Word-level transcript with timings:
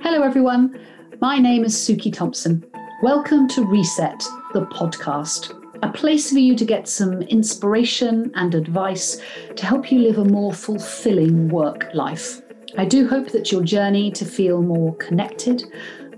Hello, 0.00 0.20
everyone. 0.22 0.78
My 1.18 1.38
name 1.38 1.64
is 1.64 1.74
Suki 1.74 2.12
Thompson. 2.12 2.62
Welcome 3.02 3.48
to 3.48 3.64
Reset, 3.64 4.22
the 4.52 4.66
podcast, 4.66 5.54
a 5.82 5.90
place 5.90 6.30
for 6.30 6.40
you 6.40 6.54
to 6.54 6.64
get 6.66 6.88
some 6.88 7.22
inspiration 7.22 8.30
and 8.34 8.54
advice 8.54 9.22
to 9.56 9.64
help 9.64 9.90
you 9.90 10.00
live 10.00 10.18
a 10.18 10.24
more 10.26 10.52
fulfilling 10.52 11.48
work 11.48 11.88
life. 11.94 12.42
I 12.76 12.84
do 12.84 13.08
hope 13.08 13.30
that 13.30 13.50
your 13.50 13.62
journey 13.62 14.10
to 14.10 14.26
feel 14.26 14.60
more 14.60 14.94
connected, 14.96 15.64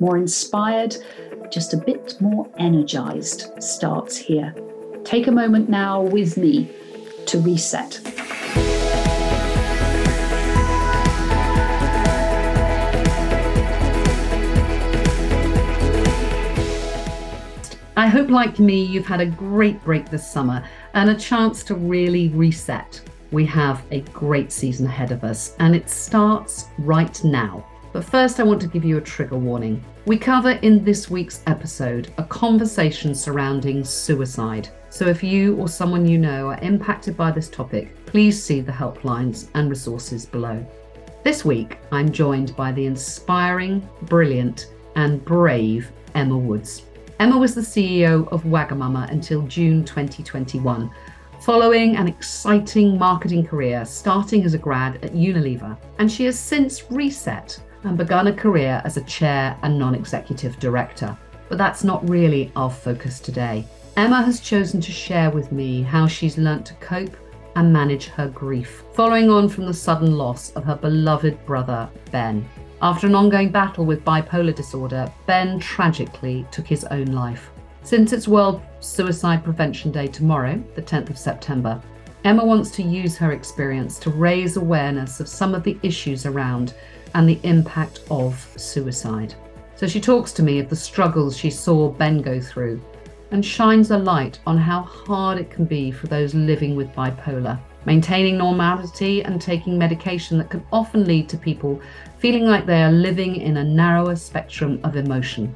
more 0.01 0.17
inspired, 0.17 0.97
just 1.49 1.75
a 1.75 1.77
bit 1.77 2.21
more 2.21 2.51
energized 2.59 3.53
starts 3.63 4.17
here. 4.17 4.53
Take 5.05 5.27
a 5.27 5.33
moment 5.33 5.69
now 5.69 6.01
with 6.01 6.37
me 6.37 6.71
to 7.27 7.39
reset. 7.41 8.01
I 17.95 18.07
hope, 18.07 18.31
like 18.31 18.59
me, 18.59 18.83
you've 18.83 19.07
had 19.07 19.21
a 19.21 19.27
great 19.27 19.83
break 19.85 20.09
this 20.09 20.29
summer 20.29 20.65
and 20.95 21.11
a 21.11 21.15
chance 21.15 21.63
to 21.65 21.75
really 21.75 22.29
reset. 22.29 23.01
We 23.33 23.45
have 23.47 23.83
a 23.91 24.01
great 24.01 24.51
season 24.51 24.87
ahead 24.87 25.13
of 25.13 25.25
us, 25.25 25.55
and 25.59 25.75
it 25.75 25.91
starts 25.91 26.67
right 26.79 27.23
now. 27.25 27.67
But 27.93 28.05
first, 28.05 28.41
I 28.41 28.45
want 28.45 28.61
to 28.63 28.67
give 28.69 28.85
you 28.85 28.97
a 28.97 29.03
trigger 29.03 29.37
warning. 29.37 29.85
We 30.07 30.17
cover 30.17 30.53
in 30.63 30.85
this 30.85 31.11
week's 31.11 31.43
episode 31.47 32.13
a 32.19 32.25
conversation 32.25 33.15
surrounding 33.15 33.85
suicide. 33.85 34.69
So 34.93 35.07
if 35.07 35.23
you 35.23 35.57
or 35.57 35.69
someone 35.69 36.07
you 36.07 36.19
know 36.19 36.49
are 36.49 36.59
impacted 36.61 37.17
by 37.17 37.31
this 37.31 37.49
topic, 37.49 37.97
please 38.05 38.41
see 38.41 38.61
the 38.61 38.71
helplines 38.71 39.49
and 39.55 39.71
resources 39.71 40.27
below. 40.27 40.67
This 41.25 41.47
week, 41.47 41.79
I'm 41.91 42.13
joined 42.13 42.55
by 42.57 42.73
the 42.73 42.85
inspiring, 42.85 43.89
brilliant, 44.03 44.71
and 44.95 45.25
brave 45.25 45.91
Emma 46.15 46.37
Woods. 46.37 46.83
Emma 47.21 47.39
was 47.39 47.55
the 47.55 47.63
CEO 47.63 48.31
of 48.31 48.43
Wagamama 48.43 49.11
until 49.11 49.41
June 49.47 49.83
2021, 49.83 50.91
following 51.41 51.97
an 51.97 52.07
exciting 52.07 52.99
marketing 52.99 53.47
career 53.47 53.87
starting 53.87 54.45
as 54.45 54.53
a 54.53 54.59
grad 54.59 55.03
at 55.03 55.15
Unilever. 55.15 55.75
And 56.01 56.13
she 56.13 56.27
has 56.27 56.39
since 56.39 56.91
reset 56.91 57.59
and 57.85 57.97
begun 57.97 58.27
a 58.27 58.33
career 58.35 58.83
as 58.85 58.99
a 58.99 59.05
chair 59.05 59.59
and 59.63 59.79
non 59.79 59.95
executive 59.95 60.59
director. 60.59 61.17
But 61.49 61.57
that's 61.57 61.83
not 61.83 62.07
really 62.07 62.53
our 62.57 62.71
focus 62.71 63.21
today. 63.21 63.67
Emma 63.95 64.23
has 64.23 64.41
chosen 64.41 64.81
to 64.81 64.91
share 64.91 65.31
with 65.31 65.53
me 65.53 65.83
how 65.83 66.07
she's 66.07 66.39
learnt 66.39 66.65
to 66.65 66.73
cope 66.75 67.15
and 67.57 67.71
manage 67.71 68.07
her 68.07 68.27
grief, 68.27 68.85
following 68.95 69.29
on 69.29 69.51
from 69.51 69.67
the 69.67 69.75
sudden 69.75 70.17
loss 70.17 70.51
of 70.53 70.65
her 70.65 70.77
beloved 70.77 71.45
brother, 71.45 71.87
Ben. 72.11 72.49
After 72.81 73.07
an 73.07 73.15
ongoing 73.15 73.51
battle 73.51 73.85
with 73.85 74.03
bipolar 74.03 74.55
disorder, 74.55 75.13
Ben 75.27 75.59
tragically 75.61 76.47
took 76.51 76.67
his 76.67 76.85
own 76.85 77.07
life. 77.07 77.51
Since 77.83 78.15
it's 78.15 78.27
World 78.27 78.63
Suicide 78.81 79.45
Prevention 79.45 79.93
Day 79.93 80.07
tomorrow, 80.07 80.63
the 80.75 80.81
10th 80.81 81.11
of 81.11 81.19
September, 81.19 81.79
Emma 82.25 82.47
wants 82.47 82.71
to 82.71 82.83
use 82.83 83.19
her 83.19 83.33
experience 83.33 83.99
to 83.99 84.11
raise 84.11 84.57
awareness 84.57 85.21
of 85.21 85.29
some 85.29 85.55
of 85.55 85.65
the 85.65 85.79
issues 85.83 86.25
around 86.25 86.73
and 87.15 87.29
the 87.29 87.41
impact 87.43 88.01
of 88.11 88.49
suicide. 88.57 89.35
So 89.77 89.87
she 89.87 90.01
talks 90.01 90.33
to 90.33 90.43
me 90.43 90.61
of 90.61 90.71
the 90.71 90.77
struggles 90.77 91.37
she 91.37 91.51
saw 91.51 91.91
Ben 91.91 92.23
go 92.23 92.41
through 92.41 92.81
and 93.33 93.45
shines 93.45 93.91
a 93.91 93.99
light 93.99 94.39
on 94.47 94.57
how 94.57 94.83
hard 94.83 95.39
it 95.39 95.51
can 95.51 95.65
be 95.65 95.91
for 95.91 96.07
those 96.07 96.35
living 96.35 96.77
with 96.77 96.93
bipolar 96.93 97.59
maintaining 97.85 98.39
normality 98.39 99.23
and 99.25 99.41
taking 99.41 99.79
medication 99.79 100.39
that 100.39 100.51
can 100.51 100.65
often 100.73 101.05
lead 101.05 101.29
to 101.29 101.37
people 101.37 101.81
feeling 102.19 102.45
like 102.45 102.67
they 102.67 102.83
are 102.83 102.93
living 102.93 103.37
in 103.37 103.57
a 103.57 103.65
narrower 103.65 104.15
spectrum 104.15 104.81
of 104.85 104.97
emotion. 104.97 105.53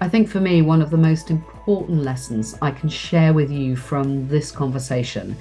I 0.00 0.08
think 0.08 0.28
for 0.28 0.40
me, 0.40 0.62
one 0.62 0.82
of 0.82 0.90
the 0.90 0.96
most 0.96 1.30
important 1.30 2.02
lessons 2.02 2.56
I 2.62 2.70
can 2.70 2.88
share 2.88 3.32
with 3.32 3.50
you 3.50 3.76
from 3.76 4.28
this 4.28 4.50
conversation 4.50 5.36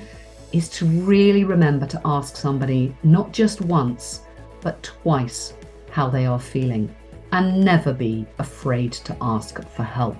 is 0.51 0.69
to 0.69 0.85
really 0.85 1.43
remember 1.43 1.85
to 1.87 2.01
ask 2.05 2.35
somebody 2.35 2.95
not 3.03 3.31
just 3.31 3.61
once, 3.61 4.21
but 4.61 4.81
twice 4.83 5.53
how 5.91 6.09
they 6.09 6.25
are 6.25 6.39
feeling, 6.39 6.93
and 7.31 7.63
never 7.63 7.93
be 7.93 8.25
afraid 8.37 8.91
to 8.93 9.15
ask 9.21 9.63
for 9.69 9.83
help. 9.83 10.17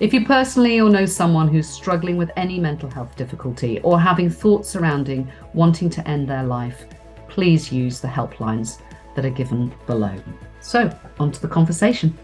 If 0.00 0.14
you 0.14 0.24
personally 0.24 0.80
or 0.80 0.88
know 0.88 1.06
someone 1.06 1.48
who's 1.48 1.68
struggling 1.68 2.16
with 2.16 2.30
any 2.36 2.60
mental 2.60 2.88
health 2.88 3.16
difficulty 3.16 3.80
or 3.80 3.98
having 3.98 4.30
thoughts 4.30 4.68
surrounding 4.68 5.28
wanting 5.54 5.90
to 5.90 6.06
end 6.06 6.28
their 6.28 6.44
life, 6.44 6.86
please 7.26 7.72
use 7.72 7.98
the 7.98 8.06
helplines 8.06 8.80
that 9.16 9.24
are 9.24 9.30
given 9.30 9.74
below. 9.88 10.14
So, 10.60 10.96
on 11.18 11.32
to 11.32 11.42
the 11.42 11.48
conversation. 11.48 12.16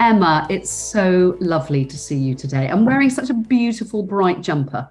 Emma, 0.00 0.46
it's 0.48 0.70
so 0.70 1.36
lovely 1.38 1.84
to 1.84 1.98
see 1.98 2.16
you 2.16 2.34
today. 2.34 2.68
I'm 2.68 2.86
wearing 2.86 3.10
such 3.10 3.28
a 3.28 3.34
beautiful 3.34 4.02
bright 4.02 4.40
jumper. 4.40 4.88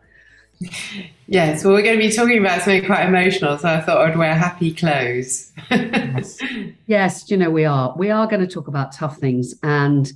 Yes, 1.28 1.64
well, 1.64 1.74
we're 1.74 1.82
going 1.82 1.98
to 1.98 2.06
be 2.06 2.12
talking 2.12 2.40
about 2.40 2.62
something 2.62 2.86
quite 2.86 3.08
emotional, 3.08 3.58
so 3.58 3.70
I 3.70 3.80
thought 3.80 4.06
I'd 4.06 4.18
wear 4.18 4.36
happy 4.36 4.74
clothes. 4.74 5.54
yes. 5.70 6.38
yes, 6.88 7.32
you 7.32 7.38
know, 7.38 7.50
we 7.50 7.64
are. 7.64 7.96
We 7.96 8.10
are 8.10 8.28
going 8.28 8.42
to 8.42 8.54
talk 8.54 8.68
about 8.68 8.92
tough 8.92 9.18
things. 9.18 9.56
And, 9.64 10.12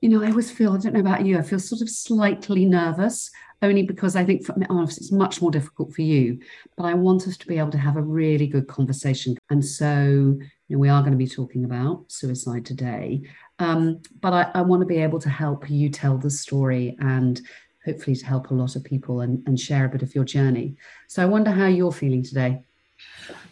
you 0.00 0.08
know, 0.08 0.22
I 0.22 0.28
always 0.28 0.48
feel, 0.48 0.72
I 0.72 0.78
don't 0.78 0.92
know 0.92 1.00
about 1.00 1.26
you, 1.26 1.38
I 1.38 1.42
feel 1.42 1.58
sort 1.58 1.80
of 1.82 1.90
slightly 1.90 2.66
nervous, 2.66 3.32
only 3.62 3.82
because 3.82 4.14
I 4.14 4.24
think 4.24 4.44
for 4.44 4.56
me, 4.56 4.66
it's 4.70 5.10
much 5.10 5.42
more 5.42 5.50
difficult 5.50 5.92
for 5.92 6.02
you. 6.02 6.38
But 6.76 6.84
I 6.84 6.94
want 6.94 7.26
us 7.26 7.36
to 7.38 7.48
be 7.48 7.58
able 7.58 7.72
to 7.72 7.78
have 7.78 7.96
a 7.96 8.02
really 8.02 8.46
good 8.46 8.68
conversation. 8.68 9.36
And 9.50 9.64
so, 9.64 10.38
you 10.68 10.76
know, 10.76 10.78
we 10.78 10.88
are 10.88 11.00
going 11.00 11.12
to 11.12 11.18
be 11.18 11.26
talking 11.26 11.64
about 11.64 12.04
suicide 12.12 12.64
today. 12.64 13.22
Um, 13.58 14.02
but 14.20 14.32
I, 14.32 14.50
I 14.54 14.62
want 14.62 14.82
to 14.82 14.86
be 14.86 14.98
able 14.98 15.18
to 15.18 15.28
help 15.28 15.68
you 15.68 15.90
tell 15.90 16.16
the 16.16 16.30
story 16.30 16.96
and 17.00 17.40
hopefully 17.90 18.16
to 18.16 18.26
help 18.26 18.50
a 18.50 18.54
lot 18.54 18.76
of 18.76 18.84
people 18.84 19.20
and, 19.20 19.42
and 19.46 19.58
share 19.58 19.84
a 19.84 19.88
bit 19.88 20.02
of 20.02 20.14
your 20.14 20.24
journey. 20.24 20.76
So 21.08 21.22
I 21.22 21.26
wonder 21.26 21.50
how 21.50 21.66
you're 21.66 21.92
feeling 21.92 22.22
today. 22.22 22.62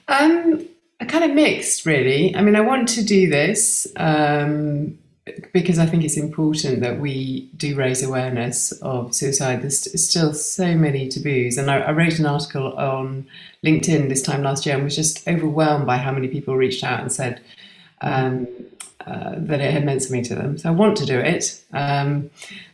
Um, 0.06 0.66
kind 1.06 1.24
of 1.24 1.32
mixed, 1.32 1.86
really. 1.86 2.34
I 2.34 2.42
mean, 2.42 2.56
I 2.56 2.60
want 2.60 2.88
to 2.90 3.04
do 3.04 3.28
this 3.28 3.86
um, 3.96 4.98
because 5.52 5.78
I 5.78 5.86
think 5.86 6.04
it's 6.04 6.16
important 6.16 6.80
that 6.80 7.00
we 7.00 7.50
do 7.56 7.74
raise 7.76 8.02
awareness 8.02 8.72
of 8.82 9.14
suicide. 9.14 9.62
There's 9.62 10.02
still 10.08 10.34
so 10.34 10.74
many 10.74 11.08
taboos, 11.08 11.58
and 11.58 11.70
I, 11.70 11.78
I 11.78 11.90
wrote 11.92 12.18
an 12.18 12.26
article 12.26 12.72
on 12.74 13.26
LinkedIn 13.64 14.08
this 14.08 14.22
time 14.22 14.42
last 14.42 14.64
year 14.66 14.76
and 14.76 14.84
was 14.84 14.96
just 14.96 15.26
overwhelmed 15.28 15.86
by 15.86 15.96
how 15.96 16.12
many 16.12 16.28
people 16.28 16.56
reached 16.56 16.84
out 16.84 17.00
and 17.00 17.12
said. 17.12 17.40
Um, 18.00 18.46
uh, 19.06 19.34
that 19.36 19.60
it 19.60 19.72
had 19.72 19.84
meant 19.84 20.02
something 20.02 20.24
to 20.24 20.34
them. 20.34 20.58
So 20.58 20.68
I 20.68 20.72
want 20.72 20.96
to 20.98 21.06
do 21.06 21.18
it. 21.18 21.62
Um, 21.72 22.30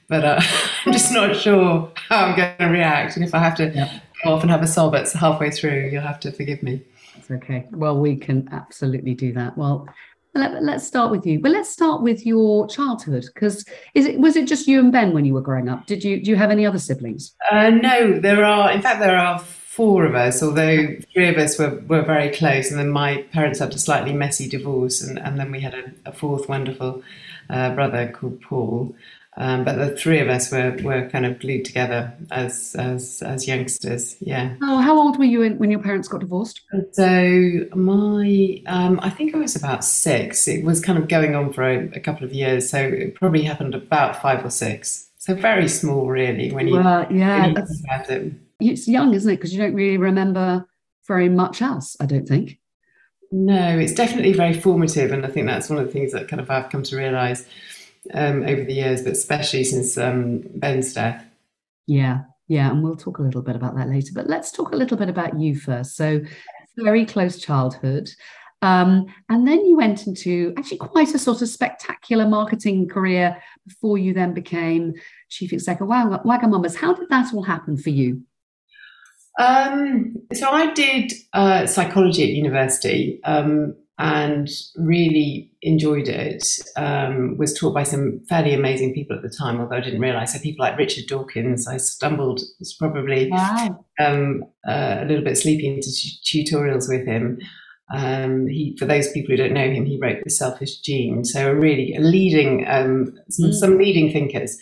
but 0.08 0.24
uh, 0.24 0.40
I'm 0.86 0.92
just 0.92 1.12
not 1.12 1.36
sure 1.36 1.92
how 2.08 2.26
I'm 2.26 2.36
going 2.36 2.56
to 2.58 2.66
react. 2.66 3.16
And 3.16 3.24
if 3.24 3.34
I 3.34 3.38
have 3.38 3.56
to 3.56 3.70
yep. 3.70 3.90
go 4.24 4.34
off 4.34 4.42
and 4.42 4.50
have 4.50 4.62
a 4.62 4.66
sob 4.66 4.94
it's 4.94 5.12
halfway 5.12 5.50
through, 5.50 5.88
you'll 5.90 6.02
have 6.02 6.20
to 6.20 6.32
forgive 6.32 6.62
me. 6.62 6.82
That's 7.14 7.30
okay. 7.30 7.66
Well, 7.70 7.98
we 7.98 8.16
can 8.16 8.48
absolutely 8.52 9.14
do 9.14 9.32
that. 9.34 9.56
Well, 9.56 9.88
let, 10.34 10.52
us 10.54 10.86
start 10.86 11.10
with 11.10 11.24
you. 11.24 11.38
But 11.40 11.52
let's 11.52 11.70
start 11.70 12.02
with 12.02 12.26
your 12.26 12.66
childhood, 12.66 13.24
because 13.32 13.64
is 13.94 14.06
it 14.06 14.18
was 14.18 14.34
it 14.36 14.48
just 14.48 14.66
you 14.66 14.80
and 14.80 14.90
Ben 14.90 15.12
when 15.12 15.24
you 15.24 15.32
were 15.32 15.40
growing 15.40 15.68
up? 15.68 15.86
Did 15.86 16.02
you 16.02 16.22
do 16.22 16.30
you 16.30 16.36
have 16.36 16.50
any 16.50 16.66
other 16.66 16.78
siblings? 16.78 17.34
Uh, 17.50 17.70
no, 17.70 18.18
there 18.18 18.44
are. 18.44 18.72
In 18.72 18.82
fact, 18.82 18.98
there 18.98 19.16
are 19.16 19.38
four 19.74 20.04
of 20.04 20.14
us. 20.14 20.42
Although 20.42 20.96
three 21.12 21.28
of 21.28 21.36
us 21.36 21.58
were, 21.58 21.82
were 21.88 22.02
very 22.02 22.30
close, 22.30 22.70
and 22.70 22.78
then 22.78 22.90
my 22.90 23.22
parents 23.32 23.58
had 23.58 23.74
a 23.74 23.78
slightly 23.78 24.12
messy 24.12 24.48
divorce, 24.48 25.02
and, 25.02 25.18
and 25.18 25.38
then 25.38 25.50
we 25.50 25.60
had 25.60 25.74
a, 25.74 25.92
a 26.06 26.12
fourth 26.12 26.48
wonderful 26.48 27.02
uh, 27.50 27.74
brother 27.74 28.10
called 28.12 28.40
Paul. 28.40 28.94
Um, 29.36 29.64
but 29.64 29.76
the 29.76 29.96
three 29.96 30.20
of 30.20 30.28
us 30.28 30.52
were, 30.52 30.76
were 30.82 31.08
kind 31.08 31.26
of 31.26 31.40
glued 31.40 31.64
together 31.64 32.14
as, 32.30 32.76
as 32.78 33.20
as 33.20 33.48
youngsters. 33.48 34.16
Yeah. 34.20 34.54
Oh, 34.62 34.78
how 34.78 34.96
old 34.96 35.18
were 35.18 35.24
you 35.24 35.44
when 35.54 35.72
your 35.72 35.80
parents 35.80 36.06
got 36.06 36.20
divorced? 36.20 36.60
So 36.92 37.66
my, 37.74 38.62
um, 38.66 39.00
I 39.02 39.10
think 39.10 39.34
I 39.34 39.38
was 39.38 39.56
about 39.56 39.82
six. 39.82 40.46
It 40.46 40.64
was 40.64 40.80
kind 40.80 41.00
of 41.00 41.08
going 41.08 41.34
on 41.34 41.52
for 41.52 41.64
a, 41.64 41.88
a, 41.96 42.00
couple 42.00 42.24
of 42.24 42.32
years, 42.32 42.70
so 42.70 42.78
it 42.78 43.16
probably 43.16 43.42
happened 43.42 43.74
about 43.74 44.22
five 44.22 44.44
or 44.44 44.50
six. 44.50 45.10
So 45.18 45.34
very 45.34 45.68
small, 45.68 46.06
really. 46.06 46.52
When 46.52 46.68
you, 46.68 46.74
well, 46.74 47.12
yeah, 47.12 47.40
when 47.40 47.56
you 47.56 47.62
about 47.88 48.10
it. 48.10 48.34
It's 48.60 48.88
young, 48.88 49.14
isn't 49.14 49.30
it? 49.30 49.36
Because 49.36 49.52
you 49.52 49.60
don't 49.60 49.74
really 49.74 49.98
remember 49.98 50.66
very 51.06 51.28
much 51.28 51.62
else. 51.62 51.96
I 52.00 52.06
don't 52.06 52.26
think. 52.26 52.58
No, 53.30 53.78
it's 53.78 53.94
definitely 53.94 54.32
very 54.32 54.54
formative, 54.54 55.10
and 55.10 55.24
I 55.24 55.28
think 55.28 55.46
that's 55.46 55.68
one 55.68 55.78
of 55.78 55.86
the 55.86 55.92
things 55.92 56.12
that 56.12 56.28
kind 56.28 56.40
of 56.40 56.50
I've 56.50 56.70
come 56.70 56.82
to 56.84 56.96
realise 56.96 57.46
um, 58.12 58.44
over 58.44 58.62
the 58.62 58.74
years, 58.74 59.02
but 59.02 59.12
especially 59.12 59.64
since 59.64 59.98
um, 59.98 60.42
Ben's 60.54 60.92
death. 60.92 61.24
Yeah, 61.86 62.22
yeah, 62.48 62.70
and 62.70 62.82
we'll 62.82 62.96
talk 62.96 63.18
a 63.18 63.22
little 63.22 63.42
bit 63.42 63.56
about 63.56 63.76
that 63.76 63.88
later. 63.88 64.12
But 64.14 64.28
let's 64.28 64.52
talk 64.52 64.72
a 64.72 64.76
little 64.76 64.96
bit 64.96 65.08
about 65.08 65.38
you 65.40 65.56
first. 65.56 65.96
So, 65.96 66.20
very 66.76 67.04
close 67.04 67.38
childhood. 67.38 68.10
Um, 68.62 69.06
and 69.28 69.46
then 69.46 69.64
you 69.66 69.76
went 69.76 70.06
into 70.06 70.54
actually 70.56 70.78
quite 70.78 71.14
a 71.14 71.18
sort 71.18 71.42
of 71.42 71.48
spectacular 71.48 72.26
marketing 72.26 72.88
career 72.88 73.36
before 73.66 73.98
you 73.98 74.14
then 74.14 74.32
became 74.32 74.94
chief 75.28 75.52
exec 75.52 75.82
of 75.82 75.88
Wagamama's. 75.88 76.74
How 76.74 76.94
did 76.94 77.10
that 77.10 77.34
all 77.34 77.42
happen 77.42 77.76
for 77.76 77.90
you? 77.90 78.22
Um, 79.38 80.14
so 80.32 80.50
I 80.50 80.72
did 80.74 81.12
uh, 81.32 81.66
psychology 81.66 82.22
at 82.22 82.30
university 82.30 83.20
um, 83.24 83.74
and 83.98 84.48
really 84.76 85.50
enjoyed 85.62 86.08
it. 86.08 86.46
Um, 86.76 87.36
was 87.36 87.52
taught 87.58 87.74
by 87.74 87.82
some 87.82 88.20
fairly 88.28 88.54
amazing 88.54 88.94
people 88.94 89.16
at 89.16 89.22
the 89.22 89.30
time, 89.30 89.60
although 89.60 89.76
I 89.76 89.80
didn't 89.80 90.00
realise. 90.00 90.32
So 90.32 90.38
people 90.38 90.64
like 90.64 90.78
Richard 90.78 91.06
Dawkins. 91.06 91.66
I 91.66 91.78
stumbled, 91.78 92.40
was 92.58 92.74
probably 92.74 93.30
wow. 93.30 93.84
Um, 93.98 94.44
uh, 94.68 94.98
a 95.00 95.04
little 95.04 95.24
bit 95.24 95.38
sleepy 95.38 95.68
into 95.68 95.90
t- 95.90 96.44
tutorials 96.44 96.88
with 96.88 97.06
him. 97.06 97.38
Um, 97.92 98.46
he, 98.46 98.76
for 98.78 98.86
those 98.86 99.12
people 99.12 99.30
who 99.30 99.36
don't 99.36 99.52
know 99.52 99.70
him, 99.70 99.84
he 99.84 99.98
wrote 100.00 100.24
The 100.24 100.30
Selfish 100.30 100.78
Gene. 100.78 101.24
So 101.24 101.52
really 101.52 101.94
leading 101.98 102.66
um, 102.66 103.14
some, 103.28 103.50
mm. 103.50 103.54
some, 103.54 103.78
leading 103.78 104.10
thinkers, 104.10 104.58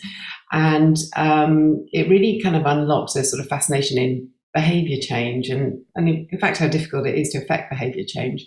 and 0.51 0.97
um, 1.15 1.85
it 1.93 2.09
really 2.09 2.41
kind 2.41 2.55
of 2.55 2.65
unlocks 2.65 3.15
a 3.15 3.23
sort 3.23 3.41
of 3.41 3.47
fascination 3.47 3.97
in 3.97 4.29
behaviour 4.53 4.97
change, 5.01 5.49
and 5.49 5.81
and 5.95 6.09
in 6.09 6.39
fact 6.39 6.57
how 6.57 6.67
difficult 6.67 7.07
it 7.07 7.15
is 7.15 7.29
to 7.29 7.39
affect 7.39 7.71
behaviour 7.71 8.03
change. 8.07 8.45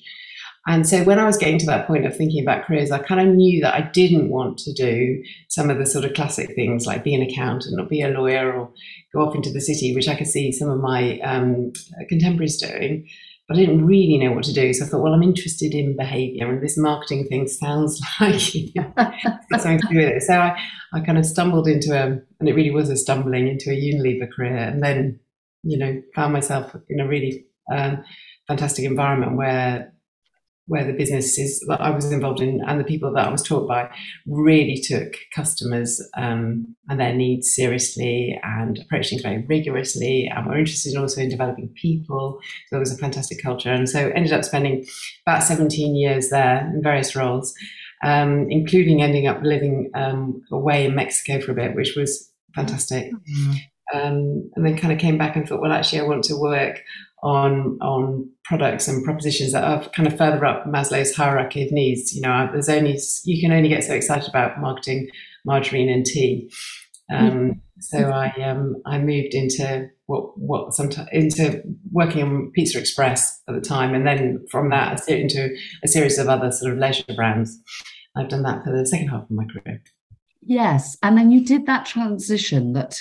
And 0.69 0.89
so 0.89 1.05
when 1.05 1.21
I 1.21 1.27
was 1.27 1.37
getting 1.37 1.59
to 1.61 1.67
that 1.67 1.87
point 1.87 2.07
of 2.07 2.17
thinking 2.17 2.43
about 2.43 2.67
careers, 2.67 2.91
I 2.91 2.99
kind 2.99 3.21
of 3.21 3.35
knew 3.37 3.61
that 3.61 3.75
I 3.75 3.83
didn't 3.83 4.31
want 4.31 4.59
to 4.59 4.73
do 4.73 5.23
some 5.49 5.71
of 5.71 5.79
the 5.79 5.87
sort 5.87 6.05
of 6.05 6.15
classic 6.15 6.57
things 6.57 6.87
like 6.87 7.05
be 7.05 7.15
an 7.15 7.23
accountant 7.23 7.81
or 7.81 7.87
be 7.87 8.03
a 8.03 8.09
lawyer 8.09 8.53
or 8.53 8.73
go 9.15 9.21
off 9.21 9.37
into 9.37 9.53
the 9.53 9.61
city, 9.61 9.95
which 9.95 10.09
I 10.09 10.17
could 10.17 10.27
see 10.27 10.51
some 10.51 10.69
of 10.69 10.81
my 10.81 11.21
um, 11.21 11.73
contemporaries 12.09 12.57
doing 12.57 13.07
but 13.49 13.57
I 13.57 13.61
didn't 13.61 13.87
really 13.87 14.19
know 14.19 14.33
what 14.33 14.45
to 14.45 14.53
do. 14.53 14.73
So 14.73 14.85
I 14.85 14.89
thought, 14.89 15.03
well, 15.03 15.15
I'm 15.15 15.23
interested 15.23 15.73
in 15.73 15.97
behaviour, 15.97 16.51
and 16.51 16.63
this 16.63 16.77
marketing 16.77 17.27
thing 17.29 17.47
sounds 17.47 18.01
like 18.21 18.55
you 18.55 18.73
know, 18.75 18.93
something 19.53 19.81
to 19.81 19.89
do 19.89 19.97
with 19.99 20.09
it. 20.09 20.23
So 20.23 20.35
I, 20.35 20.61
I 20.93 21.01
kind 21.01 21.19
of 21.19 21.27
stumbled 21.27 21.69
into 21.69 21.95
a, 21.95 22.21
and 22.41 22.49
it 22.49 22.55
really 22.55 22.73
was 22.73 22.91
a 22.91 22.97
stumbling 22.97 23.47
into 23.47 23.71
a 23.71 23.75
Unilever 23.75 24.31
career, 24.33 24.57
and 24.57 24.83
then, 24.83 25.21
you 25.67 25.79
know, 25.79 26.03
found 26.15 26.33
myself 26.33 26.75
in 26.89 27.01
a 27.01 27.09
really 27.09 27.47
um, 27.73 28.05
fantastic 28.47 28.85
environment 28.85 29.37
where 29.37 29.93
where 30.69 30.85
the 30.85 30.93
businesses 30.93 31.65
that 31.69 31.81
I 31.81 31.91
was 31.91 32.11
involved 32.11 32.41
in 32.41 32.61
and 32.67 32.81
the 32.81 32.85
people 32.85 33.13
that 33.13 33.27
I 33.27 33.31
was 33.31 33.43
taught 33.43 33.69
by 33.69 33.89
really 34.27 34.81
took 34.81 35.15
customers 35.33 36.03
um, 36.17 36.75
and 36.89 36.99
their 36.99 37.15
needs 37.15 37.55
seriously 37.55 38.39
and 38.43 38.79
approached 38.79 39.11
things 39.11 39.23
very 39.23 39.45
rigorously 39.47 40.31
and 40.35 40.47
were 40.47 40.59
interested 40.59 40.97
also 40.97 41.21
in 41.21 41.29
developing 41.29 41.73
people. 41.81 42.41
So 42.69 42.77
it 42.77 42.81
was 42.81 42.93
a 42.93 42.99
fantastic 42.99 43.41
culture. 43.41 43.71
And 43.71 43.89
so 43.89 44.09
ended 44.09 44.33
up 44.33 44.45
spending 44.45 44.85
about 45.25 45.45
17 45.45 45.95
years 45.95 46.31
there 46.31 46.69
in 46.75 46.83
various 46.83 47.15
roles, 47.15 47.55
um, 48.03 48.49
including 48.51 49.03
ending 49.03 49.29
up 49.29 49.43
living 49.45 49.93
um, 49.95 50.43
away 50.51 50.87
in 50.87 50.97
Mexico 50.97 51.41
for 51.41 51.53
a 51.53 51.55
bit, 51.55 51.77
which 51.77 51.95
was 51.97 52.33
fantastic. 52.57 53.13
Mm-hmm. 53.13 53.53
Um, 53.95 54.51
and 54.57 54.67
then 54.67 54.77
kind 54.77 54.93
of 54.93 54.99
came 54.99 55.17
back 55.17 55.37
and 55.37 55.49
thought, 55.49 55.61
well, 55.61 55.73
actually, 55.73 56.01
I 56.01 56.05
want 56.05 56.25
to 56.25 56.37
work 56.37 56.83
on 57.23 57.79
on 57.81 58.31
products 58.45 58.89
and 58.89 59.05
propositions 59.05 59.53
that 59.53 59.65
are 59.65 59.89
kind 59.91 60.07
of 60.07 60.19
further 60.19 60.45
up 60.45 60.67
Maslow's 60.67 61.15
hierarchy 61.15 61.65
of 61.65 61.73
needs. 61.73 62.15
You 62.15 62.23
know, 62.23 62.49
there's 62.53 62.69
only 62.69 62.99
you 63.25 63.41
can 63.41 63.53
only 63.53 63.69
get 63.69 63.85
so 63.85 63.95
excited 63.95 64.29
about 64.29 64.61
marketing 64.61 65.09
margarine 65.45 65.89
and 65.89 66.05
tea. 66.05 66.51
Um, 67.11 67.63
so 67.79 68.11
I 68.11 68.33
um, 68.43 68.77
I 68.85 68.99
moved 68.99 69.35
into 69.35 69.89
what 70.07 70.39
what 70.39 70.73
sometimes 70.75 71.09
into 71.13 71.63
working 71.93 72.23
on 72.23 72.51
Pizza 72.53 72.79
Express 72.79 73.41
at 73.49 73.55
the 73.55 73.61
time, 73.61 73.95
and 73.95 74.07
then 74.07 74.45
from 74.51 74.71
that 74.71 75.09
into 75.09 75.55
a 75.85 75.89
series 75.89 76.19
of 76.19 76.29
other 76.29 76.51
sort 76.51 76.73
of 76.73 76.79
leisure 76.79 77.05
brands. 77.15 77.59
I've 78.17 78.29
done 78.29 78.43
that 78.45 78.65
for 78.65 78.77
the 78.77 78.87
second 78.87 79.09
half 79.09 79.25
of 79.25 79.31
my 79.31 79.45
career. 79.45 79.83
Yes, 80.41 80.97
and 81.03 81.19
then 81.19 81.31
you 81.31 81.45
did 81.45 81.67
that 81.67 81.85
transition 81.85 82.73
that 82.73 82.97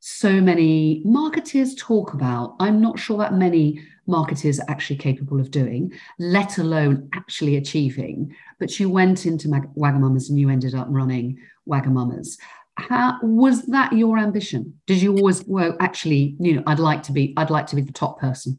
so 0.00 0.40
many 0.40 1.02
marketers 1.04 1.74
talk 1.74 2.14
about. 2.14 2.54
I'm 2.60 2.80
not 2.80 2.98
sure 2.98 3.18
that 3.18 3.34
many 3.34 3.82
marketers 4.06 4.58
are 4.60 4.70
actually 4.70 4.96
capable 4.96 5.40
of 5.40 5.50
doing, 5.50 5.92
let 6.18 6.58
alone 6.58 7.08
actually 7.14 7.56
achieving. 7.56 8.34
But 8.58 8.78
you 8.78 8.88
went 8.88 9.26
into 9.26 9.48
Mag- 9.48 9.74
Wagamama's 9.74 10.30
and 10.30 10.38
you 10.38 10.50
ended 10.50 10.74
up 10.74 10.86
running 10.88 11.38
Wagamama's. 11.68 12.38
How 12.76 13.18
was 13.22 13.66
that 13.66 13.92
your 13.92 14.18
ambition? 14.18 14.74
Did 14.86 15.02
you 15.02 15.16
always 15.16 15.44
well 15.46 15.76
actually, 15.80 16.36
you 16.38 16.54
know, 16.54 16.62
I'd 16.66 16.78
like 16.78 17.02
to 17.04 17.12
be, 17.12 17.34
I'd 17.36 17.50
like 17.50 17.66
to 17.68 17.76
be 17.76 17.82
the 17.82 17.92
top 17.92 18.20
person? 18.20 18.58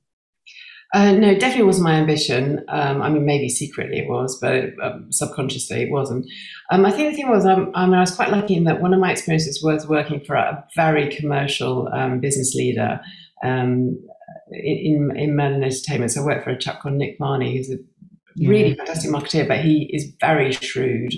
Uh, 0.91 1.11
no, 1.11 1.33
definitely 1.35 1.65
wasn't 1.65 1.83
my 1.83 1.93
ambition. 1.93 2.65
Um, 2.67 3.01
I 3.01 3.09
mean, 3.09 3.25
maybe 3.25 3.47
secretly 3.47 3.99
it 3.99 4.09
was, 4.09 4.39
but 4.39 4.71
um, 4.81 5.11
subconsciously 5.11 5.83
it 5.83 5.91
wasn't. 5.91 6.25
Um, 6.71 6.83
I 6.83 6.91
think 6.91 7.11
the 7.11 7.15
thing 7.15 7.29
was, 7.29 7.45
um, 7.45 7.71
I, 7.75 7.85
mean, 7.85 7.93
I 7.93 7.99
was 7.99 8.15
quite 8.15 8.31
lucky 8.31 8.55
in 8.55 8.63
that 8.63 8.81
one 8.81 8.93
of 8.93 8.99
my 8.99 9.11
experiences 9.11 9.61
was 9.63 9.87
working 9.87 10.19
for 10.19 10.35
a 10.35 10.65
very 10.75 11.15
commercial 11.15 11.87
um, 11.93 12.19
business 12.19 12.55
leader 12.55 12.99
um, 13.43 13.99
in, 14.51 15.15
in 15.15 15.35
Merlin 15.35 15.63
Entertainment. 15.63 16.11
So 16.11 16.21
I 16.21 16.25
worked 16.25 16.43
for 16.43 16.49
a 16.49 16.57
chap 16.57 16.81
called 16.81 16.95
Nick 16.95 17.17
Varney, 17.19 17.55
who's 17.55 17.69
a 17.69 17.77
really 18.47 18.73
fantastic 18.73 19.11
marketeer, 19.11 19.47
but 19.47 19.59
he 19.59 19.91
is 19.93 20.11
very 20.19 20.53
shrewd 20.53 21.13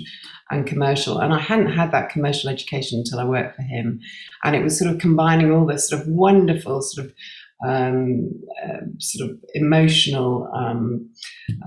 and 0.50 0.66
commercial. 0.66 1.18
And 1.18 1.32
I 1.32 1.40
hadn't 1.40 1.72
had 1.72 1.92
that 1.92 2.10
commercial 2.10 2.50
education 2.50 2.98
until 2.98 3.20
I 3.20 3.24
worked 3.24 3.56
for 3.56 3.62
him. 3.62 4.00
And 4.44 4.54
it 4.54 4.62
was 4.62 4.78
sort 4.78 4.90
of 4.90 5.00
combining 5.00 5.50
all 5.50 5.64
this 5.64 5.88
sort 5.88 6.02
of 6.02 6.08
wonderful 6.08 6.82
sort 6.82 7.06
of 7.06 7.14
um, 7.64 8.30
uh, 8.64 8.80
sort 8.98 9.30
of 9.30 9.38
emotional, 9.54 10.50
um, 10.54 11.10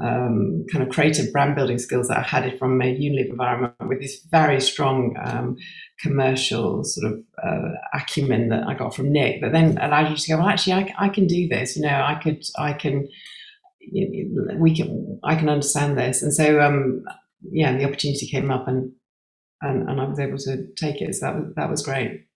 um, 0.04 0.66
kind 0.72 0.84
of 0.84 0.90
creative 0.90 1.32
brand 1.32 1.56
building 1.56 1.78
skills 1.78 2.08
that 2.08 2.18
I 2.18 2.22
had 2.22 2.46
it 2.46 2.60
from 2.60 2.82
a 2.82 2.86
Unilever 2.86 3.30
environment 3.30 3.74
with 3.88 4.02
this 4.02 4.26
very 4.30 4.60
strong 4.60 5.16
um, 5.24 5.56
commercial 6.00 6.84
sort 6.84 7.14
of 7.14 7.20
uh, 7.44 7.70
acumen 7.94 8.50
that 8.50 8.68
I 8.68 8.74
got 8.74 8.96
from 8.96 9.12
Nick 9.12 9.42
that 9.42 9.52
then 9.52 9.78
allowed 9.78 10.10
you 10.10 10.18
to 10.18 10.32
go, 10.32 10.38
well, 10.38 10.50
actually, 10.50 10.74
I, 10.74 10.94
I 10.98 11.10
can 11.10 11.28
do 11.28 11.48
this. 11.48 11.76
You 11.76 11.84
know, 11.84 12.02
I 12.06 12.20
could, 12.22 12.44
I 12.58 12.74
can, 12.74 13.08
we 14.58 14.76
can, 14.76 15.20
I 15.24 15.36
can 15.36 15.50
understand 15.50 15.98
this. 15.98 16.22
And 16.22 16.34
so, 16.34 16.60
um, 16.60 17.04
yeah, 17.42 17.78
the 17.78 17.86
opportunity 17.86 18.28
came 18.28 18.52
up 18.52 18.68
and, 18.68 18.92
and, 19.62 19.90
and 19.90 20.02
I 20.02 20.06
was 20.06 20.20
able 20.20 20.38
to 20.40 20.68
take 20.76 21.02
it. 21.02 21.16
So 21.16 21.26
that 21.26 21.36
was, 21.36 21.54
that 21.56 21.70
was 21.70 21.84
great. 21.84 22.28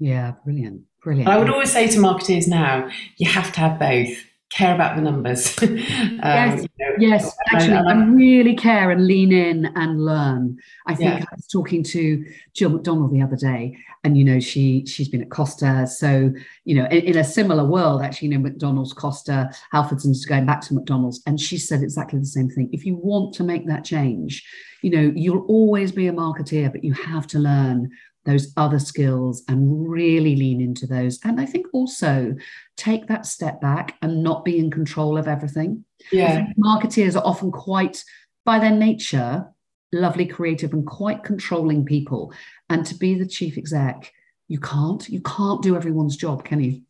Yeah, 0.00 0.32
brilliant. 0.44 0.82
Brilliant. 1.02 1.28
I 1.28 1.38
would 1.38 1.50
always 1.50 1.72
say 1.72 1.86
to 1.88 2.00
marketers 2.00 2.48
now, 2.48 2.88
you 3.16 3.28
have 3.28 3.52
to 3.52 3.60
have 3.60 3.78
both. 3.78 4.24
Care 4.50 4.74
about 4.74 4.96
the 4.96 5.02
numbers. 5.02 5.56
um, 5.62 5.76
yes, 5.76 6.62
you 6.62 6.68
know, 6.78 6.94
yes. 6.98 7.36
Actually, 7.52 7.74
I, 7.74 7.82
I, 7.82 8.04
really 8.06 8.56
care 8.56 8.90
and 8.90 9.06
lean 9.06 9.30
in 9.30 9.66
and 9.76 10.02
learn. 10.02 10.58
I 10.86 10.94
think 10.94 11.20
yeah. 11.20 11.26
I 11.30 11.34
was 11.36 11.46
talking 11.46 11.82
to 11.82 12.24
Jill 12.54 12.70
McDonald 12.70 13.12
the 13.12 13.20
other 13.20 13.36
day, 13.36 13.76
and 14.04 14.16
you 14.16 14.24
know, 14.24 14.40
she 14.40 14.86
she's 14.86 15.10
been 15.10 15.20
at 15.20 15.30
Costa, 15.30 15.86
so 15.86 16.32
you 16.64 16.74
know, 16.74 16.86
in, 16.86 17.04
in 17.04 17.18
a 17.18 17.24
similar 17.24 17.62
world, 17.62 18.00
actually, 18.00 18.28
you 18.28 18.38
know, 18.38 18.40
McDonald's, 18.40 18.94
Costa, 18.94 19.50
Halfordson's 19.74 20.24
going 20.24 20.46
back 20.46 20.62
to 20.62 20.74
McDonald's, 20.74 21.20
and 21.26 21.38
she 21.38 21.58
said 21.58 21.82
exactly 21.82 22.18
the 22.18 22.24
same 22.24 22.48
thing. 22.48 22.70
If 22.72 22.86
you 22.86 22.96
want 22.96 23.34
to 23.34 23.44
make 23.44 23.66
that 23.66 23.84
change, 23.84 24.48
you 24.82 24.90
know, 24.90 25.12
you'll 25.14 25.44
always 25.46 25.92
be 25.92 26.06
a 26.06 26.12
marketeer, 26.12 26.72
but 26.72 26.84
you 26.84 26.94
have 26.94 27.26
to 27.28 27.38
learn 27.38 27.90
those 28.28 28.52
other 28.58 28.78
skills 28.78 29.42
and 29.48 29.88
really 29.88 30.36
lean 30.36 30.60
into 30.60 30.86
those. 30.86 31.18
And 31.24 31.40
I 31.40 31.46
think 31.46 31.66
also 31.72 32.36
take 32.76 33.06
that 33.06 33.24
step 33.24 33.58
back 33.58 33.96
and 34.02 34.22
not 34.22 34.44
be 34.44 34.58
in 34.58 34.70
control 34.70 35.16
of 35.16 35.26
everything. 35.26 35.84
Yeah. 36.12 36.46
Marketeers 36.58 37.16
are 37.16 37.24
often 37.24 37.50
quite, 37.50 38.04
by 38.44 38.58
their 38.58 38.70
nature, 38.70 39.46
lovely, 39.92 40.26
creative, 40.26 40.74
and 40.74 40.86
quite 40.86 41.24
controlling 41.24 41.86
people. 41.86 42.34
And 42.68 42.84
to 42.84 42.94
be 42.94 43.14
the 43.14 43.26
chief 43.26 43.56
exec, 43.56 44.12
you 44.46 44.60
can't, 44.60 45.08
you 45.08 45.22
can't 45.22 45.62
do 45.62 45.74
everyone's 45.74 46.16
job, 46.16 46.44
can 46.44 46.60
you? 46.60 46.82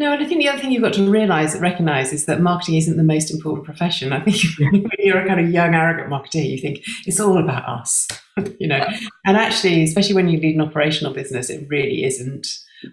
No, 0.00 0.14
and 0.14 0.24
I 0.24 0.26
think 0.26 0.40
the 0.40 0.48
other 0.48 0.58
thing 0.58 0.72
you've 0.72 0.82
got 0.82 0.94
to 0.94 1.10
realise, 1.10 1.54
recognise, 1.56 2.10
is 2.14 2.24
that 2.24 2.40
marketing 2.40 2.76
isn't 2.76 2.96
the 2.96 3.02
most 3.02 3.30
important 3.30 3.66
profession. 3.66 4.14
I 4.14 4.20
think 4.20 4.38
when 4.72 4.86
you're 4.98 5.22
a 5.22 5.28
kind 5.28 5.40
of 5.40 5.50
young, 5.50 5.74
arrogant 5.74 6.08
marketer, 6.08 6.42
you 6.42 6.56
think 6.56 6.82
it's 7.04 7.20
all 7.20 7.36
about 7.36 7.68
us, 7.68 8.08
you 8.58 8.66
know. 8.66 8.82
And 9.26 9.36
actually, 9.36 9.84
especially 9.84 10.14
when 10.14 10.30
you 10.30 10.40
lead 10.40 10.54
an 10.54 10.62
operational 10.62 11.12
business, 11.12 11.50
it 11.50 11.68
really 11.68 12.04
isn't. 12.04 12.46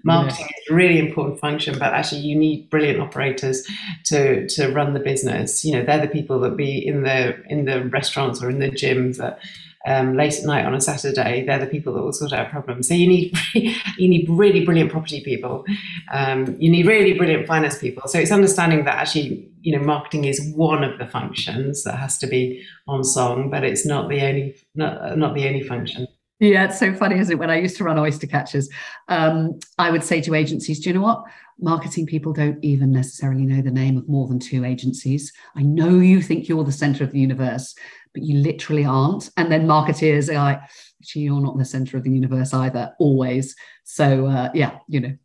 Marketing 0.04 0.48
is 0.48 0.70
a 0.70 0.74
really 0.74 1.00
important 1.00 1.40
function, 1.40 1.80
but 1.80 1.94
actually, 1.94 2.20
you 2.20 2.38
need 2.38 2.70
brilliant 2.70 3.00
operators 3.00 3.66
to 4.08 4.46
to 4.50 4.68
run 4.74 4.94
the 4.94 5.00
business. 5.00 5.64
You 5.64 5.78
know, 5.78 5.86
they're 5.86 6.02
the 6.02 6.10
people 6.10 6.42
that 6.42 6.58
be 6.58 6.86
in 6.86 7.04
the 7.04 7.42
in 7.48 7.64
the 7.64 7.86
restaurants 7.86 8.44
or 8.44 8.50
in 8.50 8.60
the 8.60 8.70
gyms 8.70 9.16
that 9.16 9.40
um, 9.86 10.16
late 10.16 10.36
at 10.36 10.44
night 10.44 10.66
on 10.66 10.74
a 10.74 10.82
Saturday, 10.82 11.46
they're 11.46 11.60
the 11.60 11.68
people 11.68 11.94
that 11.94 12.02
will 12.02 12.14
sort 12.14 12.34
out 12.34 12.50
problems. 12.50 12.88
So 12.88 12.94
you 12.94 13.08
need 13.08 13.38
you 13.54 14.08
need 14.08 14.28
really 14.30 14.66
brilliant 14.66 14.92
property 14.92 15.22
people. 15.22 15.66
Um, 16.12 16.56
you 16.60 16.70
need 16.72 16.86
really 16.88 17.14
brilliant 17.14 17.48
finance 17.48 17.78
people. 17.78 18.04
So 18.08 18.20
it's 18.20 18.32
understanding 18.32 18.86
that 18.86 18.96
actually, 18.96 19.50
you 19.62 19.78
know, 19.78 19.84
marketing 19.84 20.26
is 20.26 20.54
one 20.56 20.84
of 20.84 20.98
the 20.98 21.06
functions 21.06 21.84
that 21.84 21.98
has 21.98 22.18
to 22.20 22.28
be 22.28 22.66
on 22.88 23.04
song, 23.04 23.50
but 23.50 23.64
it's 23.64 23.86
not 23.86 24.10
the 24.10 24.22
only 24.22 24.56
not 24.76 25.18
not 25.18 25.36
the 25.36 25.48
only 25.48 25.64
function. 25.64 26.08
Yeah, 26.40 26.66
it's 26.66 26.78
so 26.78 26.94
funny, 26.94 27.18
isn't 27.18 27.34
it? 27.34 27.40
When 27.40 27.50
I 27.50 27.60
used 27.60 27.78
to 27.78 27.84
run 27.84 27.98
Oystercatchers, 27.98 28.68
um, 29.08 29.58
I 29.80 29.90
would 29.90 30.04
say 30.04 30.22
to 30.22 30.36
agencies, 30.36 30.80
"Do 30.80 30.90
you 30.90 30.94
know 30.94 31.02
what? 31.02 31.24
Marketing 31.60 32.06
people 32.06 32.32
don't 32.34 32.64
even 32.64 32.92
necessarily 32.92 33.44
know 33.44 33.64
the 33.64 33.72
name 33.72 33.98
of 33.98 34.08
more 34.08 34.28
than 34.28 34.38
two 34.38 34.64
agencies. 34.64 35.34
I 35.56 35.64
know 35.64 35.98
you 35.98 36.22
think 36.22 36.48
you're 36.48 36.64
the 36.64 36.72
center 36.72 37.04
of 37.04 37.12
the 37.12 37.20
universe, 37.20 37.74
but 38.18 38.26
you 38.26 38.40
literally 38.40 38.84
aren't. 38.84 39.30
And 39.38 39.52
then 39.52 39.68
marketeers 39.68 40.28
are 40.30 40.44
like, 40.44 40.60
actually, 41.00 41.22
you're 41.22 41.40
not 41.40 41.56
the 41.56 41.66
center 41.66 41.98
of 41.98 42.04
the 42.04 42.10
universe 42.10 42.52
either, 42.52 42.92
always. 42.98 43.56
So 43.84 44.26
uh, 44.26 44.50
yeah, 44.56 44.80
you 44.88 45.00
know, 45.00 45.16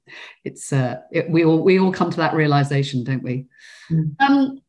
it's 0.45 0.75
uh, 0.75 0.97
it, 1.11 1.31
we 1.31 1.43
all 1.43 1.63
we 1.63 1.79
all 1.79 1.91
come 1.91 2.11
to 2.11 2.17
that 2.19 2.35
realization, 2.35 3.03
don't 3.03 3.23
we? 3.23 3.47
Mm. 3.91 4.15
Um, 4.21 4.61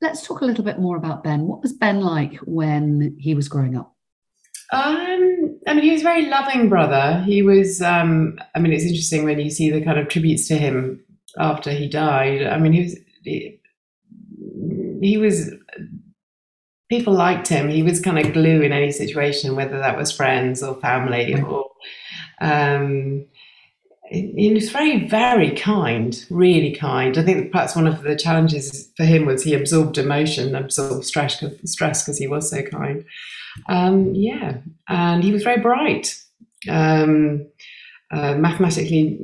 let's 0.00 0.26
talk 0.26 0.40
a 0.40 0.44
little 0.44 0.64
bit 0.64 0.80
more 0.80 0.96
about 0.96 1.22
Ben. 1.22 1.42
What 1.42 1.62
was 1.62 1.72
Ben 1.72 2.00
like 2.00 2.34
when 2.38 3.16
he 3.20 3.34
was 3.34 3.48
growing 3.48 3.76
up? 3.76 3.94
Um, 4.72 5.60
I 5.68 5.74
mean, 5.74 5.84
he 5.84 5.92
was 5.92 6.00
a 6.00 6.04
very 6.04 6.26
loving 6.26 6.68
brother. 6.68 7.22
He 7.24 7.42
was. 7.42 7.80
Um, 7.80 8.36
I 8.56 8.58
mean, 8.58 8.72
it's 8.72 8.84
interesting 8.84 9.24
when 9.24 9.38
you 9.38 9.50
see 9.50 9.70
the 9.70 9.84
kind 9.84 9.98
of 9.98 10.08
tributes 10.08 10.48
to 10.48 10.56
him 10.56 11.04
after 11.38 11.70
he 11.70 11.88
died. 11.88 12.42
I 12.42 12.58
mean, 12.58 12.72
he 12.72 12.82
was. 12.82 12.98
He, 13.22 13.60
he 15.02 15.16
was 15.18 15.50
people 16.90 17.14
liked 17.14 17.48
him. 17.48 17.70
He 17.70 17.82
was 17.82 18.00
kind 18.00 18.18
of 18.18 18.34
glue 18.34 18.60
in 18.60 18.72
any 18.72 18.92
situation, 18.92 19.56
whether 19.56 19.78
that 19.78 19.96
was 19.96 20.12
friends 20.12 20.62
or 20.62 20.74
family 20.74 21.40
or. 21.40 21.70
Um, 22.42 23.26
he 24.12 24.52
was 24.52 24.70
very, 24.70 25.06
very 25.06 25.52
kind, 25.52 26.26
really 26.30 26.74
kind. 26.74 27.16
I 27.16 27.22
think 27.22 27.52
perhaps 27.52 27.76
one 27.76 27.86
of 27.86 28.02
the 28.02 28.16
challenges 28.16 28.90
for 28.96 29.04
him 29.04 29.24
was 29.24 29.44
he 29.44 29.54
absorbed 29.54 29.98
emotion, 29.98 30.56
absorbed 30.56 31.04
stress, 31.04 31.44
stress 31.64 32.02
because 32.02 32.18
he 32.18 32.26
was 32.26 32.50
so 32.50 32.60
kind. 32.62 33.04
Um, 33.68 34.12
yeah, 34.12 34.56
and 34.88 35.22
he 35.22 35.30
was 35.30 35.44
very 35.44 35.60
bright, 35.60 36.20
um, 36.68 37.46
uh, 38.10 38.34
mathematically 38.34 39.20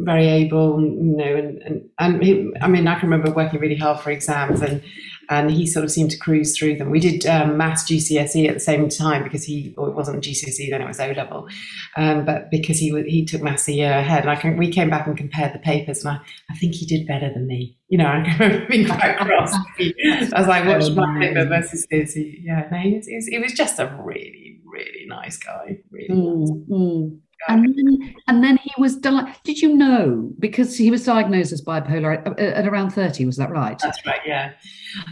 very 0.00 0.26
able, 0.26 0.80
you 0.80 1.16
know, 1.16 1.36
and, 1.36 1.62
and, 1.62 1.88
and 2.00 2.22
he, 2.22 2.52
I 2.60 2.66
mean, 2.66 2.88
I 2.88 2.98
can 2.98 3.08
remember 3.08 3.32
working 3.32 3.60
really 3.60 3.76
hard 3.76 4.00
for 4.00 4.10
exams 4.10 4.62
and 4.62 4.82
and 5.30 5.50
he 5.50 5.66
sort 5.66 5.84
of 5.84 5.90
seemed 5.90 6.10
to 6.10 6.18
cruise 6.18 6.56
through 6.56 6.76
them. 6.76 6.90
We 6.90 7.00
did 7.00 7.26
um, 7.26 7.56
maths 7.56 7.84
GCSE 7.84 8.48
at 8.48 8.54
the 8.54 8.60
same 8.60 8.88
time 8.88 9.22
because 9.22 9.44
he, 9.44 9.74
or 9.76 9.88
it 9.88 9.94
wasn't 9.94 10.22
GCSE 10.22 10.70
then, 10.70 10.82
it 10.82 10.86
was 10.86 11.00
O 11.00 11.10
level, 11.10 11.48
um, 11.96 12.24
but 12.24 12.50
because 12.50 12.78
he 12.78 12.90
he 13.06 13.24
took 13.24 13.42
maths 13.42 13.68
a 13.68 13.72
year 13.72 13.92
ahead. 13.92 14.24
Like 14.24 14.44
we 14.44 14.70
came 14.70 14.90
back 14.90 15.06
and 15.06 15.16
compared 15.16 15.54
the 15.54 15.58
papers, 15.58 16.04
and 16.04 16.16
I, 16.16 16.20
I 16.50 16.56
think 16.56 16.74
he 16.74 16.86
did 16.86 17.06
better 17.06 17.32
than 17.32 17.46
me. 17.46 17.76
You 17.88 17.98
know, 17.98 18.06
I 18.08 18.36
remember 18.38 18.66
being 18.66 18.86
quite 18.86 19.16
cross. 19.18 19.54
I 19.80 20.38
was 20.38 20.48
like, 20.48 20.66
"What's 20.66 20.90
my 20.90 21.18
paper 21.18 21.44
versus 21.46 21.86
his?" 21.90 22.14
He, 22.14 22.40
yeah, 22.42 22.68
no, 22.70 22.78
he 22.78 22.94
was, 22.94 23.06
he 23.06 23.14
was, 23.16 23.26
he 23.26 23.38
was 23.38 23.52
just 23.52 23.78
a 23.78 23.86
really, 24.02 24.60
really 24.64 25.06
nice 25.06 25.36
guy. 25.38 25.78
Really. 25.90 26.08
Mm, 26.08 26.68
mm 26.68 27.20
and 27.48 27.64
then, 27.76 28.14
and 28.28 28.44
then 28.44 28.56
he 28.56 28.70
was 28.78 28.96
di- 28.96 29.34
did 29.44 29.60
you 29.60 29.74
know 29.74 30.32
because 30.38 30.76
he 30.76 30.90
was 30.90 31.04
diagnosed 31.04 31.52
as 31.52 31.62
bipolar 31.62 32.26
at, 32.26 32.38
at 32.38 32.66
around 32.66 32.90
30 32.90 33.26
was 33.26 33.36
that 33.36 33.50
right? 33.50 33.78
That's 33.78 34.04
right 34.06 34.20
yeah. 34.26 34.52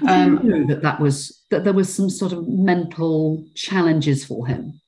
Um, 0.08 0.40
know 0.46 0.66
that 0.66 0.82
that 0.82 1.00
was 1.00 1.42
that 1.50 1.64
there 1.64 1.72
was 1.72 1.92
some 1.92 2.08
sort 2.08 2.32
of 2.32 2.48
mental 2.48 3.44
challenges 3.54 4.24
for 4.24 4.46
him? 4.46 4.80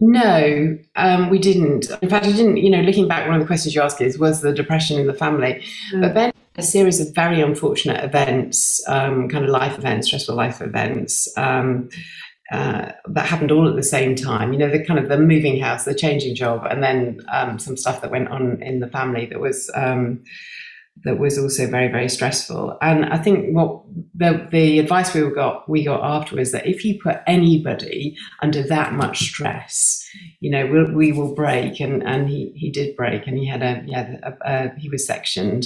No 0.00 0.76
um, 0.96 1.30
we 1.30 1.38
didn't. 1.38 1.90
In 2.02 2.08
fact 2.08 2.26
i 2.26 2.32
didn't 2.32 2.58
you 2.58 2.70
know 2.70 2.80
looking 2.82 3.08
back 3.08 3.26
one 3.26 3.36
of 3.36 3.40
the 3.40 3.46
questions 3.46 3.74
you 3.74 3.82
asked 3.82 4.00
is 4.00 4.18
was 4.18 4.40
the 4.40 4.52
depression 4.52 4.98
in 4.98 5.06
the 5.06 5.14
family? 5.14 5.62
Mm. 5.92 6.00
but 6.02 6.14
then 6.14 6.32
a 6.56 6.62
series 6.62 7.00
of 7.00 7.14
very 7.14 7.40
unfortunate 7.40 8.04
events 8.04 8.80
um, 8.88 9.28
kind 9.28 9.44
of 9.44 9.50
life 9.50 9.78
events 9.78 10.08
stressful 10.08 10.34
life 10.34 10.60
events 10.60 11.26
um, 11.38 11.88
uh, 12.52 12.92
that 13.06 13.26
happened 13.26 13.50
all 13.50 13.66
at 13.66 13.76
the 13.76 13.82
same 13.82 14.14
time. 14.14 14.52
You 14.52 14.58
know, 14.58 14.70
the 14.70 14.84
kind 14.84 15.00
of 15.00 15.08
the 15.08 15.16
moving 15.16 15.58
house, 15.58 15.84
the 15.84 15.94
changing 15.94 16.34
job, 16.34 16.66
and 16.68 16.82
then 16.82 17.20
um, 17.32 17.58
some 17.58 17.78
stuff 17.78 18.02
that 18.02 18.10
went 18.10 18.28
on 18.28 18.62
in 18.62 18.80
the 18.80 18.88
family 18.88 19.24
that 19.26 19.40
was 19.40 19.70
um, 19.74 20.22
that 21.04 21.18
was 21.18 21.38
also 21.38 21.66
very 21.66 21.88
very 21.88 22.10
stressful. 22.10 22.76
And 22.82 23.06
I 23.06 23.16
think 23.16 23.56
what 23.56 23.82
the 24.14 24.46
the 24.52 24.78
advice 24.78 25.14
we 25.14 25.22
got 25.30 25.66
we 25.66 25.82
got 25.82 26.04
after 26.04 26.36
was 26.36 26.52
that 26.52 26.66
if 26.66 26.84
you 26.84 27.00
put 27.02 27.20
anybody 27.26 28.16
under 28.42 28.62
that 28.64 28.92
much 28.92 29.20
stress, 29.20 30.06
you 30.40 30.50
know, 30.50 30.66
we'll, 30.66 30.92
we 30.92 31.10
will 31.10 31.34
break. 31.34 31.80
And 31.80 32.02
and 32.02 32.28
he 32.28 32.52
he 32.54 32.70
did 32.70 32.96
break, 32.96 33.26
and 33.26 33.38
he 33.38 33.46
had 33.46 33.62
a 33.62 33.82
yeah 33.86 34.16
a, 34.22 34.32
a, 34.44 34.78
he 34.78 34.90
was 34.90 35.06
sectioned. 35.06 35.64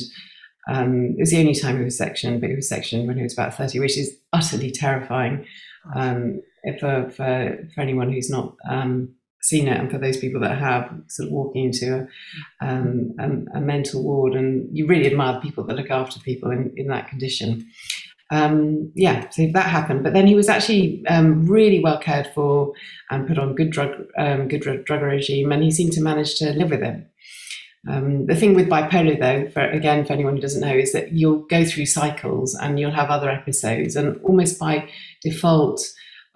Um, 0.69 1.15
it 1.17 1.21
was 1.21 1.31
the 1.31 1.41
only 1.41 1.55
time 1.55 1.79
he 1.79 1.85
was 1.85 1.99
sectioned, 1.99 2.41
but 2.41 2.51
he 2.51 2.57
was 2.57 2.69
sectioned 2.69 3.09
when 3.09 3.17
he 3.17 3.23
was 3.23 3.33
about 3.33 3.55
30, 3.55 3.79
which 3.79 3.97
is 3.97 4.17
utterly 4.33 4.73
terrifying. 4.73 5.47
Um, 5.95 6.41
for, 6.79 7.11
for, 7.11 7.69
for 7.75 7.81
anyone 7.81 8.13
who's 8.13 8.31
not 8.31 8.57
um, 8.69 9.15
seen 9.43 9.69
it 9.69 9.79
and 9.79 9.91
for 9.91 9.99
those 9.99 10.17
people 10.17 10.41
that 10.41 10.59
have 10.59 10.91
sort 11.09 11.29
of 11.29 11.33
walking 11.33 11.67
into 11.67 12.09
a, 12.61 12.67
um, 12.67 13.15
a, 13.19 13.59
a, 13.59 13.61
mental 13.61 14.03
ward 14.03 14.35
and 14.35 14.69
you 14.77 14.87
really 14.87 15.07
admire 15.07 15.35
the 15.35 15.41
people 15.41 15.65
that 15.65 15.77
look 15.77 15.91
after 15.91 16.19
people 16.21 16.51
in, 16.51 16.73
in 16.77 16.89
that 16.89 17.09
condition. 17.09 17.65
Um, 18.33 18.91
yeah 18.97 19.29
so 19.31 19.47
that 19.53 19.67
happened. 19.67 20.03
But 20.03 20.13
then 20.13 20.27
he 20.27 20.35
was 20.35 20.49
actually 20.49 21.05
um, 21.07 21.47
really 21.47 21.81
well 21.81 21.99
cared 21.99 22.29
for 22.35 22.73
and 23.11 23.27
put 23.29 23.39
on 23.39 23.55
good 23.55 23.71
drug 23.71 23.91
um, 24.19 24.49
good 24.49 24.85
drug 24.85 25.03
regime 25.03 25.53
and 25.53 25.63
he 25.63 25.71
seemed 25.71 25.93
to 25.93 26.03
manage 26.03 26.35
to 26.37 26.53
live 26.53 26.71
with 26.71 26.83
it. 26.83 27.07
Um, 27.89 28.27
the 28.27 28.35
thing 28.35 28.55
with 28.55 28.69
bipolar, 28.69 29.19
though, 29.19 29.49
for, 29.51 29.63
again, 29.63 30.05
for 30.05 30.13
anyone 30.13 30.35
who 30.35 30.43
doesn't 30.43 30.61
know, 30.61 30.75
is 30.75 30.93
that 30.93 31.13
you'll 31.13 31.47
go 31.47 31.65
through 31.65 31.87
cycles 31.87 32.55
and 32.57 32.81
you'll 32.81 32.91
have 32.91 33.11
other 33.11 33.31
episodes, 33.31 33.95
and 33.95 34.21
almost 34.23 34.59
by 34.59 34.89
default, 35.23 35.81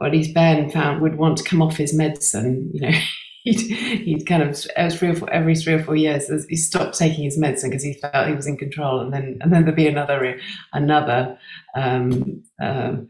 or 0.00 0.06
at 0.06 0.12
least 0.12 0.34
Ben 0.34 0.70
found 0.70 1.02
would 1.02 1.16
want 1.16 1.36
to 1.38 1.44
come 1.44 1.60
off 1.60 1.76
his 1.76 1.94
medicine. 1.94 2.70
You 2.72 2.80
know, 2.80 2.98
he'd, 3.44 3.60
he'd 3.60 4.26
kind 4.26 4.42
of 4.42 4.66
every 4.76 4.96
three 4.96 5.08
or 5.10 5.14
four, 5.14 5.30
every 5.30 5.56
three 5.56 5.74
or 5.74 5.84
four 5.84 5.96
years 5.96 6.30
he 6.48 6.56
stopped 6.56 6.98
taking 6.98 7.24
his 7.24 7.38
medicine 7.38 7.70
because 7.70 7.84
he 7.84 7.94
felt 7.94 8.28
he 8.28 8.34
was 8.34 8.46
in 8.46 8.56
control, 8.56 9.00
and 9.00 9.12
then 9.12 9.38
and 9.40 9.52
then 9.52 9.64
there'd 9.64 9.76
be 9.76 9.88
another 9.88 10.38
another 10.72 11.38
um, 11.74 12.42
um, 12.60 13.08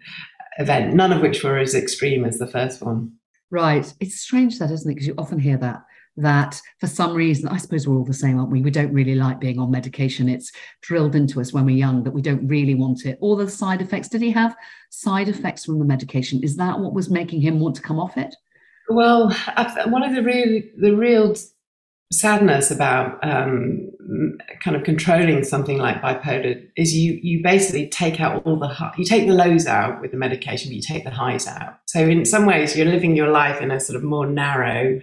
event, 0.58 0.94
none 0.94 1.12
of 1.12 1.22
which 1.22 1.44
were 1.44 1.58
as 1.58 1.74
extreme 1.74 2.24
as 2.24 2.38
the 2.38 2.46
first 2.46 2.82
one. 2.82 3.12
Right, 3.52 3.92
it's 4.00 4.20
strange 4.20 4.58
that, 4.58 4.70
isn't 4.70 4.90
it? 4.90 4.94
Because 4.94 5.06
you 5.06 5.14
often 5.18 5.38
hear 5.38 5.56
that 5.58 5.84
that 6.16 6.60
for 6.78 6.86
some 6.86 7.14
reason, 7.14 7.48
I 7.48 7.56
suppose 7.56 7.86
we're 7.86 7.96
all 7.96 8.04
the 8.04 8.12
same, 8.12 8.38
aren't 8.38 8.50
we? 8.50 8.62
We 8.62 8.70
don't 8.70 8.92
really 8.92 9.14
like 9.14 9.40
being 9.40 9.58
on 9.58 9.70
medication. 9.70 10.28
It's 10.28 10.52
drilled 10.82 11.14
into 11.14 11.40
us 11.40 11.52
when 11.52 11.64
we're 11.64 11.76
young 11.76 12.02
that 12.04 12.12
we 12.12 12.22
don't 12.22 12.46
really 12.46 12.74
want 12.74 13.06
it. 13.06 13.18
All 13.20 13.36
the 13.36 13.48
side 13.48 13.80
effects. 13.80 14.08
Did 14.08 14.22
he 14.22 14.30
have 14.32 14.56
side 14.90 15.28
effects 15.28 15.64
from 15.64 15.78
the 15.78 15.84
medication? 15.84 16.42
Is 16.42 16.56
that 16.56 16.78
what 16.78 16.94
was 16.94 17.10
making 17.10 17.40
him 17.40 17.60
want 17.60 17.76
to 17.76 17.82
come 17.82 17.98
off 17.98 18.16
it? 18.16 18.34
Well, 18.88 19.30
one 19.86 20.02
of 20.02 20.14
the 20.14 20.22
real 20.22 20.62
the 20.78 20.96
real 20.96 21.36
sadness 22.12 22.72
about 22.72 23.22
um, 23.22 23.88
kind 24.64 24.76
of 24.76 24.82
controlling 24.82 25.44
something 25.44 25.78
like 25.78 26.02
bipolar 26.02 26.60
is 26.76 26.92
you 26.94 27.20
you 27.22 27.40
basically 27.42 27.88
take 27.88 28.20
out 28.20 28.44
all 28.44 28.58
the 28.58 28.92
you 28.98 29.04
take 29.04 29.28
the 29.28 29.34
lows 29.34 29.66
out 29.66 30.00
with 30.00 30.10
the 30.10 30.16
medication, 30.16 30.70
but 30.70 30.74
you 30.74 30.82
take 30.82 31.04
the 31.04 31.10
highs 31.10 31.46
out. 31.46 31.78
So 31.86 32.00
in 32.00 32.24
some 32.24 32.46
ways, 32.46 32.76
you're 32.76 32.86
living 32.86 33.14
your 33.14 33.30
life 33.30 33.60
in 33.60 33.70
a 33.70 33.78
sort 33.78 33.96
of 33.96 34.02
more 34.02 34.26
narrow 34.26 35.00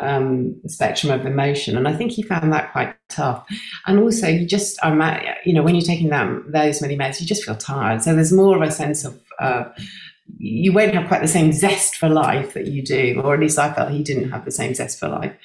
um, 0.00 0.60
spectrum 0.66 1.12
of 1.12 1.26
emotion. 1.26 1.76
And 1.76 1.88
I 1.88 1.94
think 1.94 2.12
he 2.12 2.22
found 2.22 2.52
that 2.52 2.72
quite 2.72 2.94
tough. 3.08 3.46
And 3.86 3.98
also, 3.98 4.28
you 4.28 4.46
just, 4.46 4.78
um, 4.82 5.02
you 5.44 5.52
know, 5.52 5.62
when 5.62 5.74
you're 5.74 5.84
taking 5.84 6.10
that, 6.10 6.28
those 6.48 6.82
many 6.82 6.96
meds, 6.96 7.20
you 7.20 7.26
just 7.26 7.44
feel 7.44 7.56
tired. 7.56 8.02
So 8.02 8.14
there's 8.14 8.32
more 8.32 8.56
of 8.56 8.62
a 8.62 8.70
sense 8.70 9.04
of, 9.04 9.20
uh, 9.40 9.64
you 10.38 10.72
won't 10.72 10.94
have 10.94 11.08
quite 11.08 11.22
the 11.22 11.28
same 11.28 11.52
zest 11.52 11.96
for 11.96 12.08
life 12.08 12.54
that 12.54 12.66
you 12.66 12.82
do, 12.82 13.20
or 13.22 13.34
at 13.34 13.40
least 13.40 13.58
I 13.58 13.72
felt 13.72 13.92
he 13.92 14.02
didn't 14.02 14.30
have 14.30 14.44
the 14.44 14.50
same 14.50 14.74
zest 14.74 14.98
for 14.98 15.08
life. 15.08 15.36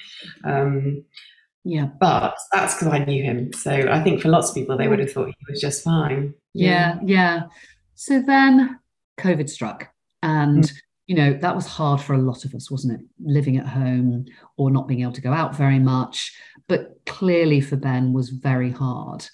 Um, 0.44 1.04
yeah. 1.64 1.86
But 2.00 2.36
that's 2.52 2.74
because 2.74 2.88
I 2.88 3.04
knew 3.04 3.22
him. 3.22 3.52
So 3.52 3.70
I 3.70 4.02
think 4.02 4.20
for 4.20 4.28
lots 4.28 4.48
of 4.48 4.54
people, 4.54 4.76
they 4.76 4.88
would 4.88 4.98
have 4.98 5.12
thought 5.12 5.28
he 5.28 5.46
was 5.48 5.60
just 5.60 5.84
fine. 5.84 6.34
Yeah, 6.52 6.98
yeah. 7.02 7.06
yeah. 7.06 7.42
So 7.94 8.20
then 8.20 8.80
COVID 9.20 9.48
struck 9.48 9.88
and 10.22 10.64
mm 10.64 10.72
you 11.06 11.16
know, 11.16 11.32
that 11.34 11.54
was 11.54 11.66
hard 11.66 12.00
for 12.00 12.14
a 12.14 12.18
lot 12.18 12.44
of 12.44 12.54
us, 12.54 12.70
wasn't 12.70 13.00
it? 13.00 13.06
Living 13.22 13.56
at 13.56 13.66
home 13.66 14.26
or 14.56 14.70
not 14.70 14.86
being 14.86 15.02
able 15.02 15.12
to 15.12 15.20
go 15.20 15.32
out 15.32 15.56
very 15.56 15.78
much. 15.78 16.34
But 16.68 16.92
clearly 17.06 17.60
for 17.60 17.76
Ben 17.76 18.12
was 18.12 18.30
very 18.30 18.70
hard. 18.70 19.26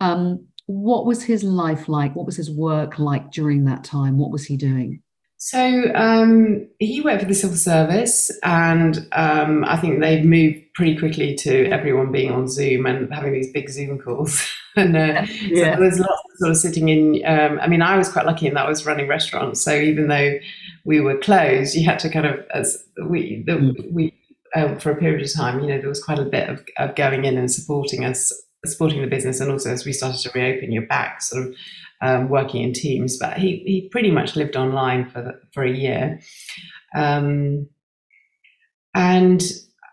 Um, 0.00 0.46
what 0.66 1.06
was 1.06 1.22
his 1.22 1.42
life 1.42 1.88
like? 1.88 2.14
What 2.14 2.26
was 2.26 2.36
his 2.36 2.50
work 2.50 2.98
like 2.98 3.30
during 3.30 3.64
that 3.64 3.84
time? 3.84 4.18
What 4.18 4.30
was 4.30 4.44
he 4.44 4.56
doing? 4.56 5.02
So 5.44 5.92
um, 5.94 6.66
he 6.78 7.02
worked 7.02 7.20
for 7.20 7.28
the 7.28 7.34
civil 7.34 7.58
service, 7.58 8.30
and 8.44 9.06
um, 9.12 9.62
I 9.66 9.76
think 9.76 10.00
they 10.00 10.22
moved 10.22 10.72
pretty 10.74 10.96
quickly 10.96 11.34
to 11.34 11.66
everyone 11.66 12.10
being 12.10 12.32
on 12.32 12.48
Zoom 12.48 12.86
and 12.86 13.12
having 13.12 13.34
these 13.34 13.52
big 13.52 13.68
Zoom 13.68 13.98
calls. 13.98 14.42
and 14.76 14.96
uh, 14.96 15.26
yeah. 15.42 15.74
so 15.74 15.80
there's 15.80 16.00
lots 16.00 16.12
of 16.12 16.38
sort 16.38 16.50
of 16.52 16.56
sitting 16.56 16.88
in. 16.88 17.26
Um, 17.26 17.60
I 17.60 17.66
mean, 17.66 17.82
I 17.82 17.98
was 17.98 18.10
quite 18.10 18.24
lucky 18.24 18.46
in 18.46 18.54
that 18.54 18.64
I 18.64 18.68
was 18.70 18.86
running 18.86 19.06
restaurants, 19.06 19.60
so 19.60 19.74
even 19.74 20.08
though 20.08 20.38
we 20.86 21.02
were 21.02 21.18
closed, 21.18 21.74
you 21.74 21.84
had 21.84 21.98
to 21.98 22.08
kind 22.08 22.24
of 22.24 22.40
as 22.54 22.82
we 23.06 23.42
the, 23.44 23.52
mm. 23.52 23.92
we 23.92 24.14
um, 24.56 24.78
for 24.78 24.92
a 24.92 24.96
period 24.96 25.26
of 25.26 25.34
time. 25.34 25.60
You 25.60 25.66
know, 25.66 25.78
there 25.78 25.90
was 25.90 26.02
quite 26.02 26.18
a 26.18 26.24
bit 26.24 26.48
of, 26.48 26.64
of 26.78 26.94
going 26.94 27.26
in 27.26 27.36
and 27.36 27.52
supporting 27.52 28.06
us, 28.06 28.32
supporting 28.64 29.02
the 29.02 29.08
business, 29.08 29.40
and 29.40 29.52
also 29.52 29.70
as 29.70 29.84
we 29.84 29.92
started 29.92 30.22
to 30.22 30.30
reopen, 30.34 30.72
you're 30.72 30.86
back 30.86 31.20
sort 31.20 31.48
of 31.48 31.54
um, 32.00 32.28
working 32.28 32.62
in 32.62 32.72
teams. 32.72 33.18
But 33.18 33.38
he 33.38 33.62
he 33.66 33.88
pretty 33.90 34.10
much 34.10 34.36
lived 34.36 34.56
online 34.56 35.08
for 35.08 35.22
the, 35.22 35.40
for 35.52 35.62
a 35.62 35.72
year, 35.72 36.20
um, 36.94 37.68
and 38.94 39.42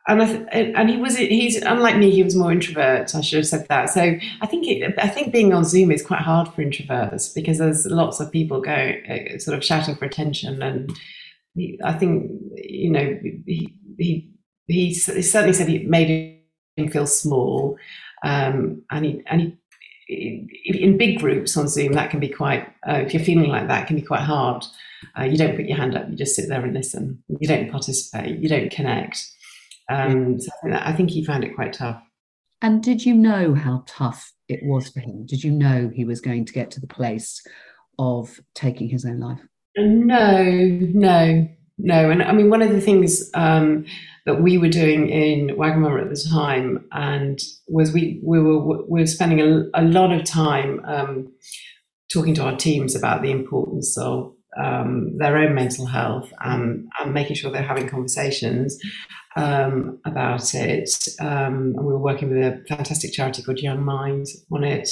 and 0.07 0.19
th- 0.19 0.73
and 0.75 0.89
he 0.89 0.97
was 0.97 1.15
he's 1.15 1.61
unlike 1.61 1.97
me 1.97 2.09
he 2.09 2.23
was 2.23 2.35
more 2.35 2.51
introvert 2.51 3.13
i 3.13 3.21
should 3.21 3.37
have 3.37 3.47
said 3.47 3.67
that 3.69 3.87
so 3.87 4.15
i 4.41 4.47
think 4.47 4.67
it, 4.67 4.95
i 4.97 5.07
think 5.07 5.31
being 5.31 5.53
on 5.53 5.63
zoom 5.63 5.91
is 5.91 6.03
quite 6.03 6.21
hard 6.21 6.47
for 6.47 6.63
introverts 6.63 7.35
because 7.35 7.59
there's 7.59 7.85
lots 7.85 8.19
of 8.19 8.31
people 8.31 8.59
going 8.61 8.95
uh, 9.05 9.37
sort 9.37 9.55
of 9.55 9.63
shouting 9.63 9.95
for 9.95 10.05
attention 10.05 10.59
and 10.63 10.91
he, 11.55 11.79
I 11.83 11.93
think 11.93 12.31
you 12.55 12.91
know 12.91 13.19
he 13.45 13.73
he 13.97 14.31
he 14.67 14.93
certainly 14.93 15.53
said 15.53 15.69
it 15.69 15.87
made 15.87 16.39
him 16.75 16.89
feel 16.89 17.07
small, 17.07 17.77
um, 18.23 18.83
and 18.89 19.05
he 19.05 19.23
and 19.27 19.41
he 19.41 19.57
in 20.11 20.97
big 20.97 21.19
groups 21.19 21.55
on 21.55 21.67
Zoom, 21.67 21.93
that 21.93 22.09
can 22.09 22.19
be 22.19 22.29
quite, 22.29 22.67
uh, 22.87 22.95
if 22.95 23.13
you're 23.13 23.23
feeling 23.23 23.49
like 23.49 23.67
that, 23.67 23.87
can 23.87 23.95
be 23.95 24.01
quite 24.01 24.21
hard. 24.21 24.65
Uh, 25.17 25.23
you 25.23 25.37
don't 25.37 25.55
put 25.55 25.65
your 25.65 25.77
hand 25.77 25.95
up, 25.95 26.09
you 26.09 26.15
just 26.15 26.35
sit 26.35 26.49
there 26.49 26.63
and 26.63 26.73
listen. 26.73 27.23
You 27.39 27.47
don't 27.47 27.71
participate, 27.71 28.39
you 28.39 28.49
don't 28.49 28.71
connect. 28.71 29.25
Um, 29.89 30.39
so 30.39 30.49
I 30.51 30.61
think, 30.61 30.73
that, 30.73 30.87
I 30.87 30.93
think 30.93 31.09
he 31.11 31.23
found 31.23 31.43
it 31.43 31.55
quite 31.55 31.73
tough. 31.73 32.01
And 32.61 32.83
did 32.83 33.05
you 33.05 33.15
know 33.15 33.55
how 33.55 33.83
tough 33.87 34.31
it 34.47 34.59
was 34.63 34.89
for 34.89 34.99
him? 34.99 35.25
Did 35.25 35.43
you 35.43 35.51
know 35.51 35.89
he 35.93 36.05
was 36.05 36.21
going 36.21 36.45
to 36.45 36.53
get 36.53 36.69
to 36.71 36.79
the 36.79 36.87
place 36.87 37.41
of 37.97 38.39
taking 38.53 38.89
his 38.89 39.05
own 39.05 39.19
life? 39.19 39.39
No, 39.77 40.43
no, 40.43 41.47
no. 41.83 42.09
And 42.09 42.23
I 42.23 42.31
mean, 42.31 42.49
one 42.49 42.61
of 42.61 42.71
the 42.71 42.81
things 42.81 43.29
um, 43.33 43.85
that 44.25 44.41
we 44.41 44.57
were 44.57 44.69
doing 44.69 45.09
in 45.09 45.55
Wagamama 45.55 46.03
at 46.03 46.09
the 46.09 46.29
time, 46.29 46.87
and 46.91 47.39
was 47.67 47.91
we 47.91 48.21
we 48.23 48.39
were 48.39 48.83
we 48.87 49.01
were 49.01 49.07
spending 49.07 49.41
a, 49.41 49.63
a 49.73 49.83
lot 49.83 50.11
of 50.11 50.23
time 50.23 50.81
um, 50.85 51.31
talking 52.11 52.33
to 52.35 52.43
our 52.43 52.55
teams 52.55 52.95
about 52.95 53.21
the 53.21 53.31
importance 53.31 53.97
of 53.97 54.33
um, 54.61 55.17
their 55.17 55.37
own 55.37 55.55
mental 55.55 55.85
health 55.85 56.31
and, 56.41 56.89
and, 56.99 57.13
making 57.13 57.37
sure 57.37 57.49
they're 57.49 57.61
having 57.61 57.87
conversations 57.87 58.77
um, 59.37 59.97
about 60.05 60.53
it. 60.53 61.07
Um, 61.21 61.73
and 61.77 61.85
we 61.85 61.93
were 61.93 61.99
working 61.99 62.29
with 62.29 62.37
a 62.37 62.63
fantastic 62.67 63.13
charity 63.13 63.43
called 63.43 63.59
Young 63.59 63.81
Minds 63.83 64.45
on 64.51 64.65
it. 64.65 64.89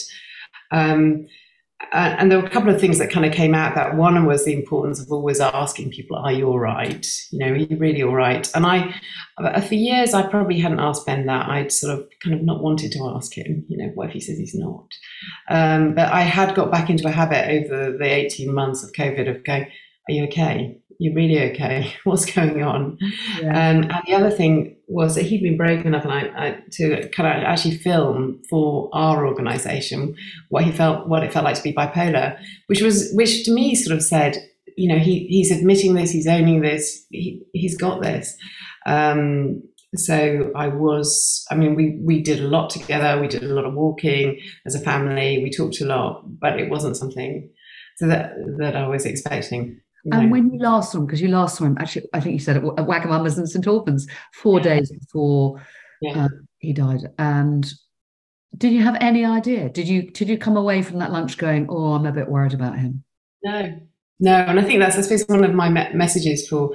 And 1.92 2.30
there 2.30 2.40
were 2.40 2.46
a 2.46 2.50
couple 2.50 2.74
of 2.74 2.80
things 2.80 3.00
that 3.00 3.10
kind 3.10 3.26
of 3.26 3.32
came 3.32 3.56
out 3.56 3.74
that. 3.76 3.96
One 3.96 4.26
was 4.26 4.46
the 4.46 4.54
importance 4.54 5.00
of 5.00 5.12
always 5.12 5.40
asking 5.40 5.92
people 5.92 6.18
are 6.18 6.32
you 6.32 6.48
all 6.48 6.60
right? 6.60 7.06
You 7.32 7.40
know 7.40 7.52
are 7.54 7.56
you 7.56 7.78
really 7.78 8.04
all 8.04 8.16
right? 8.16 8.50
And 8.54 8.66
i 8.66 8.94
uh, 9.38 9.62
for 9.62 9.76
years 9.76 10.14
i 10.14 10.28
probably 10.28 10.60
hadn't 10.60 10.80
asked 10.80 11.06
ben 11.06 11.26
that. 11.26 11.50
I'd 11.50 11.72
sort 11.72 11.98
of 11.98 12.08
kind 12.24 12.36
of 12.36 12.44
not 12.44 12.62
wanted 12.62 12.92
to 12.92 13.14
ask 13.16 13.36
him 13.36 13.66
you 13.70 13.78
know 13.78 13.92
what 13.96 14.08
if 14.08 14.14
he 14.14 14.20
says 14.20 14.38
he's 14.38 14.56
not? 14.56 14.88
Um, 15.50 15.96
but 15.96 16.12
i 16.12 16.22
had 16.22 16.54
got 16.54 16.72
back 16.72 16.90
into 16.90 17.08
a 17.08 17.12
habit 17.12 17.50
over 17.50 17.98
the 17.98 18.06
18 18.06 18.54
months 18.54 18.84
of 18.84 18.92
covid 18.92 19.30
of 19.34 19.44
going 19.44 19.64
are 19.64 20.14
you 20.14 20.26
okay 20.26 20.79
you're 21.00 21.16
really 21.16 21.42
okay. 21.52 21.94
What's 22.04 22.32
going 22.32 22.62
on? 22.62 22.98
Yeah. 23.42 23.50
Um, 23.50 23.90
and 23.90 24.04
the 24.06 24.14
other 24.14 24.30
thing 24.30 24.76
was 24.88 25.16
that 25.16 25.24
he'd 25.24 25.42
been 25.42 25.58
brave 25.58 25.86
enough 25.86 26.04
and 26.04 26.14
I, 26.14 26.48
I, 26.48 26.58
to 26.74 27.10
kind 27.10 27.38
of 27.38 27.44
actually 27.44 27.78
film 27.78 28.42
for 28.50 28.90
our 28.92 29.26
organisation 29.26 30.16
what 30.50 30.64
he 30.66 30.72
felt, 30.72 31.08
what 31.08 31.24
it 31.24 31.32
felt 31.32 31.46
like 31.46 31.56
to 31.56 31.64
be 31.64 31.74
bipolar, 31.74 32.38
which 32.68 32.82
was, 32.82 33.12
which 33.14 33.46
to 33.46 33.54
me 33.54 33.76
sort 33.76 33.96
of 33.96 34.04
said, 34.04 34.38
you 34.78 34.88
know, 34.88 35.00
he, 35.00 35.26
he's 35.28 35.52
admitting 35.52 35.94
this, 35.94 36.12
he's 36.12 36.28
owning 36.28 36.62
this, 36.62 37.06
he, 37.10 37.42
he's 37.54 37.78
got 37.78 38.02
this. 38.02 38.36
Um, 38.86 39.64
so 39.96 40.52
I 40.56 40.68
was, 40.68 41.46
I 41.50 41.56
mean, 41.56 41.76
we, 41.76 42.00
we 42.04 42.22
did 42.22 42.40
a 42.40 42.48
lot 42.48 42.70
together. 42.70 43.20
We 43.20 43.28
did 43.28 43.44
a 43.44 43.54
lot 43.54 43.66
of 43.66 43.74
walking 43.74 44.40
as 44.66 44.76
a 44.76 44.80
family. 44.80 45.42
We 45.42 45.50
talked 45.50 45.82
a 45.82 45.86
lot, 45.86 46.24
but 46.40 46.60
it 46.60 46.70
wasn't 46.70 46.98
something 46.98 47.50
so 47.98 48.08
that, 48.08 48.34
that 48.60 48.76
I 48.76 48.88
was 48.88 49.06
expecting. 49.06 49.82
And 50.06 50.32
when 50.32 50.52
you 50.52 50.60
last 50.60 50.92
saw 50.92 51.00
him, 51.00 51.06
because 51.06 51.22
you 51.22 51.28
last 51.28 51.58
saw 51.58 51.66
him, 51.66 51.78
actually, 51.80 52.08
I 52.14 52.20
think 52.20 52.34
you 52.34 52.40
said 52.40 52.58
at, 52.58 52.64
at 52.64 52.88
Wagamama's 52.88 53.38
and 53.38 53.50
St 53.50 53.68
Albans, 53.68 54.08
four 54.34 54.60
yeah. 54.60 54.64
days 54.64 54.92
before 54.92 55.62
yeah. 56.02 56.26
uh, 56.26 56.30
he 56.60 56.74
died. 56.74 57.02
And 57.18 57.72
did 58.58 58.74
you 58.74 58.84
have 58.84 58.98
any 59.02 59.26
idea? 59.26 59.70
Did 59.70 59.88
you 59.88 60.10
did 60.12 60.30
you 60.30 60.38
come 60.38 60.58
away 60.58 60.82
from 60.82 61.00
that 61.00 61.12
lunch 61.12 61.38
going, 61.38 61.68
"Oh, 61.70 61.94
I'm 61.94 62.06
a 62.06 62.12
bit 62.12 62.30
worried 62.30 62.54
about 62.54 62.80
him"? 62.80 63.04
No, 63.44 63.80
no, 64.20 64.34
and 64.34 64.60
I 64.60 64.64
think 64.64 64.80
that's 64.80 64.98
I 64.98 65.02
suppose 65.02 65.26
one 65.28 65.44
of 65.44 65.54
my 65.54 65.70
me- 65.70 65.94
messages 65.94 66.48
for 66.48 66.72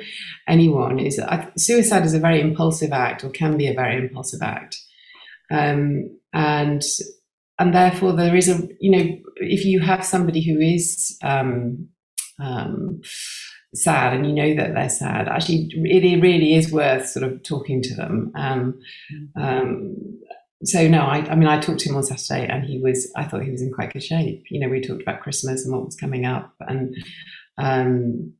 anyone 0.47 0.99
is 0.99 1.17
that 1.17 1.59
suicide 1.59 2.05
is 2.05 2.15
a 2.15 2.21
very 2.21 2.41
impulsive 2.41 2.93
act, 2.93 3.25
or 3.25 3.31
can 3.31 3.57
be 3.57 3.67
a 3.67 3.75
very 3.75 3.99
impulsive 3.99 4.41
act, 4.43 4.77
um, 5.51 6.19
and 6.33 6.83
and 7.59 7.75
therefore 7.75 8.13
there 8.13 8.37
is 8.37 8.49
a 8.49 8.69
you 8.81 8.91
know 8.91 9.19
if 9.37 9.65
you 9.65 9.81
have 9.81 10.05
somebody 10.05 10.43
who 10.43 10.61
is 10.61 11.19
um, 11.23 11.89
um, 12.39 13.01
sad 13.75 14.15
and 14.15 14.27
you 14.27 14.33
know 14.33 14.55
that 14.55 14.75
they're 14.75 14.89
sad, 14.89 15.29
actually, 15.29 15.69
it 15.73 16.23
really 16.23 16.55
is 16.55 16.73
worth 16.73 17.09
sort 17.09 17.25
of 17.25 17.43
talking 17.43 17.83
to 17.83 17.95
them. 17.95 18.33
Um, 18.35 18.81
um, 19.37 19.97
so 20.65 20.89
no, 20.89 21.01
I, 21.01 21.19
I, 21.19 21.35
mean, 21.35 21.49
I 21.49 21.61
talked 21.61 21.81
to 21.81 21.89
him 21.89 21.97
on 21.97 22.05
Saturday, 22.05 22.47
and 22.47 22.65
he 22.65 22.79
was. 22.79 23.13
I 23.17 23.25
thought 23.25 23.43
he 23.43 23.51
was 23.51 23.63
in 23.63 23.73
quite 23.73 23.93
good 23.93 24.03
shape. 24.03 24.45
You 24.51 24.61
know, 24.61 24.69
we 24.69 24.81
talked 24.81 25.03
about 25.03 25.21
Christmas 25.21 25.65
and 25.65 25.75
what 25.75 25.85
was 25.85 25.97
coming 25.97 26.25
up, 26.25 26.55
and 26.61 26.97
um, 27.59 28.33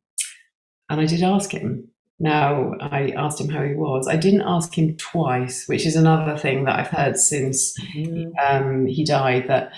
and 0.89 1.01
I 1.01 1.05
did 1.05 1.23
ask 1.23 1.51
him. 1.51 1.89
Now 2.17 2.73
I 2.79 3.09
asked 3.17 3.41
him 3.41 3.49
how 3.49 3.63
he 3.63 3.73
was. 3.73 4.07
I 4.07 4.15
didn't 4.15 4.43
ask 4.43 4.75
him 4.75 4.95
twice, 4.95 5.67
which 5.67 5.85
is 5.85 5.95
another 5.95 6.37
thing 6.37 6.63
that 6.63 6.79
I've 6.79 6.87
heard 6.87 7.17
since 7.17 7.77
mm. 7.93 8.31
um, 8.41 8.85
he 8.85 9.03
died. 9.03 9.47
That 9.47 9.73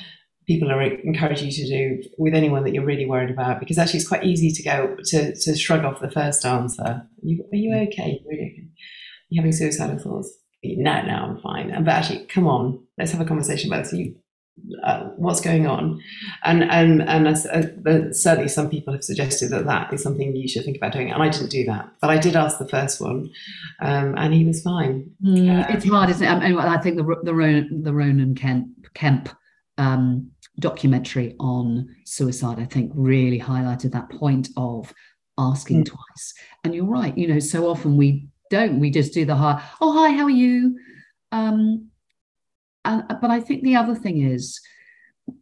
people 0.48 0.72
are 0.72 0.82
encourage 0.82 1.42
you 1.42 1.52
to 1.52 1.68
do 1.68 2.10
with 2.18 2.34
anyone 2.34 2.64
that 2.64 2.74
you're 2.74 2.86
really 2.86 3.06
worried 3.06 3.30
about 3.30 3.60
because 3.60 3.78
actually 3.78 4.00
it's 4.00 4.08
quite 4.08 4.24
easy 4.24 4.50
to 4.50 4.64
go 4.64 4.96
to, 5.04 5.36
to 5.36 5.56
shrug 5.56 5.84
off 5.84 6.00
the 6.00 6.10
first 6.10 6.46
answer. 6.46 6.84
Are 6.84 7.10
you, 7.22 7.44
are 7.52 7.56
you 7.56 7.76
okay? 7.76 8.22
Are 8.26 8.34
you 8.34 8.40
okay? 8.40 8.64
Are 8.64 9.30
you 9.30 9.42
having 9.42 9.52
suicidal 9.52 10.00
thoughts? 10.00 10.34
No, 10.64 11.02
no, 11.02 11.14
I'm 11.14 11.42
fine. 11.42 11.84
But 11.84 11.92
actually, 11.94 12.26
come 12.26 12.48
on, 12.48 12.82
let's 12.98 13.12
have 13.12 13.22
a 13.22 13.26
conversation 13.26 13.72
about 13.72 13.84
this. 13.84 13.94
You, 13.94 14.16
uh, 14.84 15.10
what's 15.18 15.40
going 15.40 15.68
on? 15.68 16.02
And 16.44 16.64
and 16.64 17.04
and 17.04 17.28
uh, 17.28 17.90
uh, 17.90 18.12
certainly 18.12 18.48
some 18.48 18.70
people 18.70 18.94
have 18.94 19.04
suggested 19.04 19.52
that 19.52 19.66
that 19.66 19.94
is 19.94 20.02
something 20.02 20.36
you 20.36 20.48
should 20.48 20.66
think 20.66 20.78
about 20.78 20.94
doing. 20.94 21.12
And 21.12 21.22
I 21.22 21.30
didn't 21.30 21.52
do 21.52 21.64
that, 21.66 21.90
but 22.02 22.10
I 22.10 22.18
did 22.18 22.36
ask 22.36 22.58
the 22.58 22.68
first 22.68 23.00
one, 23.00 23.30
um, 23.82 24.16
and 24.18 24.34
he 24.34 24.46
was 24.46 24.64
fine. 24.64 25.12
Mm, 25.24 25.70
it's 25.70 25.88
hard, 25.88 26.10
isn't 26.10 26.26
it? 26.26 26.30
I, 26.30 26.50
mean, 26.50 26.58
I 26.58 26.78
think 26.80 26.98
the 26.98 27.04
the 27.24 27.36
Roman, 27.36 27.84
the 27.84 27.94
Roman 27.94 28.34
Kemp, 28.34 28.94
Kemp 28.96 29.30
um, 29.78 30.32
documentary 30.60 31.36
on 31.40 31.96
suicide, 32.06 32.60
I 32.60 32.66
think, 32.66 32.92
really 32.96 33.40
highlighted 33.40 33.92
that 33.92 34.10
point 34.10 34.50
of 34.58 34.94
asking 35.38 35.84
mm. 35.84 35.88
twice. 35.88 36.34
And 36.64 36.74
you're 36.74 36.86
right, 36.86 37.18
you 37.18 37.28
know, 37.28 37.40
so 37.40 37.70
often 37.70 37.98
we 37.98 38.28
don't, 38.50 38.80
we 38.80 38.90
just 38.90 39.14
do 39.14 39.26
the 39.26 39.36
hi, 39.36 39.64
oh, 39.82 39.94
hi, 39.94 40.12
how 40.12 40.24
are 40.24 40.30
you? 40.30 40.80
Um, 41.32 41.90
and, 42.86 43.04
but 43.22 43.30
I 43.30 43.40
think 43.40 43.64
the 43.64 43.76
other 43.76 43.96
thing 43.96 44.22
is, 44.22 44.60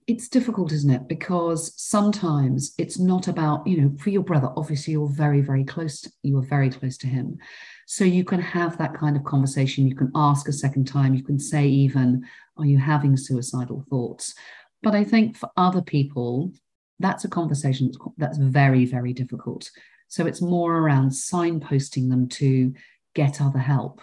it's 0.07 0.27
difficult, 0.27 0.71
isn't 0.71 0.89
it? 0.89 1.07
Because 1.07 1.71
sometimes 1.79 2.73
it's 2.77 2.97
not 2.97 3.27
about, 3.27 3.67
you 3.67 3.79
know, 3.79 3.95
for 3.99 4.09
your 4.09 4.23
brother, 4.23 4.49
obviously 4.57 4.93
you're 4.93 5.07
very, 5.07 5.41
very 5.41 5.63
close, 5.63 6.01
to, 6.01 6.11
you 6.23 6.37
are 6.39 6.45
very 6.45 6.71
close 6.71 6.97
to 6.97 7.07
him. 7.07 7.37
So 7.85 8.03
you 8.03 8.23
can 8.23 8.41
have 8.41 8.77
that 8.77 8.95
kind 8.95 9.15
of 9.15 9.23
conversation. 9.23 9.87
You 9.87 9.95
can 9.95 10.11
ask 10.15 10.47
a 10.47 10.53
second 10.53 10.85
time. 10.85 11.13
You 11.13 11.23
can 11.23 11.39
say, 11.39 11.67
even, 11.67 12.25
are 12.57 12.65
you 12.65 12.79
having 12.79 13.15
suicidal 13.15 13.85
thoughts? 13.89 14.33
But 14.81 14.95
I 14.95 15.03
think 15.03 15.37
for 15.37 15.49
other 15.55 15.81
people, 15.81 16.51
that's 16.99 17.25
a 17.25 17.29
conversation 17.29 17.91
that's 18.17 18.37
very, 18.37 18.85
very 18.85 19.13
difficult. 19.13 19.69
So 20.07 20.25
it's 20.25 20.41
more 20.41 20.77
around 20.77 21.09
signposting 21.09 22.09
them 22.09 22.27
to 22.29 22.73
get 23.13 23.41
other 23.41 23.59
help. 23.59 24.01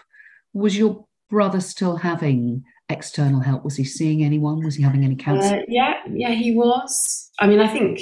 Was 0.53 0.77
your 0.77 1.07
brother 1.31 1.61
still 1.61 1.97
having 1.97 2.65
external 2.89 3.41
help? 3.41 3.65
Was 3.65 3.77
he 3.77 3.85
seeing 3.85 4.23
anyone? 4.23 4.65
Was 4.65 4.77
he 4.77 4.83
having 4.83 5.05
any 5.05 5.17
counseling? 5.17 5.61
Uh, 5.61 5.65
yeah, 5.69 5.95
yeah, 6.11 6.31
he 6.31 6.55
was. 6.55 7.31
I 7.39 7.47
mean, 7.47 7.61
I 7.61 7.69
think 7.69 8.01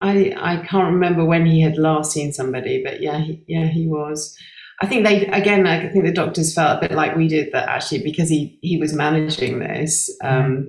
I 0.00 0.34
I 0.38 0.56
can't 0.66 0.92
remember 0.92 1.24
when 1.24 1.44
he 1.46 1.60
had 1.60 1.76
last 1.76 2.12
seen 2.12 2.32
somebody, 2.32 2.82
but 2.84 3.02
yeah, 3.02 3.18
he, 3.18 3.42
yeah, 3.46 3.66
he 3.66 3.86
was. 3.86 4.36
I 4.80 4.86
think 4.86 5.04
they 5.04 5.26
again. 5.26 5.66
I 5.66 5.88
think 5.88 6.04
the 6.04 6.12
doctors 6.12 6.54
felt 6.54 6.78
a 6.78 6.88
bit 6.88 6.96
like 6.96 7.16
we 7.16 7.26
did 7.28 7.52
that 7.52 7.68
actually 7.68 8.02
because 8.02 8.28
he 8.28 8.58
he 8.62 8.78
was 8.78 8.92
managing 8.92 9.58
this. 9.58 10.10
Um, 10.22 10.56
mm 10.56 10.68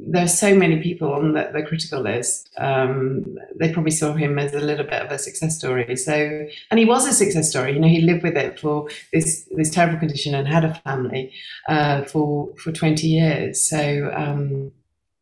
there's 0.00 0.38
so 0.38 0.54
many 0.54 0.80
people 0.80 1.12
on 1.12 1.32
the, 1.32 1.50
the 1.52 1.62
critical 1.62 2.00
list. 2.00 2.50
Um, 2.56 3.36
they 3.56 3.72
probably 3.72 3.90
saw 3.90 4.14
him 4.14 4.38
as 4.38 4.54
a 4.54 4.60
little 4.60 4.84
bit 4.84 5.02
of 5.02 5.10
a 5.10 5.18
success 5.18 5.58
story. 5.58 5.96
So, 5.96 6.46
and 6.70 6.78
he 6.78 6.84
was 6.84 7.06
a 7.06 7.12
success 7.12 7.50
story. 7.50 7.74
You 7.74 7.80
know, 7.80 7.88
he 7.88 8.00
lived 8.00 8.22
with 8.22 8.36
it 8.36 8.58
for 8.58 8.88
this 9.12 9.48
this 9.50 9.70
terrible 9.70 9.98
condition 9.98 10.34
and 10.34 10.46
had 10.46 10.64
a 10.64 10.74
family 10.74 11.32
uh, 11.68 12.04
for 12.04 12.54
for 12.56 12.72
20 12.72 13.06
years. 13.06 13.68
So, 13.68 14.12
um, 14.14 14.72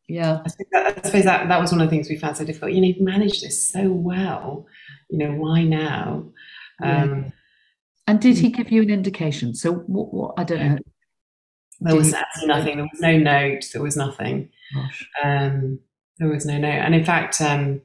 yeah, 0.08 0.42
I, 0.44 0.50
that, 0.72 0.98
I 0.98 1.06
suppose 1.06 1.24
that 1.24 1.48
that 1.48 1.60
was 1.60 1.72
one 1.72 1.80
of 1.80 1.88
the 1.88 1.90
things 1.90 2.08
we 2.08 2.18
found 2.18 2.36
so 2.36 2.44
difficult. 2.44 2.72
You 2.72 2.80
know, 2.80 2.88
you've 2.88 3.00
managed 3.00 3.42
this 3.42 3.70
so 3.70 3.90
well. 3.90 4.66
You 5.08 5.18
know, 5.18 5.32
why 5.32 5.64
now? 5.64 6.26
Um, 6.82 7.24
yeah. 7.24 7.30
And 8.06 8.20
did 8.20 8.38
he 8.38 8.50
give 8.50 8.70
you 8.70 8.82
an 8.82 8.90
indication? 8.90 9.54
So, 9.54 9.72
what, 9.72 10.14
what 10.14 10.34
I 10.38 10.44
don't 10.44 10.68
know. 10.68 10.78
There 11.80 11.96
was 11.96 12.14
absolutely 12.14 12.54
nothing. 12.54 12.76
There 12.76 12.88
was 12.92 13.00
no 13.00 13.18
note. 13.18 13.64
There 13.72 13.82
was 13.82 13.96
nothing. 13.96 14.48
Um, 15.22 15.80
there 16.18 16.28
was 16.28 16.46
no 16.46 16.58
note. 16.58 16.68
And 16.68 16.94
in 16.94 17.04
fact, 17.04 17.40
um, 17.40 17.82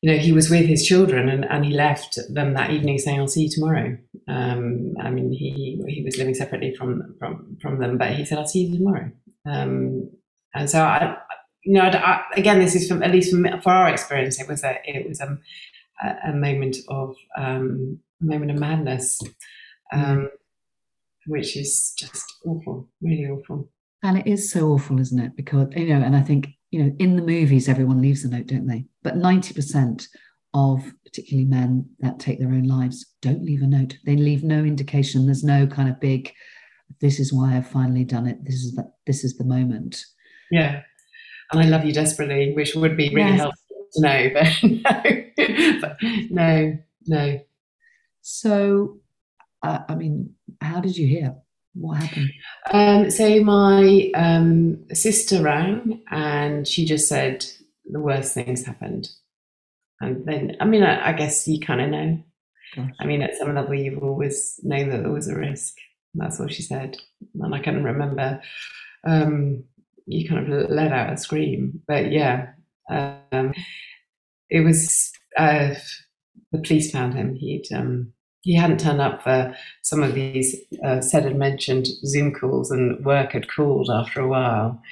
you 0.00 0.10
know, 0.10 0.18
he 0.18 0.32
was 0.32 0.50
with 0.50 0.66
his 0.66 0.84
children 0.84 1.28
and, 1.28 1.44
and 1.44 1.64
he 1.64 1.72
left 1.72 2.18
them 2.30 2.54
that 2.54 2.70
evening 2.70 2.98
saying, 2.98 3.20
I'll 3.20 3.28
see 3.28 3.44
you 3.44 3.50
tomorrow. 3.50 3.96
Um, 4.26 4.94
I 5.00 5.10
mean, 5.10 5.30
he, 5.30 5.80
he 5.86 6.02
was 6.02 6.16
living 6.16 6.34
separately 6.34 6.74
from, 6.74 7.14
from, 7.18 7.58
from 7.60 7.78
them, 7.78 7.98
but 7.98 8.12
he 8.12 8.24
said, 8.24 8.38
I'll 8.38 8.48
see 8.48 8.64
you 8.64 8.78
tomorrow. 8.78 9.12
Um, 9.46 10.10
and 10.54 10.68
so 10.68 10.80
I, 10.80 11.16
you 11.64 11.74
know, 11.74 11.82
I, 11.82 12.22
again, 12.36 12.58
this 12.58 12.74
is 12.74 12.88
from, 12.88 13.02
at 13.02 13.12
least 13.12 13.30
from, 13.30 13.46
for 13.60 13.70
our 13.70 13.88
experience, 13.88 14.40
it 14.40 14.48
was 14.48 14.64
a, 14.64 14.78
it 14.84 15.08
was, 15.08 15.20
a, 15.20 15.38
a 16.26 16.32
moment 16.32 16.78
of 16.88 17.14
um, 17.36 18.00
moment 18.26 18.50
of 18.50 18.58
madness, 18.58 19.20
um, 19.92 20.30
which 21.26 21.56
is 21.56 21.94
just 21.98 22.24
awful, 22.46 22.88
really 23.00 23.26
awful. 23.26 23.70
And 24.02 24.18
it 24.18 24.26
is 24.26 24.50
so 24.50 24.68
awful, 24.68 25.00
isn't 25.00 25.18
it? 25.18 25.36
Because 25.36 25.68
you 25.76 25.88
know, 25.88 26.04
and 26.04 26.16
I 26.16 26.22
think 26.22 26.48
you 26.70 26.82
know, 26.82 26.96
in 26.98 27.16
the 27.16 27.22
movies, 27.22 27.68
everyone 27.68 28.00
leaves 28.00 28.24
a 28.24 28.28
note, 28.28 28.46
don't 28.46 28.66
they? 28.66 28.86
But 29.02 29.16
ninety 29.16 29.54
percent 29.54 30.08
of 30.54 30.92
particularly 31.04 31.48
men 31.48 31.88
that 32.00 32.18
take 32.18 32.38
their 32.38 32.48
own 32.48 32.64
lives 32.64 33.06
don't 33.20 33.44
leave 33.44 33.62
a 33.62 33.66
note. 33.66 33.96
They 34.04 34.16
leave 34.16 34.42
no 34.42 34.58
indication. 34.58 35.26
There's 35.26 35.44
no 35.44 35.66
kind 35.66 35.88
of 35.88 36.00
big, 36.00 36.32
this 37.00 37.18
is 37.18 37.32
why 37.32 37.56
I've 37.56 37.68
finally 37.68 38.04
done 38.04 38.26
it. 38.26 38.44
This 38.44 38.56
is 38.56 38.74
the, 38.74 38.90
this 39.06 39.24
is 39.24 39.36
the 39.36 39.44
moment. 39.44 40.04
Yeah. 40.50 40.82
And 41.52 41.60
I 41.60 41.64
love 41.66 41.84
you 41.84 41.92
desperately, 41.92 42.52
which 42.54 42.74
would 42.74 42.96
be 42.96 43.08
really 43.10 43.30
yes. 43.30 43.40
helpful 43.40 43.86
to 43.94 44.00
know, 44.00 44.30
but 44.34 44.46
no, 44.62 45.80
but 45.80 45.96
no, 46.30 46.78
no. 47.06 47.40
So, 48.22 49.00
uh, 49.62 49.80
I 49.88 49.94
mean, 49.96 50.34
how 50.60 50.80
did 50.80 50.96
you 50.96 51.06
hear? 51.06 51.34
What 51.74 51.98
happened? 52.02 52.30
Um, 52.72 53.10
so 53.10 53.42
my 53.42 54.10
um, 54.14 54.84
sister 54.92 55.42
rang 55.42 56.02
and 56.10 56.66
she 56.66 56.84
just 56.84 57.08
said 57.08 57.44
the 57.84 58.00
worst 58.00 58.34
things 58.34 58.64
happened. 58.64 59.08
And 60.00 60.24
then, 60.26 60.56
I 60.60 60.64
mean, 60.64 60.82
I, 60.82 61.10
I 61.10 61.12
guess 61.12 61.46
you 61.48 61.60
kind 61.60 61.80
of 61.80 61.88
know. 61.90 62.24
Gosh. 62.76 62.90
I 63.00 63.04
mean, 63.06 63.22
at 63.22 63.36
some 63.36 63.54
level, 63.54 63.74
you've 63.74 64.02
always 64.02 64.58
known 64.62 64.90
that 64.90 65.02
there 65.02 65.12
was 65.12 65.28
a 65.28 65.36
risk. 65.36 65.76
That's 66.14 66.40
all 66.40 66.48
she 66.48 66.62
said. 66.62 66.98
And 67.40 67.54
I 67.54 67.58
can 67.58 67.82
remember 67.82 68.40
um, 69.04 69.64
you 70.06 70.28
kind 70.28 70.52
of 70.52 70.70
let 70.70 70.92
out 70.92 71.12
a 71.12 71.16
scream. 71.16 71.80
But 71.86 72.12
yeah, 72.12 72.52
um, 72.90 73.54
it 74.50 74.60
was 74.60 75.12
uh, 75.36 75.74
the 76.50 76.58
police 76.58 76.90
found 76.90 77.14
him. 77.14 77.34
He'd 77.34 77.64
um, 77.74 78.12
he 78.42 78.54
hadn't 78.56 78.80
turned 78.80 79.00
up 79.00 79.22
for 79.22 79.54
some 79.82 80.02
of 80.02 80.14
these 80.14 80.56
uh, 80.84 81.00
said 81.00 81.24
and 81.24 81.38
mentioned 81.38 81.86
Zoom 82.04 82.34
calls, 82.34 82.70
and 82.70 83.04
work 83.04 83.32
had 83.32 83.50
called 83.50 83.90
after 83.92 84.20
a 84.20 84.28
while, 84.28 84.82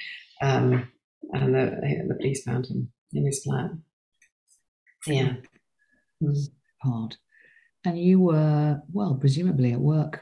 um, 0.41 0.89
and 1.33 1.53
the, 1.53 2.05
the 2.07 2.15
police 2.15 2.43
found 2.43 2.67
him 2.67 2.91
in 3.13 3.25
his 3.25 3.43
flat. 3.43 3.71
Yeah. 5.07 5.33
Mm. 6.23 6.49
Hard. 6.83 7.15
And 7.85 7.99
you 7.99 8.19
were, 8.19 8.81
well, 8.91 9.15
presumably 9.15 9.73
at 9.73 9.79
work, 9.79 10.21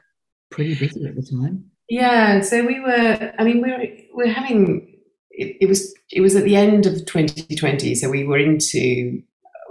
pretty 0.49 0.75
busy 0.75 1.05
at 1.05 1.15
the 1.15 1.21
time. 1.21 1.71
Yeah. 1.89 2.41
So 2.41 2.65
we 2.65 2.79
were, 2.79 3.33
I 3.37 3.43
mean, 3.43 3.61
we 3.61 3.71
were, 3.71 3.85
we 4.15 4.29
are 4.29 4.33
having, 4.33 4.97
it, 5.31 5.57
it 5.61 5.65
was, 5.67 5.93
it 6.11 6.21
was 6.21 6.35
at 6.35 6.43
the 6.43 6.55
end 6.55 6.85
of 6.85 7.05
2020. 7.05 7.95
So 7.95 8.09
we 8.09 8.25
were 8.25 8.37
into 8.37 9.21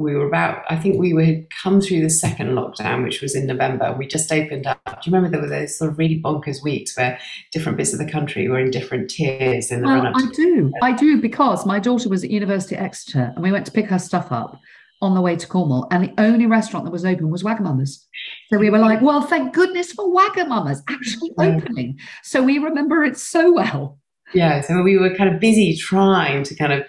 we 0.01 0.15
were 0.15 0.27
about 0.27 0.65
i 0.71 0.77
think 0.77 0.99
we 0.99 1.11
had 1.25 1.47
come 1.63 1.81
through 1.81 2.01
the 2.01 2.11
second 2.11 2.49
lockdown 2.51 3.05
which 3.05 3.21
was 3.21 3.35
in 3.35 3.47
november 3.47 3.95
we 3.99 4.07
just 4.07 4.33
opened 4.33 4.67
up 4.67 4.81
do 4.85 5.11
you 5.11 5.15
remember 5.15 5.31
there 5.31 5.41
were 5.41 5.49
those 5.49 5.77
sort 5.77 5.91
of 5.91 5.99
really 5.99 6.21
bonkers 6.21 6.63
weeks 6.63 6.97
where 6.97 7.19
different 7.53 7.77
bits 7.77 7.93
of 7.93 7.99
the 7.99 8.11
country 8.11 8.49
were 8.49 8.59
in 8.59 8.71
different 8.71 9.11
tiers 9.11 9.71
in 9.71 9.83
the 9.83 9.87
well, 9.87 10.13
i 10.15 10.27
do 10.35 10.73
i 10.83 10.93
do 10.93 11.21
because 11.21 11.67
my 11.67 11.79
daughter 11.79 12.09
was 12.09 12.25
at 12.25 12.31
university 12.31 12.77
at 12.77 12.83
exeter 12.83 13.33
and 13.35 13.43
we 13.43 13.53
went 13.53 13.67
to 13.67 13.73
pick 13.73 13.87
her 13.87 13.99
stuff 13.99 14.31
up 14.31 14.59
on 15.01 15.15
the 15.15 15.21
way 15.21 15.37
to 15.37 15.47
Cornwall, 15.47 15.87
and 15.91 16.03
the 16.03 16.15
only 16.21 16.47
restaurant 16.47 16.85
that 16.85 16.91
was 16.91 17.05
open 17.05 17.31
was 17.31 17.43
Wagamama's. 17.43 18.05
So 18.51 18.59
we 18.59 18.69
were 18.69 18.79
like, 18.79 19.01
well, 19.01 19.23
thank 19.23 19.55
goodness 19.55 19.93
for 19.93 20.13
Wagamama's 20.13 20.83
actually 20.89 21.31
opening. 21.39 21.99
So 22.25 22.43
we 22.43 22.59
remember 22.59 23.05
it 23.05 23.17
so 23.17 23.53
well. 23.53 23.99
Yeah, 24.35 24.61
so 24.61 24.83
we 24.83 24.99
were 24.99 25.15
kind 25.15 25.33
of 25.33 25.41
busy 25.41 25.77
trying 25.77 26.43
to 26.43 26.55
kind 26.55 26.73
of 26.73 26.83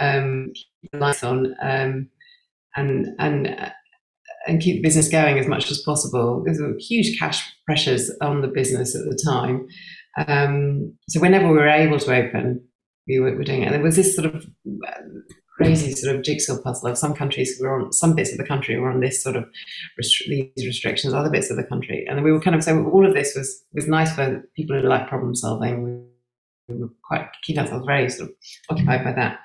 um, 0.00 0.50
keep 0.54 0.90
the 0.92 0.98
lights 0.98 1.22
on. 1.22 1.54
Um, 1.60 2.08
and 2.76 3.08
and 3.18 3.48
uh, 3.48 3.70
and 4.46 4.60
keep 4.60 4.76
the 4.76 4.82
business 4.82 5.08
going 5.08 5.38
as 5.38 5.46
much 5.46 5.70
as 5.70 5.82
possible. 5.82 6.42
There 6.44 6.66
were 6.66 6.76
huge 6.78 7.18
cash 7.18 7.54
pressures 7.66 8.10
on 8.22 8.40
the 8.40 8.48
business 8.48 8.94
at 8.94 9.04
the 9.04 9.20
time. 9.24 9.66
Um, 10.26 10.94
so 11.08 11.20
whenever 11.20 11.48
we 11.48 11.54
were 11.54 11.68
able 11.68 11.98
to 11.98 12.14
open, 12.14 12.64
we 13.06 13.20
were, 13.20 13.36
were, 13.36 13.44
doing 13.44 13.62
it. 13.62 13.66
And 13.66 13.74
there 13.74 13.82
was 13.82 13.96
this 13.96 14.14
sort 14.14 14.34
of 14.34 14.46
uh, 14.86 15.00
crazy 15.56 15.92
sort 15.92 16.16
of 16.16 16.22
jigsaw 16.22 16.60
puzzle 16.62 16.88
of 16.88 16.98
some 16.98 17.14
countries 17.14 17.58
were 17.60 17.80
on 17.80 17.92
some 17.92 18.14
bits 18.14 18.32
of 18.32 18.38
the 18.38 18.44
country 18.44 18.78
were 18.78 18.90
on 18.90 19.00
this 19.00 19.22
sort 19.22 19.36
of 19.36 19.44
these 20.26 20.50
restrictions, 20.56 21.12
other 21.12 21.30
bits 21.30 21.50
of 21.50 21.56
the 21.56 21.64
country, 21.64 22.06
and 22.08 22.22
we 22.24 22.32
were 22.32 22.40
kind 22.40 22.56
of 22.56 22.64
so 22.64 22.84
all 22.86 23.06
of 23.06 23.14
this 23.14 23.34
was 23.36 23.62
was 23.74 23.86
nice 23.86 24.14
for 24.14 24.42
people 24.56 24.80
who 24.80 24.88
like 24.88 25.08
problem 25.08 25.34
solving. 25.34 26.06
We 26.70 26.82
were 26.82 26.90
quite 27.02 27.26
keep 27.42 27.58
was 27.58 27.84
very 27.86 28.08
sort 28.08 28.30
of 28.30 28.36
occupied 28.70 29.04
by 29.04 29.12
that. 29.12 29.40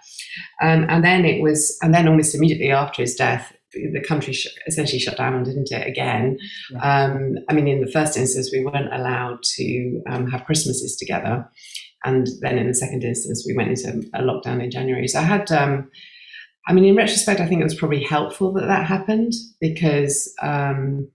Um, 0.61 0.85
and 0.89 1.03
then 1.03 1.25
it 1.25 1.41
was, 1.41 1.77
and 1.81 1.93
then 1.93 2.07
almost 2.07 2.35
immediately 2.35 2.71
after 2.71 3.01
his 3.01 3.15
death, 3.15 3.53
the 3.73 4.03
country 4.07 4.33
sh- 4.33 4.47
essentially 4.67 4.99
shut 4.99 5.17
down, 5.17 5.43
didn't 5.43 5.71
it? 5.71 5.87
Again, 5.87 6.37
yeah. 6.71 7.05
um, 7.05 7.35
I 7.49 7.53
mean, 7.53 7.67
in 7.67 7.81
the 7.81 7.91
first 7.91 8.17
instance, 8.17 8.49
we 8.51 8.63
weren't 8.63 8.93
allowed 8.93 9.43
to 9.55 10.01
um, 10.09 10.27
have 10.31 10.45
Christmases 10.45 10.95
together, 10.95 11.49
and 12.05 12.27
then 12.41 12.57
in 12.57 12.67
the 12.67 12.73
second 12.73 13.03
instance, 13.03 13.43
we 13.47 13.55
went 13.55 13.69
into 13.69 14.07
a 14.13 14.21
lockdown 14.21 14.63
in 14.63 14.71
January. 14.71 15.07
So 15.07 15.19
I 15.19 15.23
had, 15.23 15.51
um, 15.51 15.89
I 16.67 16.73
mean, 16.73 16.85
in 16.85 16.95
retrospect, 16.95 17.41
I 17.41 17.47
think 17.47 17.61
it 17.61 17.65
was 17.65 17.75
probably 17.75 18.03
helpful 18.03 18.53
that 18.53 18.67
that 18.67 18.85
happened 18.85 19.33
because 19.59 20.33
um, 20.41 21.09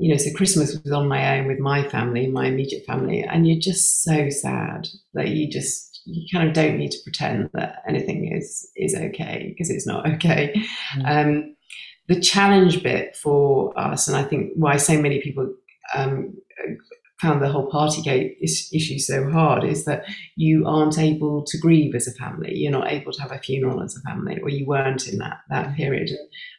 you 0.00 0.10
know, 0.10 0.16
so 0.16 0.32
Christmas 0.34 0.78
was 0.82 0.92
on 0.92 1.08
my 1.08 1.38
own 1.38 1.46
with 1.46 1.58
my 1.58 1.86
family, 1.88 2.26
my 2.26 2.46
immediate 2.46 2.84
family, 2.84 3.22
and 3.22 3.46
you're 3.46 3.60
just 3.60 4.02
so 4.02 4.28
sad 4.28 4.88
that 5.14 5.28
you 5.28 5.48
just 5.48 6.00
you 6.04 6.26
kind 6.32 6.48
of 6.48 6.54
don't 6.54 6.78
need 6.78 6.92
to 6.92 7.02
pretend 7.02 7.50
that 7.52 7.82
anything 7.88 8.32
is 8.32 8.70
is 8.76 8.94
okay 8.94 9.46
because 9.48 9.70
it's 9.70 9.86
not 9.86 10.08
okay. 10.14 10.54
Mm. 10.96 11.06
Um, 11.06 11.56
the 12.08 12.20
challenge 12.20 12.82
bit 12.82 13.16
for 13.16 13.76
us, 13.78 14.06
and 14.06 14.16
I 14.16 14.22
think 14.22 14.52
why 14.54 14.76
so 14.76 15.00
many 15.00 15.20
people 15.20 15.52
um, 15.94 16.34
found 17.20 17.42
the 17.42 17.48
whole 17.48 17.70
Partygate 17.70 18.36
is, 18.40 18.68
issue 18.72 18.98
so 18.98 19.28
hard, 19.30 19.64
is 19.64 19.86
that 19.86 20.04
you 20.36 20.66
aren't 20.66 20.98
able 20.98 21.44
to 21.44 21.58
grieve 21.58 21.94
as 21.94 22.06
a 22.06 22.12
family. 22.12 22.54
You're 22.54 22.72
not 22.72 22.92
able 22.92 23.12
to 23.12 23.22
have 23.22 23.32
a 23.32 23.38
funeral 23.38 23.82
as 23.82 23.96
a 23.96 24.00
family, 24.00 24.38
or 24.40 24.50
you 24.50 24.66
weren't 24.66 25.08
in 25.08 25.18
that 25.18 25.38
that 25.50 25.74
period, 25.74 26.10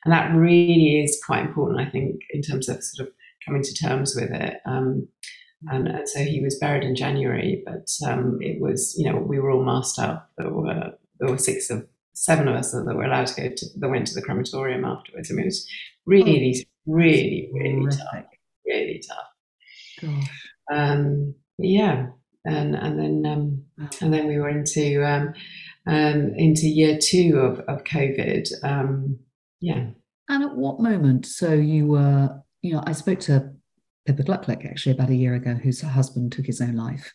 and 0.04 0.13
that 0.13 0.36
really 0.36 1.02
is 1.04 1.22
quite 1.26 1.46
important. 1.46 1.80
I 1.80 1.90
think 1.90 2.22
in 2.32 2.42
terms 2.42 2.68
of 2.68 2.84
sort 2.84 3.08
of 3.08 3.13
coming 3.48 3.64
to 3.64 3.74
terms 3.74 4.16
with 4.16 4.32
it. 4.32 4.58
Um, 4.66 5.08
and, 5.70 5.88
and, 5.88 6.08
so 6.08 6.20
he 6.20 6.40
was 6.40 6.60
buried 6.60 6.84
in 6.84 6.96
January, 6.96 7.64
but 7.66 7.90
um, 8.08 8.38
it 8.42 8.62
was, 8.62 8.94
you 8.98 9.12
know, 9.12 9.18
we 9.18 9.40
were 9.40 9.50
all 9.50 9.64
masked 9.64 9.98
up. 9.98 10.30
There 10.38 10.52
were 10.52 10.92
there 11.20 11.30
were 11.30 11.38
six 11.40 11.72
of 11.72 11.88
seven 12.14 12.48
of 12.48 12.56
us 12.56 12.72
that 12.72 12.86
were 12.86 13.04
allowed 13.04 13.28
to 13.28 13.42
go 13.42 13.56
to 13.56 13.66
that 13.80 13.90
went 13.90 14.06
to 14.08 14.14
the 14.14 14.22
crematorium 14.22 14.86
afterwards. 14.86 15.32
I 15.32 15.34
mean, 15.34 15.46
it 15.46 15.48
was 15.48 15.68
really, 16.06 16.68
oh, 16.68 16.94
really, 16.94 17.50
really 17.54 17.88
tough, 17.90 18.26
really 18.66 19.02
tough. 19.08 20.30
Um, 20.72 21.34
yeah, 21.58 22.08
and 22.46 22.76
and 22.76 23.00
then 23.00 23.32
um, 23.32 23.64
and 24.02 24.14
then 24.14 24.28
we 24.28 24.38
were 24.38 24.50
into 24.50 25.04
um, 25.04 25.34
um, 25.88 26.34
into 26.36 26.68
year 26.68 27.00
two 27.02 27.40
of 27.40 27.60
of 27.62 27.84
COVID. 27.84 28.48
Um, 28.64 29.20
yeah. 29.60 29.88
And 30.30 30.44
at 30.44 30.56
what 30.56 30.80
moment? 30.80 31.26
So 31.26 31.54
you 31.54 31.88
were 31.88 32.42
you 32.62 32.74
know, 32.74 32.84
I 32.86 32.91
spoke 32.93 33.20
to 33.22 33.52
Pippa 34.06 34.24
Glucklich 34.24 34.65
actually 34.65 34.93
about 34.93 35.10
a 35.10 35.15
year 35.15 35.36
ago, 35.36 35.54
whose 35.54 35.82
husband 35.82 36.32
took 36.32 36.46
his 36.46 36.62
own 36.62 36.76
life. 36.76 37.13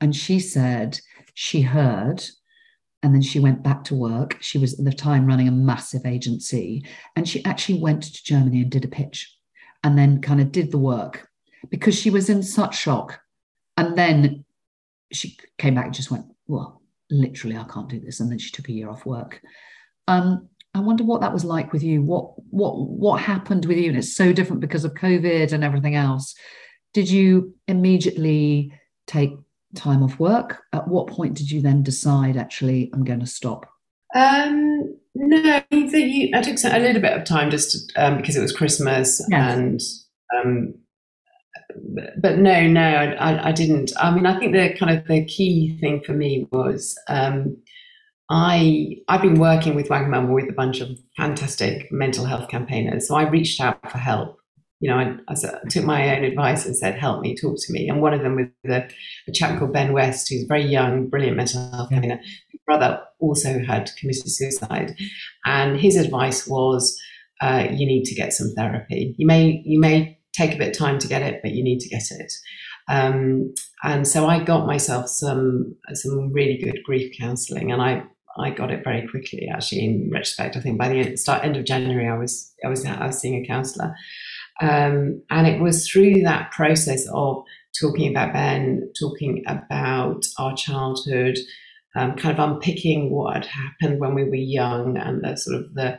And 0.00 0.16
she 0.16 0.40
said 0.40 0.98
she 1.34 1.60
heard 1.62 2.24
and 3.02 3.14
then 3.14 3.22
she 3.22 3.40
went 3.40 3.62
back 3.62 3.84
to 3.84 3.94
work. 3.94 4.36
She 4.40 4.58
was 4.58 4.78
at 4.78 4.84
the 4.84 4.92
time 4.92 5.26
running 5.26 5.48
a 5.48 5.52
massive 5.52 6.06
agency 6.06 6.84
and 7.16 7.28
she 7.28 7.44
actually 7.44 7.80
went 7.80 8.02
to 8.04 8.24
Germany 8.24 8.62
and 8.62 8.70
did 8.70 8.84
a 8.84 8.88
pitch 8.88 9.36
and 9.84 9.96
then 9.96 10.20
kind 10.20 10.40
of 10.40 10.52
did 10.52 10.70
the 10.70 10.78
work 10.78 11.28
because 11.70 11.98
she 11.98 12.10
was 12.10 12.30
in 12.30 12.42
such 12.42 12.78
shock. 12.78 13.20
And 13.76 13.96
then 13.96 14.44
she 15.12 15.36
came 15.58 15.74
back 15.74 15.86
and 15.86 15.94
just 15.94 16.10
went, 16.10 16.26
Well, 16.46 16.82
literally, 17.10 17.56
I 17.56 17.64
can't 17.64 17.88
do 17.88 18.00
this. 18.00 18.20
And 18.20 18.30
then 18.30 18.38
she 18.38 18.50
took 18.50 18.68
a 18.68 18.72
year 18.72 18.90
off 18.90 19.06
work. 19.06 19.40
Um, 20.08 20.48
I 20.74 20.80
wonder 20.80 21.04
what 21.04 21.20
that 21.20 21.32
was 21.32 21.44
like 21.44 21.72
with 21.72 21.82
you. 21.82 22.02
What 22.02 22.32
what 22.50 22.88
what 22.88 23.20
happened 23.20 23.64
with 23.66 23.78
you? 23.78 23.88
And 23.88 23.98
it's 23.98 24.14
so 24.14 24.32
different 24.32 24.60
because 24.60 24.84
of 24.84 24.94
COVID 24.94 25.52
and 25.52 25.64
everything 25.64 25.96
else. 25.96 26.34
Did 26.92 27.10
you 27.10 27.54
immediately 27.66 28.72
take 29.06 29.32
time 29.74 30.02
off 30.02 30.18
work? 30.18 30.62
At 30.72 30.88
what 30.88 31.08
point 31.08 31.34
did 31.34 31.50
you 31.50 31.60
then 31.60 31.82
decide 31.82 32.36
actually 32.36 32.90
I'm 32.92 33.04
going 33.04 33.20
to 33.20 33.26
stop? 33.26 33.66
Um, 34.14 34.96
no, 35.14 35.62
you, 35.70 36.30
I 36.34 36.42
took 36.42 36.56
a 36.64 36.78
little 36.78 37.02
bit 37.02 37.16
of 37.16 37.24
time 37.24 37.50
just 37.50 37.92
um, 37.96 38.16
because 38.16 38.36
it 38.36 38.42
was 38.42 38.56
Christmas 38.56 39.24
yes. 39.28 39.56
and 39.56 39.80
um, 40.36 40.74
but 42.18 42.38
no, 42.38 42.66
no, 42.66 42.80
I, 42.80 43.48
I, 43.48 43.52
didn't. 43.52 43.92
I 43.96 44.12
mean, 44.12 44.26
I 44.26 44.38
think 44.38 44.52
the 44.52 44.74
kind 44.78 44.96
of 44.96 45.06
the 45.06 45.24
key 45.24 45.76
thing 45.80 46.02
for 46.04 46.12
me 46.12 46.46
was 46.50 46.98
um, 47.08 47.56
I 48.30 48.96
I've 49.08 49.22
been 49.22 49.40
working 49.40 49.74
with 49.74 49.88
Wagamama 49.88 50.32
with 50.32 50.48
a 50.48 50.54
bunch 50.54 50.80
of 50.80 50.96
fantastic 51.16 51.90
mental 51.90 52.24
health 52.24 52.48
campaigners. 52.48 53.08
So 53.08 53.16
I 53.16 53.28
reached 53.28 53.60
out 53.60 53.90
for 53.90 53.98
help. 53.98 54.36
You 54.78 54.88
know, 54.88 54.96
I, 54.96 55.16
I, 55.28 55.34
took 55.68 55.84
my 55.84 56.16
own 56.16 56.24
advice 56.24 56.64
and 56.64 56.76
said, 56.76 56.98
"Help 56.98 57.20
me, 57.20 57.36
talk 57.36 57.56
to 57.58 57.72
me." 57.72 57.88
And 57.88 58.00
one 58.00 58.14
of 58.14 58.22
them 58.22 58.36
was 58.36 58.46
a, 58.72 58.88
a 59.28 59.32
chap 59.32 59.58
called 59.58 59.74
Ben 59.74 59.92
West, 59.92 60.28
who's 60.30 60.44
very 60.44 60.64
young, 60.64 61.08
brilliant 61.08 61.36
mental 61.36 61.70
health 61.72 61.90
campaigner. 61.90 62.20
His 62.50 62.60
brother 62.64 63.02
also 63.18 63.58
had 63.62 63.90
committed 63.98 64.30
suicide, 64.30 64.94
and 65.44 65.78
his 65.78 65.96
advice 65.96 66.46
was, 66.46 66.98
uh, 67.42 67.66
you 67.70 67.84
need 67.84 68.04
to 68.04 68.14
get 68.14 68.32
some 68.32 68.54
therapy. 68.56 69.14
You 69.18 69.26
may 69.26 69.60
you 69.66 69.80
may 69.80 70.18
take 70.32 70.54
a 70.54 70.58
bit 70.58 70.68
of 70.68 70.78
time 70.78 70.98
to 71.00 71.08
get 71.08 71.22
it, 71.22 71.40
but 71.42 71.50
you 71.50 71.64
need 71.64 71.80
to 71.80 71.88
get 71.88 72.04
it. 72.10 72.32
Um, 72.88 73.52
and 73.82 74.06
so 74.06 74.28
I 74.28 74.42
got 74.42 74.66
myself 74.66 75.08
some 75.08 75.76
some 75.92 76.32
really 76.32 76.56
good 76.56 76.78
grief 76.84 77.14
counselling, 77.18 77.70
and 77.70 77.82
I 77.82 78.04
I 78.38 78.50
got 78.50 78.70
it 78.70 78.84
very 78.84 79.06
quickly. 79.08 79.48
Actually, 79.52 79.84
in 79.84 80.10
retrospect, 80.12 80.56
I 80.56 80.60
think 80.60 80.78
by 80.78 80.88
the 80.88 80.96
end, 80.96 81.18
start 81.18 81.44
end 81.44 81.56
of 81.56 81.64
January, 81.64 82.08
I 82.08 82.16
was 82.16 82.52
I 82.64 82.68
was 82.68 82.84
I 82.84 83.06
was 83.06 83.18
seeing 83.18 83.42
a 83.42 83.46
counsellor, 83.46 83.94
um, 84.60 85.22
and 85.30 85.46
it 85.46 85.60
was 85.60 85.88
through 85.88 86.22
that 86.22 86.50
process 86.52 87.06
of 87.12 87.42
talking 87.78 88.10
about 88.10 88.32
Ben, 88.32 88.90
talking 88.98 89.42
about 89.46 90.24
our 90.38 90.54
childhood, 90.56 91.38
um, 91.96 92.14
kind 92.16 92.38
of 92.38 92.50
unpicking 92.50 93.10
what 93.10 93.34
had 93.34 93.46
happened 93.46 94.00
when 94.00 94.14
we 94.14 94.24
were 94.24 94.34
young, 94.34 94.96
and 94.96 95.22
the 95.22 95.36
sort 95.36 95.56
of 95.56 95.74
the 95.74 95.98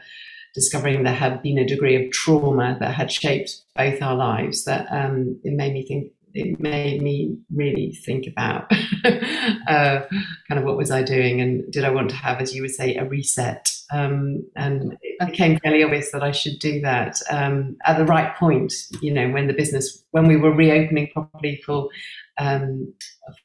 discovering 0.53 1.03
there 1.03 1.13
had 1.13 1.41
been 1.41 1.57
a 1.57 1.67
degree 1.67 1.95
of 1.95 2.11
trauma 2.11 2.77
that 2.79 2.93
had 2.93 3.11
shaped 3.11 3.61
both 3.75 4.01
our 4.01 4.15
lives. 4.15 4.65
That 4.65 4.87
um, 4.91 5.39
it 5.43 5.53
made 5.53 5.73
me 5.73 5.85
think 5.85 6.11
it 6.33 6.59
made 6.59 7.01
me 7.01 7.37
really 7.53 7.97
think 8.05 8.27
about 8.27 8.71
uh, 9.05 10.01
kind 10.47 10.59
of 10.59 10.63
what 10.63 10.77
was 10.77 10.91
I 10.91 11.03
doing 11.03 11.41
and 11.41 11.71
did 11.71 11.83
I 11.83 11.89
want 11.89 12.09
to 12.09 12.15
have, 12.15 12.41
as 12.41 12.55
you 12.55 12.61
would 12.61 12.73
say, 12.73 12.95
a 12.95 13.05
reset. 13.05 13.69
Um, 13.93 14.49
and 14.55 14.97
it 15.01 15.27
became 15.27 15.59
fairly 15.59 15.83
obvious 15.83 16.11
that 16.11 16.23
I 16.23 16.31
should 16.31 16.59
do 16.59 16.79
that 16.81 17.19
um, 17.29 17.77
at 17.85 17.97
the 17.97 18.05
right 18.05 18.35
point. 18.37 18.73
You 19.01 19.13
know, 19.13 19.29
when 19.29 19.47
the 19.47 19.53
business, 19.53 20.03
when 20.11 20.27
we 20.27 20.37
were 20.37 20.53
reopening 20.53 21.09
properly 21.13 21.61
for 21.65 21.89
um, 22.37 22.93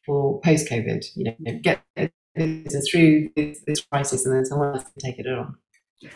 for 0.05 0.41
post 0.41 0.69
COVID, 0.69 1.05
you 1.17 1.25
know, 1.25 1.59
get 1.63 1.83
business 2.35 2.89
through 2.91 3.31
this, 3.35 3.61
this, 3.67 3.81
crisis, 3.81 4.25
and 4.25 4.35
then 4.35 4.45
someone 4.45 4.75
else 4.75 4.85
can 4.85 4.93
take 4.99 5.19
it 5.19 5.27
on. 5.27 5.57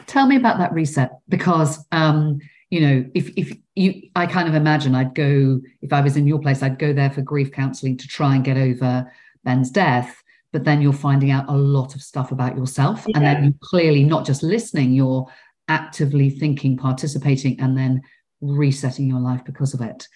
Tell 0.07 0.27
me 0.27 0.37
about 0.37 0.59
that 0.59 0.73
reset 0.73 1.11
because 1.29 1.85
um, 1.91 2.39
you 2.71 2.81
know, 2.81 3.05
if 3.15 3.31
if 3.37 3.57
you, 3.75 4.09
I 4.15 4.27
kind 4.27 4.49
of 4.49 4.55
imagine 4.55 4.95
I'd 4.95 5.15
go 5.15 5.61
if 5.83 5.93
I 5.93 6.01
was 6.01 6.17
in 6.17 6.27
your 6.27 6.41
place, 6.41 6.63
I'd 6.63 6.79
go 6.79 6.93
there 6.93 7.11
for 7.11 7.21
grief 7.21 7.51
counselling 7.51 7.97
to 7.99 8.09
try 8.09 8.35
and 8.35 8.45
get 8.45 8.57
over 8.57 9.11
Ben's 9.45 9.71
death. 9.71 10.23
But 10.53 10.65
then 10.65 10.81
you're 10.81 10.93
finding 10.93 11.31
out 11.31 11.49
a 11.49 11.57
lot 11.57 11.95
of 11.95 12.03
stuff 12.03 12.33
about 12.33 12.57
yourself, 12.57 13.05
yeah. 13.07 13.17
and 13.17 13.25
then 13.25 13.45
you're 13.45 13.53
clearly 13.61 14.03
not 14.03 14.27
just 14.27 14.43
listening, 14.43 14.93
you're 14.93 15.27
actively 15.69 16.31
thinking, 16.31 16.77
participating, 16.77 17.61
and 17.61 17.77
then 17.77 18.03
resetting 18.41 19.09
your 19.09 19.21
life 19.21 19.45
because 19.45 19.75
of 19.75 19.81
it. 19.81 20.09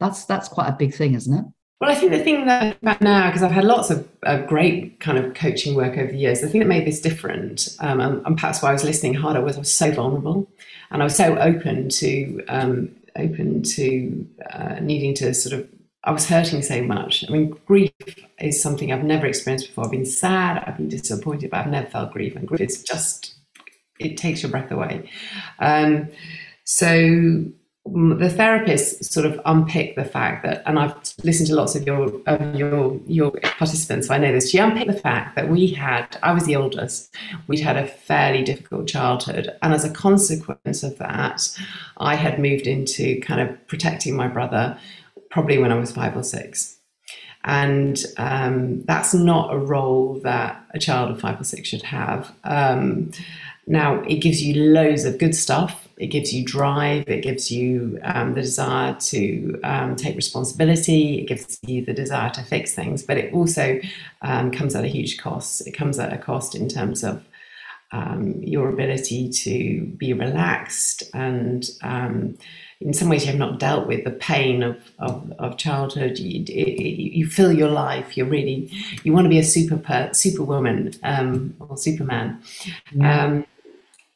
That's 0.00 0.24
that's 0.24 0.48
quite 0.48 0.68
a 0.68 0.76
big 0.78 0.94
thing, 0.94 1.14
isn't 1.14 1.38
it? 1.38 1.44
Well, 1.84 1.94
I 1.94 1.96
think 1.96 2.12
the 2.12 2.24
thing 2.24 2.46
that 2.46 2.78
about 2.80 3.02
now, 3.02 3.26
because 3.26 3.42
I've 3.42 3.50
had 3.50 3.64
lots 3.64 3.90
of 3.90 4.08
uh, 4.22 4.38
great 4.38 5.00
kind 5.00 5.18
of 5.18 5.34
coaching 5.34 5.74
work 5.74 5.98
over 5.98 6.10
the 6.10 6.16
years, 6.16 6.40
the 6.40 6.48
thing 6.48 6.60
that 6.60 6.66
made 6.66 6.86
this 6.86 6.98
different, 6.98 7.76
um, 7.78 8.00
and, 8.00 8.24
and, 8.24 8.38
perhaps 8.38 8.62
why 8.62 8.70
I 8.70 8.72
was 8.72 8.84
listening 8.84 9.12
harder, 9.12 9.42
was 9.42 9.56
I 9.56 9.58
was 9.58 9.74
so 9.74 9.90
vulnerable, 9.90 10.48
and 10.90 11.02
I 11.02 11.04
was 11.04 11.14
so 11.14 11.36
open 11.36 11.90
to 11.90 12.42
um, 12.48 12.90
open 13.16 13.62
to 13.64 14.26
uh, 14.50 14.76
needing 14.80 15.12
to 15.16 15.34
sort 15.34 15.60
of. 15.60 15.68
I 16.04 16.12
was 16.12 16.26
hurting 16.26 16.62
so 16.62 16.82
much. 16.82 17.22
I 17.28 17.30
mean, 17.30 17.50
grief 17.66 17.92
is 18.38 18.62
something 18.62 18.90
I've 18.90 19.04
never 19.04 19.26
experienced 19.26 19.66
before. 19.66 19.84
I've 19.84 19.90
been 19.90 20.06
sad, 20.06 20.64
I've 20.66 20.78
been 20.78 20.88
disappointed, 20.88 21.50
but 21.50 21.58
I've 21.58 21.70
never 21.70 21.90
felt 21.90 22.12
grief, 22.12 22.34
and 22.34 22.48
grief 22.48 22.62
is 22.62 22.82
just 22.82 23.34
it 23.98 24.16
takes 24.16 24.42
your 24.42 24.50
breath 24.50 24.70
away. 24.70 25.10
Um, 25.58 26.08
so 26.64 27.44
the 27.86 28.30
therapist 28.30 29.04
sort 29.12 29.26
of 29.26 29.38
unpicked 29.44 29.96
the 29.96 30.04
fact 30.06 30.42
that, 30.44 30.62
and 30.64 30.78
I've 30.78 30.94
listened 31.22 31.48
to 31.48 31.54
lots 31.54 31.74
of 31.74 31.86
your 31.86 32.10
of 32.26 32.54
your 32.54 32.98
your 33.06 33.30
participants, 33.30 34.08
so 34.08 34.14
I 34.14 34.18
know 34.18 34.32
this. 34.32 34.50
She 34.50 34.58
unpicked 34.58 34.90
the 34.90 34.98
fact 34.98 35.36
that 35.36 35.50
we 35.50 35.66
had, 35.68 36.16
I 36.22 36.32
was 36.32 36.46
the 36.46 36.56
oldest, 36.56 37.14
we'd 37.46 37.60
had 37.60 37.76
a 37.76 37.86
fairly 37.86 38.42
difficult 38.42 38.88
childhood, 38.88 39.54
and 39.62 39.74
as 39.74 39.84
a 39.84 39.90
consequence 39.90 40.82
of 40.82 40.96
that, 40.98 41.46
I 41.98 42.14
had 42.14 42.38
moved 42.38 42.66
into 42.66 43.20
kind 43.20 43.40
of 43.40 43.66
protecting 43.66 44.16
my 44.16 44.28
brother, 44.28 44.78
probably 45.30 45.58
when 45.58 45.70
I 45.70 45.78
was 45.78 45.92
five 45.92 46.16
or 46.16 46.22
six, 46.22 46.78
and 47.44 48.02
um, 48.16 48.82
that's 48.84 49.12
not 49.12 49.52
a 49.52 49.58
role 49.58 50.20
that 50.20 50.64
a 50.72 50.78
child 50.78 51.10
of 51.10 51.20
five 51.20 51.38
or 51.38 51.44
six 51.44 51.68
should 51.68 51.82
have. 51.82 52.32
Um, 52.44 53.10
now, 53.66 54.02
it 54.02 54.16
gives 54.16 54.42
you 54.42 54.72
loads 54.72 55.04
of 55.04 55.18
good 55.18 55.34
stuff. 55.34 55.88
It 55.96 56.08
gives 56.08 56.34
you 56.34 56.44
drive. 56.44 57.08
It 57.08 57.22
gives 57.22 57.50
you 57.50 57.98
um, 58.02 58.34
the 58.34 58.42
desire 58.42 58.94
to 58.94 59.60
um, 59.62 59.96
take 59.96 60.16
responsibility. 60.16 61.20
It 61.20 61.28
gives 61.28 61.58
you 61.62 61.84
the 61.84 61.94
desire 61.94 62.30
to 62.30 62.42
fix 62.42 62.74
things. 62.74 63.02
But 63.02 63.16
it 63.16 63.32
also 63.32 63.80
um, 64.22 64.50
comes 64.50 64.74
at 64.74 64.84
a 64.84 64.88
huge 64.88 65.18
cost. 65.18 65.66
It 65.66 65.72
comes 65.72 65.98
at 65.98 66.12
a 66.12 66.18
cost 66.18 66.54
in 66.54 66.68
terms 66.68 67.04
of 67.04 67.24
um, 67.92 68.42
your 68.42 68.68
ability 68.68 69.30
to 69.30 69.84
be 69.96 70.12
relaxed 70.12 71.04
and 71.14 71.70
um, 71.82 72.36
in 72.80 72.92
some 72.92 73.08
ways 73.08 73.24
you 73.24 73.30
have 73.30 73.38
not 73.38 73.60
dealt 73.60 73.86
with 73.86 74.02
the 74.02 74.10
pain 74.10 74.64
of, 74.64 74.76
of, 74.98 75.32
of 75.38 75.56
childhood 75.58 76.18
you, 76.18 76.44
you 76.48 77.26
fill 77.26 77.52
your 77.52 77.70
life 77.70 78.16
you're 78.16 78.26
really 78.26 78.68
you 79.04 79.12
want 79.12 79.26
to 79.26 79.28
be 79.28 79.38
a 79.38 79.44
super 79.44 79.76
per, 79.76 80.12
superwoman 80.12 80.92
um, 81.04 81.54
or 81.60 81.76
superman 81.76 82.42
yeah. 82.90 83.24
um, 83.24 83.46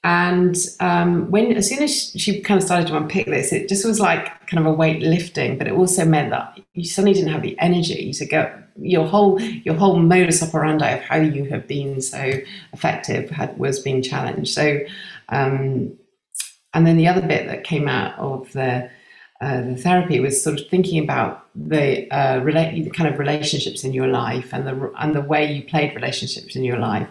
and 0.09 0.57
um, 0.81 1.31
when 1.31 1.53
as 1.53 1.68
soon 1.68 1.83
as 1.83 2.12
she 2.16 2.40
kind 2.40 2.57
of 2.57 2.64
started 2.64 2.88
to 2.88 2.97
unpick 2.97 3.27
this, 3.27 3.53
it 3.53 3.68
just 3.68 3.85
was 3.85 4.01
like 4.01 4.25
kind 4.47 4.59
of 4.59 4.64
a 4.64 4.73
weight 4.75 5.03
lifting, 5.03 5.59
but 5.59 5.66
it 5.66 5.75
also 5.75 6.07
meant 6.07 6.31
that 6.31 6.59
you 6.73 6.87
suddenly 6.87 7.12
didn't 7.12 7.31
have 7.31 7.42
the 7.42 7.59
energy 7.59 8.14
to 8.14 8.25
go. 8.25 8.51
Your 8.81 9.07
whole 9.07 9.38
your 9.38 9.75
whole 9.75 9.99
modus 9.99 10.42
operandi 10.42 10.88
of 10.92 11.03
how 11.03 11.16
you 11.16 11.44
have 11.51 11.68
been 11.68 12.01
so 12.01 12.33
effective 12.73 13.29
had 13.29 13.59
was 13.59 13.81
being 13.81 14.01
challenged. 14.01 14.55
So, 14.55 14.79
um, 15.29 15.92
and 16.73 16.87
then 16.87 16.97
the 16.97 17.07
other 17.07 17.27
bit 17.27 17.47
that 17.47 17.64
came 17.64 17.87
out 17.87 18.18
of 18.18 18.51
the 18.53 18.88
uh, 19.42 19.61
the 19.61 19.77
therapy 19.77 20.21
was 20.21 20.42
sort 20.42 20.59
of 20.59 20.68
thinking 20.68 21.05
about 21.05 21.47
the 21.55 22.11
uh, 22.11 22.38
relate 22.38 22.83
the 22.83 22.90
kind 22.90 23.12
of 23.12 23.18
relationships 23.18 23.85
in 23.85 23.92
your 23.92 24.09
life 24.09 24.55
and 24.55 24.66
the 24.66 24.90
and 25.01 25.14
the 25.14 25.21
way 25.21 25.53
you 25.53 25.64
played 25.64 25.94
relationships 25.94 26.57
in 26.57 26.64
your 26.64 26.79
life 26.79 27.09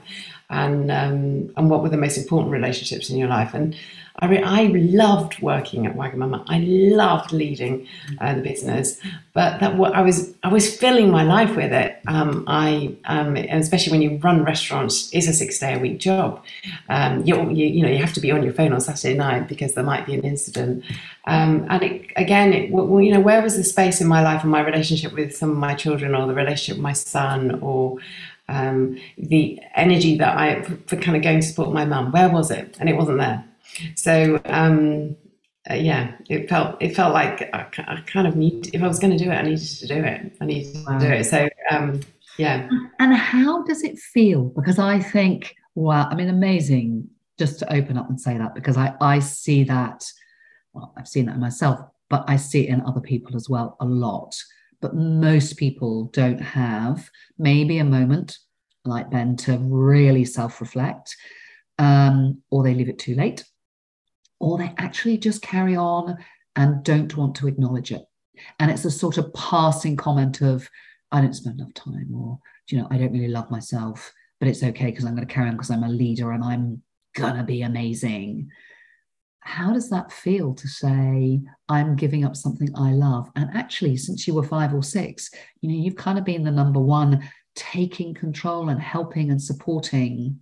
and 0.49 0.91
um, 0.91 1.51
and 1.57 1.69
what 1.69 1.81
were 1.81 1.89
the 1.89 1.97
most 1.97 2.17
important 2.17 2.51
relationships 2.51 3.09
in 3.09 3.17
your 3.17 3.27
life. 3.27 3.53
And 3.53 3.75
I, 4.19 4.25
re- 4.27 4.41
I 4.41 4.63
loved 4.63 5.39
working 5.43 5.85
at 5.85 5.95
Wagamama. 5.95 6.43
I 6.47 6.59
loved 6.59 7.31
leading 7.31 7.87
uh, 8.19 8.33
the 8.33 8.41
business, 8.41 8.99
but 9.33 9.59
that 9.59 9.77
what 9.77 9.93
I 9.93 10.01
was 10.01 10.33
I 10.41 10.47
was 10.47 10.75
filling 10.75 11.11
my 11.11 11.23
life 11.23 11.55
with 11.55 11.71
it. 11.71 11.99
Um, 12.07 12.43
I 12.47 12.95
um, 13.05 13.35
especially 13.35 13.91
when 13.91 14.01
you 14.01 14.17
run 14.17 14.43
restaurants, 14.43 15.09
it's 15.13 15.27
a 15.27 15.33
six 15.33 15.59
day 15.59 15.75
a 15.75 15.79
week 15.79 15.99
job. 15.99 16.43
Um, 16.89 17.23
you, 17.25 17.49
you 17.51 17.83
know 17.83 17.89
you 17.89 17.99
have 17.99 18.13
to 18.13 18.21
be 18.21 18.31
on 18.31 18.41
your 18.41 18.53
phone 18.53 18.73
on 18.73 18.81
Saturday 18.81 19.15
night 19.15 19.47
because 19.47 19.73
there 19.73 19.83
might 19.83 20.05
be 20.05 20.15
an 20.15 20.21
incident. 20.21 20.83
Um, 21.25 21.67
and 21.69 21.83
it, 21.83 22.11
again, 22.15 22.53
it, 22.53 22.71
well, 22.71 23.01
you 23.01 23.13
know, 23.13 23.19
where 23.19 23.41
was 23.41 23.57
the 23.57 23.63
space 23.65 23.99
in 23.99 24.07
my 24.07 24.23
life 24.23 24.43
and 24.43 24.51
my 24.51 24.61
relationship 24.61 25.11
with 25.13 25.35
some 25.35 25.51
of 25.51 25.57
my 25.57 25.75
children, 25.75 26.15
or 26.15 26.25
the 26.25 26.33
relationship 26.33 26.77
with 26.77 26.83
my 26.83 26.93
son, 26.93 27.59
or 27.61 27.97
um, 28.49 28.97
the 29.17 29.59
energy 29.75 30.17
that 30.17 30.37
I 30.37 30.61
for 30.61 30.95
kind 30.97 31.17
of 31.17 31.23
going 31.23 31.41
to 31.41 31.45
support 31.45 31.73
my 31.73 31.85
mum. 31.85 32.11
Where 32.11 32.29
was 32.29 32.51
it? 32.51 32.77
And 32.79 32.89
it 32.89 32.95
wasn't 32.95 33.19
there. 33.19 33.43
So 33.95 34.41
um, 34.45 35.15
uh, 35.69 35.73
yeah, 35.73 36.13
it 36.29 36.49
felt 36.49 36.81
it 36.81 36.95
felt 36.95 37.13
like 37.13 37.49
I, 37.53 37.67
I, 37.77 38.01
kind 38.05 38.27
of 38.27 38.35
need. 38.35 38.73
If 38.73 38.81
I 38.81 38.87
was 38.87 38.99
going 38.99 39.17
to 39.17 39.23
do 39.23 39.29
it, 39.29 39.35
I 39.35 39.41
needed 39.41 39.67
to 39.67 39.87
do 39.87 39.95
it. 39.95 40.37
I 40.39 40.45
needed 40.45 40.85
wow. 40.85 40.97
to 40.97 41.05
do 41.05 41.13
it. 41.13 41.23
So 41.25 41.49
um, 41.71 42.01
yeah. 42.37 42.69
And 42.99 43.13
how 43.13 43.63
does 43.63 43.83
it 43.83 43.97
feel? 43.97 44.45
Because 44.45 44.79
I 44.79 44.99
think, 44.99 45.55
wow, 45.75 46.07
I 46.09 46.15
mean, 46.15 46.29
amazing. 46.29 47.09
Just 47.37 47.59
to 47.59 47.71
open 47.71 47.97
up 47.97 48.09
and 48.09 48.19
say 48.19 48.35
that 48.37 48.55
because 48.55 48.77
I 48.77 48.95
I 48.99 49.19
see 49.19 49.63
that. 49.65 50.03
Well, 50.73 50.93
I've 50.97 51.07
seen 51.07 51.25
that 51.25 51.37
myself, 51.37 51.79
but 52.09 52.23
I 52.27 52.35
see 52.35 52.67
it 52.67 52.69
in 52.69 52.81
other 52.81 53.01
people 53.01 53.35
as 53.35 53.49
well 53.49 53.77
a 53.79 53.85
lot 53.85 54.35
but 54.81 54.95
most 54.95 55.57
people 55.57 56.05
don't 56.13 56.39
have 56.39 57.09
maybe 57.37 57.79
a 57.79 57.83
moment 57.83 58.37
like 58.85 59.11
Ben 59.11 59.35
to 59.35 59.57
really 59.57 60.25
self 60.25 60.61
reflect, 60.61 61.15
um, 61.77 62.41
or 62.49 62.63
they 62.63 62.73
leave 62.73 62.89
it 62.89 62.99
too 62.99 63.15
late, 63.15 63.43
or 64.39 64.57
they 64.57 64.73
actually 64.77 65.17
just 65.17 65.41
carry 65.41 65.75
on 65.75 66.17
and 66.55 66.83
don't 66.83 67.15
want 67.15 67.35
to 67.35 67.47
acknowledge 67.47 67.91
it. 67.91 68.03
And 68.59 68.71
it's 68.71 68.85
a 68.85 68.91
sort 68.91 69.17
of 69.17 69.33
passing 69.33 69.95
comment 69.95 70.41
of, 70.41 70.69
I 71.11 71.21
don't 71.21 71.33
spend 71.33 71.59
enough 71.59 71.73
time, 71.73 72.09
or, 72.13 72.39
you 72.69 72.77
know, 72.77 72.87
I 72.89 72.97
don't 72.97 73.11
really 73.11 73.27
love 73.27 73.51
myself, 73.51 74.11
but 74.39 74.47
it's 74.47 74.63
okay 74.63 74.85
because 74.85 75.05
I'm 75.05 75.15
going 75.15 75.27
to 75.27 75.33
carry 75.33 75.49
on 75.49 75.55
because 75.55 75.71
I'm 75.71 75.83
a 75.83 75.89
leader 75.89 76.31
and 76.31 76.43
I'm 76.43 76.81
going 77.15 77.35
to 77.35 77.43
be 77.43 77.63
amazing 77.63 78.49
how 79.47 79.71
does 79.71 79.89
that 79.89 80.11
feel 80.11 80.53
to 80.53 80.67
say 80.67 81.39
i'm 81.69 81.95
giving 81.95 82.25
up 82.25 82.35
something 82.35 82.69
i 82.75 82.91
love? 82.91 83.29
And 83.35 83.49
actually 83.53 83.95
since 83.97 84.27
you 84.27 84.33
were 84.33 84.43
five 84.43 84.73
or 84.73 84.83
six 84.83 85.31
you 85.61 85.69
know 85.69 85.83
you've 85.83 85.95
kind 85.95 86.19
of 86.19 86.25
been 86.25 86.43
the 86.43 86.51
number 86.51 86.79
one 86.81 87.27
taking 87.55 88.13
control 88.13 88.69
and 88.69 88.79
helping 88.79 89.31
and 89.31 89.41
supporting 89.41 90.39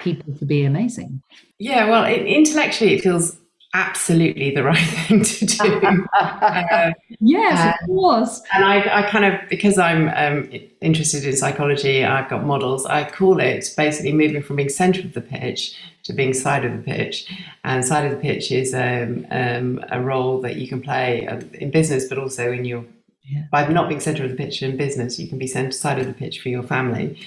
people 0.00 0.34
to 0.36 0.44
be 0.44 0.64
amazing. 0.64 1.22
Yeah 1.58 1.88
well 1.88 2.04
it, 2.04 2.26
intellectually 2.26 2.94
it 2.94 3.02
feels 3.02 3.36
absolutely 3.74 4.54
the 4.54 4.62
right 4.72 4.76
thing 4.76 5.22
to 5.22 5.46
do. 5.46 6.06
uh, 6.12 6.92
yes, 7.20 7.74
of 7.80 7.86
course. 7.86 8.42
And 8.52 8.64
I, 8.64 9.00
I, 9.00 9.10
kind 9.10 9.24
of, 9.24 9.48
because 9.48 9.78
I'm 9.78 10.08
um, 10.08 10.50
interested 10.80 11.24
in 11.24 11.36
psychology, 11.36 12.04
I've 12.04 12.28
got 12.28 12.44
models, 12.44 12.86
I 12.86 13.08
call 13.08 13.40
it 13.40 13.72
basically 13.76 14.12
moving 14.12 14.42
from 14.42 14.56
being 14.56 14.68
center 14.68 15.00
of 15.00 15.14
the 15.14 15.20
pitch 15.20 15.76
to 16.04 16.12
being 16.12 16.34
side 16.34 16.64
of 16.64 16.72
the 16.72 16.82
pitch. 16.82 17.32
And 17.64 17.84
side 17.84 18.04
of 18.04 18.10
the 18.10 18.18
pitch 18.18 18.50
is 18.50 18.74
um, 18.74 19.26
um, 19.30 19.84
a 19.90 20.00
role 20.00 20.40
that 20.42 20.56
you 20.56 20.68
can 20.68 20.82
play 20.82 21.26
uh, 21.26 21.40
in 21.54 21.70
business, 21.70 22.08
but 22.08 22.18
also 22.18 22.52
in 22.52 22.64
your 22.64 22.84
yeah. 23.24 23.44
by 23.52 23.66
not 23.68 23.88
being 23.88 24.00
centre 24.00 24.24
of 24.24 24.30
the 24.30 24.36
pitch 24.36 24.62
in 24.62 24.76
business, 24.76 25.18
you 25.18 25.28
can 25.28 25.38
be 25.38 25.46
centre 25.46 25.70
side 25.70 25.98
of 25.98 26.06
the 26.06 26.12
pitch 26.12 26.40
for 26.40 26.48
your 26.48 26.64
family. 26.64 27.18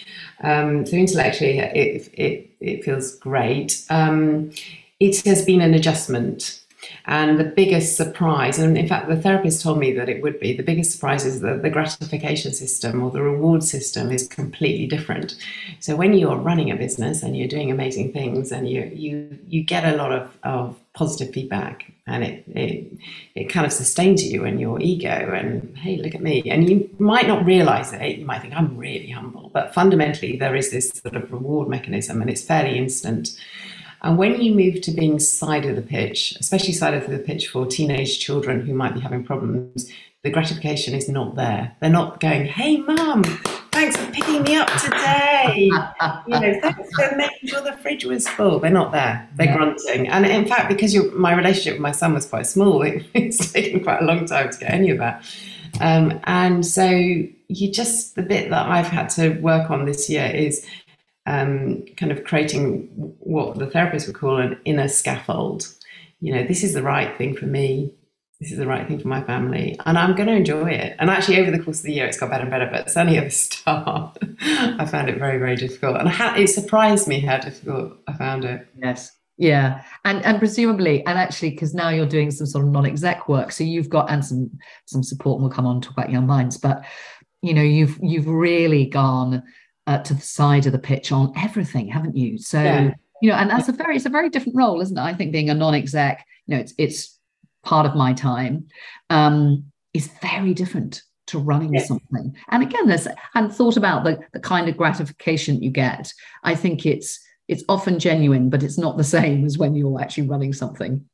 Um, 0.42 0.86
so 0.86 0.98
intellectually, 0.98 1.60
it, 1.60 2.10
it, 2.14 2.50
it 2.60 2.84
feels 2.84 3.16
great. 3.16 3.86
It 5.00 5.26
has 5.26 5.46
been 5.46 5.62
an 5.62 5.74
adjustment. 5.74 6.62
And 7.08 7.40
the 7.40 7.44
biggest 7.44 7.98
surprise, 7.98 8.60
and 8.60 8.78
in 8.78 8.88
fact, 8.88 9.08
the 9.08 9.16
therapist 9.16 9.62
told 9.62 9.80
me 9.80 9.92
that 9.94 10.10
it 10.10 10.22
would 10.22 10.40
be 10.40 10.54
the 10.56 10.64
biggest 10.64 10.92
surprise 10.92 11.26
is 11.26 11.42
that 11.42 11.62
the 11.62 11.70
gratification 11.70 12.54
system 12.54 13.02
or 13.04 13.12
the 13.12 13.22
reward 13.22 13.64
system 13.64 14.12
is 14.12 14.28
completely 14.28 14.88
different. 14.88 15.36
So 15.80 15.96
when 15.96 16.14
you're 16.14 16.38
running 16.38 16.72
a 16.72 16.76
business 16.76 17.24
and 17.24 17.36
you're 17.36 17.48
doing 17.48 17.72
amazing 17.72 18.14
things 18.14 18.52
and 18.52 18.70
you 18.70 18.92
you 18.94 19.38
you 19.48 19.64
get 19.64 19.84
a 19.84 19.98
lot 19.98 20.12
of, 20.12 20.32
of 20.44 20.76
positive 20.94 21.34
feedback 21.34 21.92
and 22.08 22.24
it, 22.24 22.44
it 22.48 22.92
it 23.36 23.46
kind 23.46 23.66
of 23.66 23.74
sustains 23.74 24.24
you 24.24 24.46
and 24.46 24.60
your 24.60 24.80
ego 24.80 25.34
and 25.34 25.78
hey 25.78 25.98
look 25.98 26.16
at 26.16 26.22
me. 26.22 26.44
And 26.50 26.70
you 26.70 26.90
might 27.00 27.28
not 27.28 27.46
realize 27.46 27.94
it. 27.94 28.18
You 28.18 28.26
might 28.26 28.42
think 28.42 28.56
i'm 28.56 28.78
really 28.78 29.10
humble. 29.10 29.50
But 29.54 29.74
fundamentally 29.74 30.38
there 30.38 30.56
is 30.56 30.72
this 30.72 30.90
sort 30.90 31.16
of 31.16 31.32
reward 31.32 31.68
mechanism 31.68 32.22
and 32.22 32.30
it's 32.30 32.44
fairly 32.44 32.78
instant 32.78 33.30
and 34.06 34.20
when 34.20 34.40
you 34.40 34.54
move 34.54 34.82
to 34.82 34.92
being 34.92 35.18
side 35.18 35.66
of 35.66 35.76
the 35.76 35.82
pitch, 35.82 36.38
especially 36.40 36.74
side 36.74 36.94
of 36.94 37.10
the 37.10 37.18
pitch 37.18 37.48
for 37.48 37.66
teenage 37.66 38.20
children 38.20 38.64
who 38.64 38.72
might 38.76 38.94
be 38.94 39.00
having 39.00 39.24
problems, 39.24 39.92
the 40.22 40.30
gratification 40.30 40.94
is 40.94 41.10
not 41.10 41.36
there. 41.36 41.76
They're 41.80 41.90
not 41.90 42.20
going, 42.20 42.46
hey, 42.46 42.78
mum, 42.78 43.24
thanks 43.72 43.98
for 43.98 44.12
picking 44.12 44.44
me 44.44 44.58
up 44.58 44.70
today. 44.80 45.56
you 46.28 46.40
know, 46.40 46.60
thanks 46.62 46.94
for 46.94 47.16
making 47.16 47.50
sure 47.50 47.62
the 47.62 47.74
fridge 47.78 48.06
was 48.06 48.28
full. 48.28 48.60
They're 48.60 48.70
not 48.70 48.92
there. 48.92 49.28
They're 49.38 49.48
yeah. 49.48 49.58
grunting. 49.58 50.08
And 50.08 50.24
in 50.28 50.46
fact, 50.48 50.70
because 50.70 50.96
my 51.14 51.34
relationship 51.34 51.74
with 51.74 51.82
my 51.82 51.92
son 51.92 52.14
was 52.14 52.28
quite 52.28 52.46
small, 52.46 52.82
it, 52.84 53.08
it's 53.16 53.54
taken 53.54 53.84
quite 53.84 54.04
a 54.04 54.06
long 54.06 54.28
time 54.28 54.52
to 54.52 54.58
get 54.60 54.70
any 54.72 54.92
of 54.92 55.00
that. 55.00 55.26
Um, 55.82 56.20
and 56.26 56.64
so 56.64 56.88
you 56.88 57.72
just, 57.72 58.14
the 58.14 58.22
bit 58.22 58.52
that 58.52 58.68
I've 58.68 58.88
had 58.88 59.10
to 59.12 59.30
work 59.40 59.72
on 59.72 59.86
this 59.86 60.12
year 60.12 60.28
is 60.28 60.64
um, 61.26 61.84
kind 61.98 62.12
of 62.12 62.24
creating 62.24 62.88
what 63.20 63.58
the 63.58 63.68
therapist 63.68 64.08
would 64.08 64.16
call 64.16 64.38
an 64.38 64.60
inner 64.66 64.88
scaffold. 64.88 65.74
You 66.20 66.34
know, 66.34 66.44
this 66.44 66.64
is 66.64 66.74
the 66.74 66.84
right 66.84 67.16
thing 67.18 67.36
for 67.36 67.46
me. 67.46 67.94
This 68.40 68.52
is 68.52 68.58
the 68.58 68.68
right 68.68 68.86
thing 68.86 69.00
for 69.00 69.08
my 69.08 69.24
family, 69.24 69.80
and 69.86 69.98
I'm 69.98 70.14
going 70.14 70.28
to 70.28 70.36
enjoy 70.36 70.70
it. 70.70 70.98
And 71.00 71.10
actually, 71.10 71.40
over 71.40 71.52
the 71.52 71.60
course 71.60 71.80
of 71.80 71.86
the 71.86 71.94
year, 71.94 72.06
it's 72.06 72.20
got 72.20 72.30
better 72.30 72.42
and 72.42 72.52
better. 72.52 72.70
But 72.70 72.90
certainly 72.90 73.18
at 73.18 73.24
the 73.24 73.30
start, 73.32 74.18
I 74.42 74.86
found 74.86 75.10
it 75.10 75.18
very, 75.18 75.38
very 75.38 75.56
difficult, 75.56 75.98
and 75.98 76.10
it 76.38 76.50
surprised 76.50 77.08
me 77.08 77.22
how 77.22 77.38
difficult 77.38 77.94
I 78.08 78.14
found 78.14 78.44
it. 78.44 78.68
Yes, 78.78 79.14
yeah, 79.38 79.84
and 80.04 80.24
and 80.26 80.38
presumably, 80.38 81.06
and 81.06 81.18
actually, 81.18 81.52
because 81.52 81.74
now 81.74 81.90
you're 81.90 82.06
doing 82.06 82.30
some 82.30 82.46
sort 82.46 82.66
of 82.66 82.72
non-exec 82.72 83.30
work, 83.30 83.54
so 83.54 83.64
you've 83.64 83.90
got 83.90 84.12
and 84.12 84.24
some 84.24 84.52
some 84.86 85.02
support, 85.02 85.36
and 85.36 85.44
we'll 85.44 85.56
come 85.56 85.66
on 85.66 85.80
to 85.80 85.88
talk 85.88 85.98
about 85.98 86.12
young 86.12 86.28
minds. 86.28 86.58
But 86.58 86.84
you 87.42 87.54
know, 87.54 87.64
you've 87.64 87.98
you've 88.02 88.28
really 88.28 88.86
gone 88.86 89.44
uh, 89.88 90.00
to 90.00 90.14
the 90.14 90.22
side 90.22 90.66
of 90.66 90.72
the 90.72 90.80
pitch 90.80 91.12
on 91.12 91.34
everything, 91.38 91.88
haven't 91.88 92.16
you? 92.16 92.38
So 92.38 92.62
yeah. 92.62 92.94
you 93.22 93.30
know, 93.30 93.36
and 93.36 93.50
that's 93.50 93.70
a 93.70 93.74
very 93.74 93.96
it's 93.96 94.06
a 94.06 94.10
very 94.10 94.30
different 94.30 94.58
role, 94.58 94.82
isn't 94.82 94.98
it? 94.98 95.02
I 95.02 95.14
think 95.14 95.32
being 95.32 95.50
a 95.50 95.54
non-exec, 95.54 96.26
you 96.48 96.56
know, 96.56 96.62
it's 96.62 96.74
it's 96.78 97.20
part 97.64 97.86
of 97.86 97.96
my 97.96 98.14
time, 98.14 98.68
um, 99.10 99.66
is 99.94 100.10
very 100.22 100.54
different 100.54 101.02
to 101.28 101.40
running 101.40 101.78
something. 101.80 102.36
And 102.50 102.64
again, 102.64 102.88
there's 102.88 103.08
and 103.34 103.54
thought 103.54 103.78
about 103.78 104.04
the 104.04 104.20
the 104.34 104.40
kind 104.40 104.70
of 104.70 104.78
gratification 104.78 105.62
you 105.62 105.72
get. 105.72 106.12
I 106.44 106.56
think 106.56 106.86
it's 106.86 107.20
it's 107.48 107.64
often 107.70 108.00
genuine, 108.00 108.50
but 108.50 108.64
it's 108.64 108.78
not 108.78 108.98
the 108.98 109.04
same 109.18 109.46
as 109.46 109.58
when 109.58 109.76
you're 109.76 110.02
actually 110.02 110.28
running 110.28 110.54
something. 110.54 111.06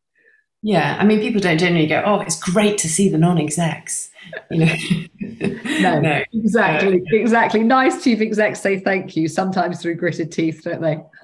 Yeah, 0.64 0.98
I 1.00 1.06
mean, 1.06 1.20
people 1.20 1.42
don't 1.42 1.58
generally 1.58 1.88
go, 1.88 2.04
"Oh, 2.06 2.20
it's 2.20 2.40
great 2.40 2.78
to 2.80 2.90
see 2.90 3.10
the 3.10 3.18
non-execs." 3.18 4.10
You 4.52 4.66
know, 4.66 4.76
no, 5.82 6.00
no, 6.02 6.24
exactly, 6.34 7.02
uh, 7.02 7.16
exactly. 7.16 7.64
Nice 7.64 8.04
chief 8.04 8.22
execs 8.22 8.62
say 8.62 8.80
thank 8.80 9.16
you 9.16 9.28
sometimes 9.28 9.82
through 9.82 9.96
gritted 9.96 10.32
teeth, 10.32 10.62
don't 10.64 10.82
they? 10.82 11.04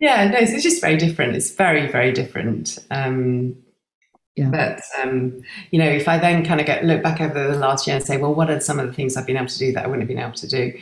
yeah, 0.00 0.28
no, 0.28 0.38
it's 0.38 0.62
just 0.62 0.82
very 0.82 0.98
different. 0.98 1.34
It's 1.34 1.50
very, 1.50 1.90
very 1.90 2.12
different. 2.12 2.78
Um, 2.90 3.56
yeah. 4.34 4.50
But 4.50 4.82
um, 5.02 5.40
you 5.70 5.78
know, 5.78 5.88
if 5.88 6.06
I 6.06 6.18
then 6.18 6.44
kind 6.44 6.60
of 6.60 6.66
get 6.66 6.84
look 6.84 7.02
back 7.02 7.22
over 7.22 7.52
the 7.52 7.56
last 7.56 7.86
year 7.86 7.96
and 7.96 8.04
say, 8.04 8.18
well, 8.18 8.34
what 8.34 8.50
are 8.50 8.60
some 8.60 8.78
of 8.78 8.86
the 8.86 8.92
things 8.92 9.16
I've 9.16 9.26
been 9.26 9.38
able 9.38 9.46
to 9.46 9.58
do 9.58 9.72
that 9.72 9.84
I 9.84 9.86
wouldn't 9.86 10.02
have 10.02 10.14
been 10.14 10.22
able 10.22 10.34
to 10.34 10.46
do? 10.46 10.78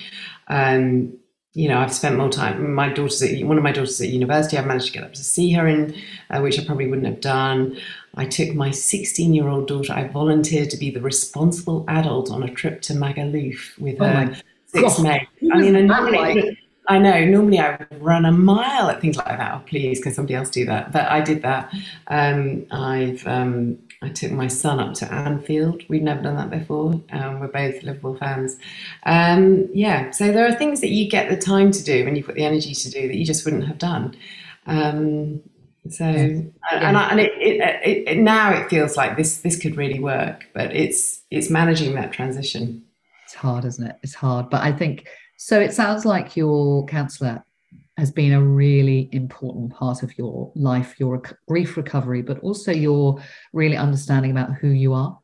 Um, 0.48 1.16
you 1.54 1.68
know, 1.68 1.78
I've 1.78 1.94
spent 1.94 2.16
more 2.16 2.28
time. 2.28 2.74
My 2.74 2.88
daughter's 2.88 3.22
at, 3.22 3.44
one 3.44 3.56
of 3.56 3.62
my 3.62 3.70
daughters 3.70 4.00
at 4.00 4.08
university. 4.08 4.58
I've 4.58 4.66
managed 4.66 4.86
to 4.86 4.92
get 4.92 5.04
up 5.04 5.14
to 5.14 5.22
see 5.22 5.52
her 5.52 5.68
in, 5.68 5.94
uh, 6.30 6.40
which 6.40 6.58
I 6.58 6.64
probably 6.64 6.88
wouldn't 6.88 7.06
have 7.06 7.20
done. 7.20 7.78
I 8.16 8.26
took 8.26 8.54
my 8.54 8.72
16 8.72 9.32
year 9.32 9.48
old 9.48 9.68
daughter. 9.68 9.92
I 9.92 10.08
volunteered 10.08 10.70
to 10.70 10.76
be 10.76 10.90
the 10.90 11.00
responsible 11.00 11.84
adult 11.86 12.30
on 12.30 12.42
a 12.42 12.52
trip 12.52 12.82
to 12.82 12.94
Magaluf 12.94 13.78
with 13.78 14.00
oh 14.00 14.04
her 14.04 14.36
six 14.66 14.98
mates. 14.98 15.30
I 15.52 15.58
mean, 15.58 15.72
normally, 15.86 16.18
like? 16.18 16.58
I 16.88 16.98
know. 16.98 17.24
Normally, 17.24 17.60
I 17.60 17.76
would 17.76 18.02
run 18.02 18.24
a 18.24 18.32
mile 18.32 18.90
at 18.90 19.00
things 19.00 19.16
like 19.16 19.26
that. 19.26 19.54
Oh, 19.54 19.62
please, 19.64 20.02
can 20.02 20.12
somebody 20.12 20.34
else 20.34 20.50
do 20.50 20.66
that? 20.66 20.92
But 20.92 21.08
I 21.08 21.20
did 21.20 21.42
that. 21.42 21.72
Um, 22.08 22.66
I've 22.72 23.26
um, 23.26 23.78
I 24.04 24.10
took 24.10 24.32
my 24.32 24.48
son 24.48 24.80
up 24.80 24.94
to 24.94 25.12
Anfield. 25.12 25.82
We'd 25.88 26.02
never 26.02 26.22
done 26.22 26.36
that 26.36 26.50
before. 26.50 27.00
Um, 27.10 27.40
we're 27.40 27.48
both 27.48 27.82
Liverpool 27.82 28.16
fans. 28.16 28.58
Um, 29.04 29.68
yeah, 29.72 30.10
so 30.10 30.30
there 30.30 30.46
are 30.46 30.52
things 30.52 30.82
that 30.82 30.90
you 30.90 31.08
get 31.08 31.30
the 31.30 31.36
time 31.36 31.70
to 31.72 31.82
do 31.82 32.04
when 32.04 32.14
you 32.14 32.22
put 32.22 32.34
the 32.34 32.44
energy 32.44 32.74
to 32.74 32.90
do 32.90 33.08
that 33.08 33.16
you 33.16 33.24
just 33.24 33.44
wouldn't 33.46 33.66
have 33.66 33.78
done. 33.78 34.14
Um, 34.66 35.40
so 35.88 36.04
yeah. 36.04 36.40
and, 36.70 36.96
I, 36.96 37.08
and 37.10 37.20
it, 37.20 37.32
it, 37.36 38.08
it, 38.08 38.18
now 38.18 38.52
it 38.52 38.68
feels 38.68 38.96
like 38.96 39.16
this 39.16 39.38
this 39.38 39.58
could 39.58 39.76
really 39.76 40.00
work, 40.00 40.46
but 40.54 40.74
it's 40.74 41.22
it's 41.30 41.50
managing 41.50 41.94
that 41.94 42.12
transition. 42.12 42.82
It's 43.24 43.34
hard, 43.34 43.64
isn't 43.64 43.86
it? 43.86 43.96
It's 44.02 44.14
hard, 44.14 44.50
but 44.50 44.62
I 44.62 44.72
think 44.72 45.08
so. 45.36 45.60
It 45.60 45.72
sounds 45.72 46.04
like 46.04 46.36
your 46.36 46.86
counsellor 46.86 47.44
has 47.96 48.10
been 48.10 48.32
a 48.32 48.42
really 48.42 49.08
important 49.12 49.72
part 49.72 50.02
of 50.02 50.16
your 50.18 50.50
life, 50.54 50.96
your 50.98 51.18
rec- 51.18 51.38
grief 51.46 51.76
recovery, 51.76 52.22
but 52.22 52.40
also 52.40 52.72
your 52.72 53.22
really 53.52 53.76
understanding 53.76 54.30
about 54.30 54.54
who 54.54 54.68
you 54.68 54.92
are. 54.92 55.18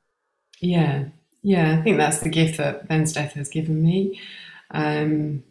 Yeah, 0.61 1.06
yeah, 1.42 1.78
I 1.78 1.83
think 1.83 1.96
that's 1.96 2.20
the 2.20 2.28
gift 2.28 2.59
that 2.59 2.87
Ben's 2.87 3.12
death 3.12 3.33
has 3.33 3.48
given 3.48 3.83
me. 3.83 4.20
Um, 4.70 5.42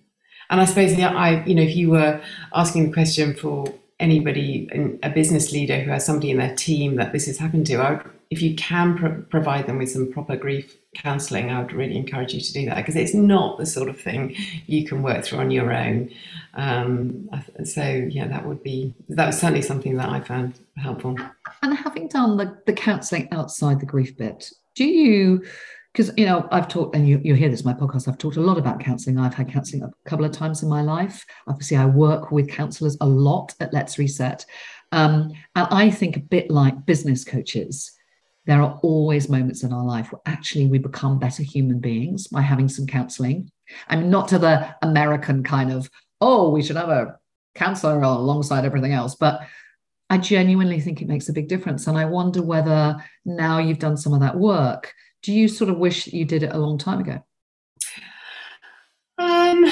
and 0.50 0.62
I 0.62 0.66
suppose, 0.66 0.98
I, 0.98 1.44
you 1.46 1.56
know, 1.56 1.62
if 1.62 1.76
you 1.76 1.90
were 1.92 2.22
asking 2.54 2.88
the 2.88 2.94
question 2.94 3.36
for 3.36 3.74
anybody, 4.00 4.98
a 5.04 5.10
business 5.10 5.52
leader 5.52 5.80
who 5.80 5.92
has 5.92 6.06
somebody 6.06 6.32
in 6.32 6.38
their 6.38 6.56
team 6.56 6.96
that 6.96 7.12
this 7.12 7.26
has 7.26 7.38
happened 7.38 7.68
to, 7.68 7.76
I 7.76 7.92
would, 7.92 8.19
if 8.30 8.42
you 8.44 8.56
can 8.56 8.98
pro- 8.98 9.22
provide 9.24 9.66
them 9.66 9.80
with 9.80 9.92
some 9.92 10.12
proper 10.12 10.36
grief 10.36 10.78
counselling, 10.96 11.50
I 11.50 11.62
would 11.62 11.74
really 11.74 11.98
encourage 11.98 12.34
you 12.34 12.42
to 12.42 12.54
do 12.54 12.66
that 12.68 12.78
because 12.78 12.96
it's 12.96 13.14
not 13.14 13.58
the 13.58 13.66
sort 13.66 13.90
of 13.90 14.00
thing 14.00 14.36
you 14.68 14.86
can 14.86 15.02
work 15.02 15.24
through 15.24 15.40
on 15.40 15.52
your 15.52 15.74
own. 15.74 16.12
Um, 16.54 17.30
so 17.64 17.82
yeah, 17.82 18.28
that 18.28 18.46
would 18.46 18.62
be 18.62 18.94
that 19.10 19.28
was 19.28 19.40
certainly 19.40 19.64
something 19.64 19.96
that 19.98 20.10
I 20.10 20.20
found 20.20 20.60
helpful. 20.78 21.16
And 21.64 21.76
having 21.76 22.08
done 22.08 22.38
the, 22.38 22.58
the 22.66 22.74
counselling 22.74 23.30
outside 23.32 23.80
the 23.80 23.86
grief 23.86 24.16
bit, 24.16 24.52
do 24.76 24.86
you? 24.86 25.44
Because 25.92 26.12
you 26.16 26.26
know, 26.28 26.48
I've 26.52 26.68
talked, 26.68 26.96
and 26.96 27.10
you 27.10 27.20
you 27.24 27.34
hear 27.34 27.50
this 27.50 27.62
in 27.62 27.68
my 27.68 27.74
podcast. 27.74 28.08
I've 28.08 28.20
talked 28.20 28.38
a 28.38 28.42
lot 28.42 28.60
about 28.60 28.80
counselling. 28.80 29.18
I've 29.18 29.34
had 29.34 29.52
counselling 29.52 29.84
a 29.84 30.10
couple 30.10 30.26
of 30.26 30.32
times 30.32 30.62
in 30.62 30.70
my 30.70 30.84
life. 30.84 31.26
Obviously, 31.48 31.78
I 31.78 31.88
work 31.88 32.32
with 32.32 32.48
counsellors 32.48 32.96
a 33.02 33.08
lot 33.08 33.56
at 33.60 33.74
Let's 33.74 33.98
Reset, 33.98 34.46
um, 34.92 35.32
and 35.56 35.68
I 35.72 35.90
think 35.90 36.16
a 36.16 36.20
bit 36.20 36.52
like 36.52 36.86
business 36.86 37.24
coaches 37.24 37.99
there 38.46 38.62
are 38.62 38.80
always 38.82 39.30
moments 39.30 39.64
in 39.64 39.74
our 39.74 39.84
life 39.84 40.12
where 40.12 40.22
actually 40.26 40.68
we 40.68 40.78
become 40.80 41.20
better 41.20 41.44
human 41.44 41.80
beings 41.80 42.28
by 42.28 42.42
having 42.42 42.68
some 42.68 42.88
counseling. 42.88 43.52
I 43.88 43.96
mean, 43.96 44.10
not 44.10 44.28
to 44.30 44.40
the 44.40 44.76
American 44.82 45.44
kind 45.44 45.72
of, 45.72 45.90
oh, 46.22 46.50
we 46.50 46.64
should 46.64 46.76
have 46.76 46.90
a 46.90 47.20
counselor 47.56 48.02
alongside 48.02 48.66
everything 48.66 48.94
else, 48.94 49.16
but 49.16 49.42
I 50.10 50.18
genuinely 50.18 50.82
think 50.82 51.02
it 51.02 51.08
makes 51.08 51.30
a 51.30 51.34
big 51.34 51.48
difference. 51.48 51.86
And 51.86 51.98
I 51.98 52.06
wonder 52.06 52.42
whether 52.42 52.96
now 53.26 53.60
you've 53.60 53.80
done 53.80 53.98
some 53.98 54.14
of 54.14 54.22
that 54.22 54.38
work, 54.38 54.94
do 55.22 55.34
you 55.34 55.48
sort 55.48 55.70
of 55.70 55.78
wish 55.78 56.08
you 56.08 56.26
did 56.26 56.44
it 56.44 56.54
a 56.54 56.58
long 56.58 56.78
time 56.78 57.02
ago? 57.02 57.24
Um, 59.18 59.66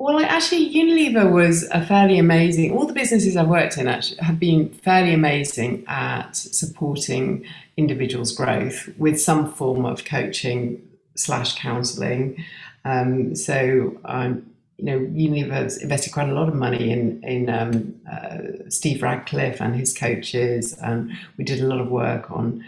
well, 0.00 0.18
actually, 0.18 0.72
Unilever 0.74 1.30
was 1.30 1.68
a 1.72 1.84
fairly 1.84 2.18
amazing. 2.18 2.72
All 2.72 2.86
the 2.86 2.94
businesses 2.94 3.36
I've 3.36 3.48
worked 3.48 3.76
in 3.76 3.86
actually 3.86 4.16
have 4.22 4.40
been 4.40 4.70
fairly 4.70 5.12
amazing 5.12 5.84
at 5.88 6.34
supporting 6.34 7.44
individuals' 7.76 8.32
growth 8.32 8.88
with 8.96 9.20
some 9.20 9.52
form 9.52 9.84
of 9.84 10.06
coaching 10.06 10.80
slash 11.16 11.54
counselling. 11.56 12.42
Um, 12.86 13.36
so, 13.36 14.00
um, 14.06 14.50
you 14.78 14.86
know, 14.86 15.00
Unilever 15.00 15.78
invested 15.82 16.14
quite 16.14 16.30
a 16.30 16.32
lot 16.32 16.48
of 16.48 16.54
money 16.54 16.90
in 16.90 17.22
in 17.22 17.50
um, 17.50 17.94
uh, 18.10 18.70
Steve 18.70 19.02
Radcliffe 19.02 19.60
and 19.60 19.76
his 19.76 19.92
coaches, 19.92 20.72
and 20.78 21.12
we 21.36 21.44
did 21.44 21.60
a 21.60 21.66
lot 21.66 21.78
of 21.78 21.88
work 21.88 22.30
on 22.30 22.64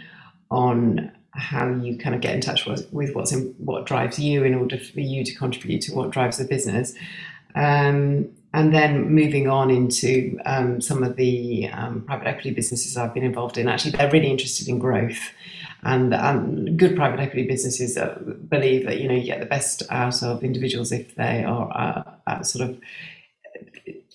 on 0.51 1.11
how 1.35 1.67
you 1.67 1.97
kind 1.97 2.15
of 2.15 2.21
get 2.21 2.35
in 2.35 2.41
touch 2.41 2.65
with, 2.65 2.91
with 2.93 3.15
what's 3.15 3.31
in, 3.31 3.55
what 3.57 3.85
drives 3.85 4.19
you 4.19 4.43
in 4.43 4.53
order 4.53 4.77
for 4.77 4.99
you 4.99 5.23
to 5.23 5.33
contribute 5.35 5.81
to 5.81 5.93
what 5.93 6.11
drives 6.11 6.37
the 6.37 6.45
business. 6.45 6.93
Um, 7.55 8.29
and 8.55 8.73
then 8.73 9.09
moving 9.09 9.49
on 9.49 9.71
into 9.71 10.39
um, 10.45 10.79
some 10.79 11.01
of 11.01 11.15
the 11.15 11.67
um, 11.69 12.01
private 12.01 12.27
equity 12.27 12.51
businesses 12.51 12.95
I've 12.97 13.13
been 13.13 13.23
involved 13.23 13.57
in, 13.57 13.67
actually, 13.67 13.91
they're 13.91 14.11
really 14.11 14.29
interested 14.29 14.67
in 14.67 14.77
growth. 14.77 15.31
And 15.85 16.79
good 16.79 16.95
private 16.95 17.19
equity 17.19 17.45
businesses 17.45 17.97
uh, 17.97 18.17
believe 18.47 18.85
that 18.85 19.01
you 19.01 19.07
know 19.09 19.15
you 19.15 19.25
get 19.25 19.41
the 19.41 19.45
best 19.45 19.83
out 19.89 20.23
of 20.23 20.41
individuals 20.41 20.93
if 20.93 21.15
they 21.15 21.43
are 21.43 22.15
uh, 22.25 22.41
sort 22.41 22.69
of 22.69 22.79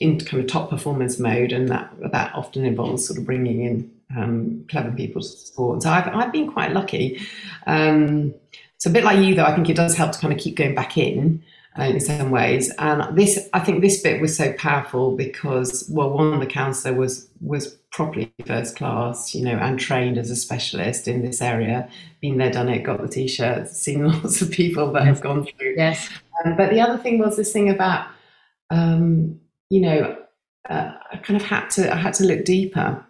in 0.01 0.19
kind 0.19 0.43
of 0.43 0.49
top 0.49 0.71
performance 0.71 1.19
mode, 1.19 1.53
and 1.53 1.69
that 1.69 1.93
that 2.13 2.35
often 2.35 2.65
involves 2.65 3.07
sort 3.07 3.19
of 3.19 3.27
bringing 3.27 3.65
in 3.65 3.91
um, 4.17 4.65
clever 4.69 4.91
people 4.93 5.23
to 5.23 5.29
support. 5.29 5.83
So 5.83 5.91
I've 5.91 6.09
I've 6.09 6.33
been 6.33 6.51
quite 6.51 6.73
lucky. 6.73 7.21
Um, 7.67 8.35
so 8.79 8.91
a 8.91 8.93
bit 8.93 9.05
like 9.05 9.19
you, 9.19 9.35
though, 9.35 9.45
I 9.45 9.55
think 9.55 9.69
it 9.69 9.77
does 9.77 9.97
help 9.97 10.13
to 10.13 10.19
kind 10.19 10.33
of 10.33 10.39
keep 10.39 10.57
going 10.57 10.75
back 10.75 10.97
in 10.97 11.43
uh, 11.79 11.85
in 11.85 12.01
some 12.01 12.31
ways. 12.31 12.73
And 12.79 13.17
this, 13.17 13.49
I 13.53 13.61
think, 13.61 13.83
this 13.83 14.01
bit 14.03 14.21
was 14.21 14.37
so 14.37 14.53
powerful 14.55 15.17
because, 15.17 15.89
well, 15.91 16.11
one, 16.11 16.39
the 16.39 16.47
counsellor 16.47 16.95
was 16.95 17.29
was 17.41 17.77
properly 17.91 18.33
first 18.47 18.77
class, 18.77 19.35
you 19.35 19.45
know, 19.45 19.57
and 19.57 19.79
trained 19.79 20.19
as 20.19 20.31
a 20.31 20.37
specialist 20.37 21.09
in 21.09 21.23
this 21.23 21.41
area. 21.41 21.89
Been 22.21 22.39
there, 22.39 22.51
done 22.51 22.69
it, 22.69 22.83
got 22.83 23.01
the 23.01 23.09
t-shirts, 23.09 23.73
seen 23.73 24.05
lots 24.13 24.43
of 24.43 24.51
people 24.51 24.93
that 24.93 25.07
have 25.07 25.21
gone 25.21 25.45
through. 25.45 25.75
Yes. 25.77 26.09
Um, 26.45 26.57
but 26.57 26.71
the 26.71 26.81
other 26.81 26.99
thing 26.99 27.19
was 27.19 27.37
this 27.37 27.53
thing 27.53 27.71
about, 27.71 28.09
um, 28.71 29.41
you 29.71 29.81
know, 29.81 30.17
uh, 30.69 30.93
I 31.13 31.17
kind 31.19 31.41
of 31.41 31.47
had 31.47 31.69
to, 31.71 31.93
I 31.93 31.97
had 31.97 32.15
to 32.15 32.25
look 32.25 32.45
deeper. 32.45 33.05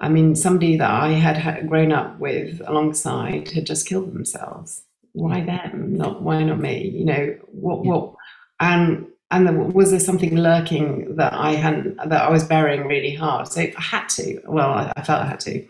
I 0.00 0.08
mean, 0.08 0.34
somebody 0.34 0.76
that 0.76 0.90
I 0.90 1.12
had 1.12 1.68
grown 1.68 1.92
up 1.92 2.18
with 2.18 2.60
alongside 2.66 3.50
had 3.50 3.66
just 3.66 3.88
killed 3.88 4.12
themselves 4.12 4.82
why 5.16 5.40
them? 5.40 5.96
Not 5.96 6.22
why 6.22 6.42
not 6.44 6.60
me? 6.60 6.90
You 6.90 7.04
know 7.04 7.36
what? 7.46 7.84
What? 7.84 8.14
And 8.60 9.06
and 9.30 9.46
there, 9.46 9.54
was 9.54 9.90
there 9.90 10.00
something 10.00 10.36
lurking 10.36 11.16
that 11.16 11.32
I 11.32 11.52
hadn't 11.52 11.96
that 11.96 12.22
I 12.22 12.30
was 12.30 12.44
burying 12.44 12.86
really 12.86 13.14
hard? 13.14 13.48
So 13.48 13.62
I 13.62 13.72
had 13.78 14.08
to. 14.10 14.40
Well, 14.46 14.70
I, 14.70 14.92
I 14.94 15.02
felt 15.02 15.22
I 15.22 15.26
had 15.26 15.40
to. 15.40 15.66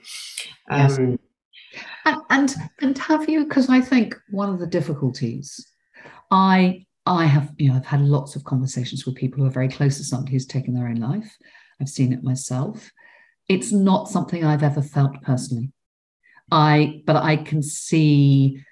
Um, 0.68 0.80
yes. 0.80 0.98
And, 2.04 2.22
and 2.30 2.54
and 2.80 2.98
have 2.98 3.28
you? 3.28 3.44
Because 3.44 3.68
I 3.68 3.80
think 3.80 4.16
one 4.30 4.52
of 4.52 4.58
the 4.58 4.66
difficulties, 4.66 5.64
I 6.32 6.84
I 7.06 7.26
have 7.26 7.52
you 7.56 7.70
know 7.70 7.76
I've 7.76 7.86
had 7.86 8.00
lots 8.00 8.34
of 8.34 8.44
conversations 8.44 9.06
with 9.06 9.14
people 9.14 9.40
who 9.40 9.46
are 9.46 9.50
very 9.50 9.68
close 9.68 9.96
to 9.98 10.04
somebody 10.04 10.32
who's 10.32 10.46
taken 10.46 10.74
their 10.74 10.88
own 10.88 10.96
life. 10.96 11.36
I've 11.80 11.88
seen 11.88 12.12
it 12.12 12.24
myself. 12.24 12.90
It's 13.48 13.72
not 13.72 14.08
something 14.08 14.44
I've 14.44 14.62
ever 14.62 14.82
felt 14.82 15.22
personally. 15.22 15.72
I 16.50 17.02
but 17.06 17.16
I 17.16 17.36
can 17.36 17.62
see 17.62 18.62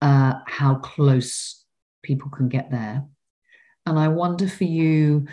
uh, 0.00 0.34
how 0.46 0.76
close 0.76 1.64
people 2.02 2.30
can 2.30 2.48
get 2.48 2.70
there. 2.70 3.04
And 3.86 3.98
I 3.98 4.08
wonder 4.08 4.48
for 4.48 4.64
you, 4.64 5.26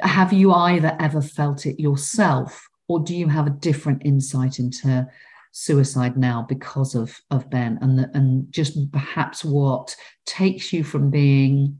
have 0.00 0.32
you 0.32 0.52
either 0.52 0.96
ever 0.98 1.22
felt 1.22 1.66
it 1.66 1.80
yourself, 1.80 2.68
or 2.88 3.00
do 3.00 3.14
you 3.14 3.28
have 3.28 3.46
a 3.46 3.50
different 3.50 4.02
insight 4.04 4.58
into 4.58 5.06
suicide 5.52 6.16
now 6.16 6.44
because 6.48 6.94
of 6.94 7.16
of 7.30 7.48
Ben 7.50 7.78
and 7.80 7.98
the, 7.98 8.10
and 8.14 8.50
just 8.52 8.90
perhaps 8.92 9.44
what 9.44 9.94
takes 10.26 10.72
you 10.72 10.82
from 10.82 11.10
being 11.10 11.78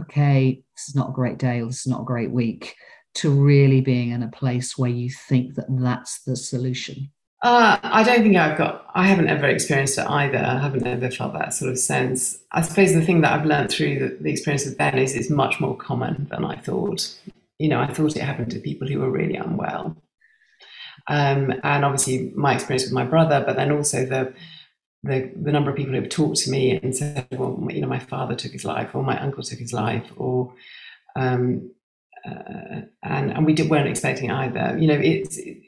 okay, 0.00 0.62
this 0.76 0.88
is 0.88 0.94
not 0.94 1.10
a 1.10 1.12
great 1.14 1.38
day, 1.38 1.60
or 1.60 1.66
this 1.66 1.80
is 1.80 1.86
not 1.86 2.02
a 2.02 2.04
great 2.04 2.30
week, 2.30 2.76
to 3.18 3.30
really 3.30 3.80
being 3.80 4.10
in 4.10 4.22
a 4.22 4.28
place 4.28 4.76
where 4.76 4.90
you 4.90 5.10
think 5.10 5.54
that 5.54 5.66
that's 5.68 6.22
the 6.22 6.36
solution? 6.36 7.10
Uh, 7.40 7.78
I 7.82 8.02
don't 8.02 8.22
think 8.22 8.36
I've 8.36 8.58
got, 8.58 8.86
I 8.94 9.06
haven't 9.06 9.28
ever 9.28 9.46
experienced 9.46 9.96
it 9.98 10.06
either. 10.08 10.38
I 10.38 10.58
haven't 10.58 10.86
ever 10.86 11.08
felt 11.08 11.34
that 11.34 11.54
sort 11.54 11.70
of 11.70 11.78
sense. 11.78 12.38
I 12.50 12.62
suppose 12.62 12.92
the 12.92 13.04
thing 13.04 13.20
that 13.20 13.32
I've 13.32 13.46
learned 13.46 13.70
through 13.70 13.98
the, 14.00 14.18
the 14.20 14.30
experience 14.30 14.66
of 14.66 14.76
Ben 14.76 14.98
is 14.98 15.14
it's 15.14 15.30
much 15.30 15.60
more 15.60 15.76
common 15.76 16.26
than 16.30 16.44
I 16.44 16.56
thought. 16.56 17.16
You 17.58 17.68
know, 17.68 17.80
I 17.80 17.92
thought 17.92 18.16
it 18.16 18.22
happened 18.22 18.50
to 18.52 18.58
people 18.58 18.88
who 18.88 18.98
were 18.98 19.10
really 19.10 19.36
unwell. 19.36 19.96
Um, 21.06 21.54
and 21.62 21.84
obviously 21.84 22.32
my 22.34 22.54
experience 22.54 22.84
with 22.84 22.92
my 22.92 23.04
brother, 23.04 23.42
but 23.46 23.54
then 23.54 23.70
also 23.70 24.04
the, 24.04 24.34
the, 25.04 25.30
the 25.40 25.52
number 25.52 25.70
of 25.70 25.76
people 25.76 25.94
who 25.94 26.00
have 26.00 26.10
talked 26.10 26.38
to 26.38 26.50
me 26.50 26.72
and 26.72 26.94
said, 26.94 27.28
well, 27.30 27.66
you 27.70 27.80
know, 27.80 27.88
my 27.88 28.00
father 28.00 28.34
took 28.34 28.52
his 28.52 28.64
life 28.64 28.94
or 28.94 29.04
my 29.04 29.18
uncle 29.20 29.44
took 29.44 29.60
his 29.60 29.72
life 29.72 30.06
or, 30.16 30.52
um, 31.14 31.70
uh, 32.28 32.80
and, 33.02 33.30
and 33.32 33.46
we 33.46 33.52
did, 33.52 33.70
weren't 33.70 33.88
expecting 33.88 34.30
either. 34.30 34.76
You 34.78 34.88
know, 34.88 35.00
it's, 35.00 35.36
it, 35.38 35.58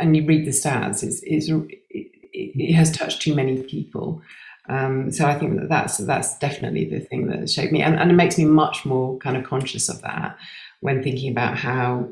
and 0.00 0.16
you 0.16 0.24
read 0.26 0.46
the 0.46 0.50
stats, 0.50 1.02
it's, 1.02 1.20
it's, 1.22 1.48
it, 1.48 2.10
it 2.32 2.74
has 2.74 2.90
touched 2.90 3.22
too 3.22 3.34
many 3.34 3.62
people. 3.62 4.22
Um, 4.68 5.10
so 5.10 5.26
I 5.26 5.38
think 5.38 5.60
that 5.60 5.68
that's 5.68 5.98
that's 5.98 6.38
definitely 6.38 6.88
the 6.88 7.00
thing 7.00 7.26
that 7.26 7.50
shaped 7.50 7.72
me, 7.72 7.82
and, 7.82 7.96
and 8.00 8.10
it 8.10 8.14
makes 8.14 8.38
me 8.38 8.46
much 8.46 8.86
more 8.86 9.18
kind 9.18 9.36
of 9.36 9.44
conscious 9.44 9.90
of 9.90 10.00
that 10.00 10.38
when 10.80 11.02
thinking 11.02 11.30
about 11.30 11.58
how 11.58 12.08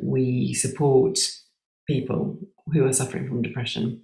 we 0.00 0.52
support 0.54 1.18
people 1.86 2.38
who 2.72 2.84
are 2.84 2.92
suffering 2.92 3.28
from 3.28 3.42
depression. 3.42 4.02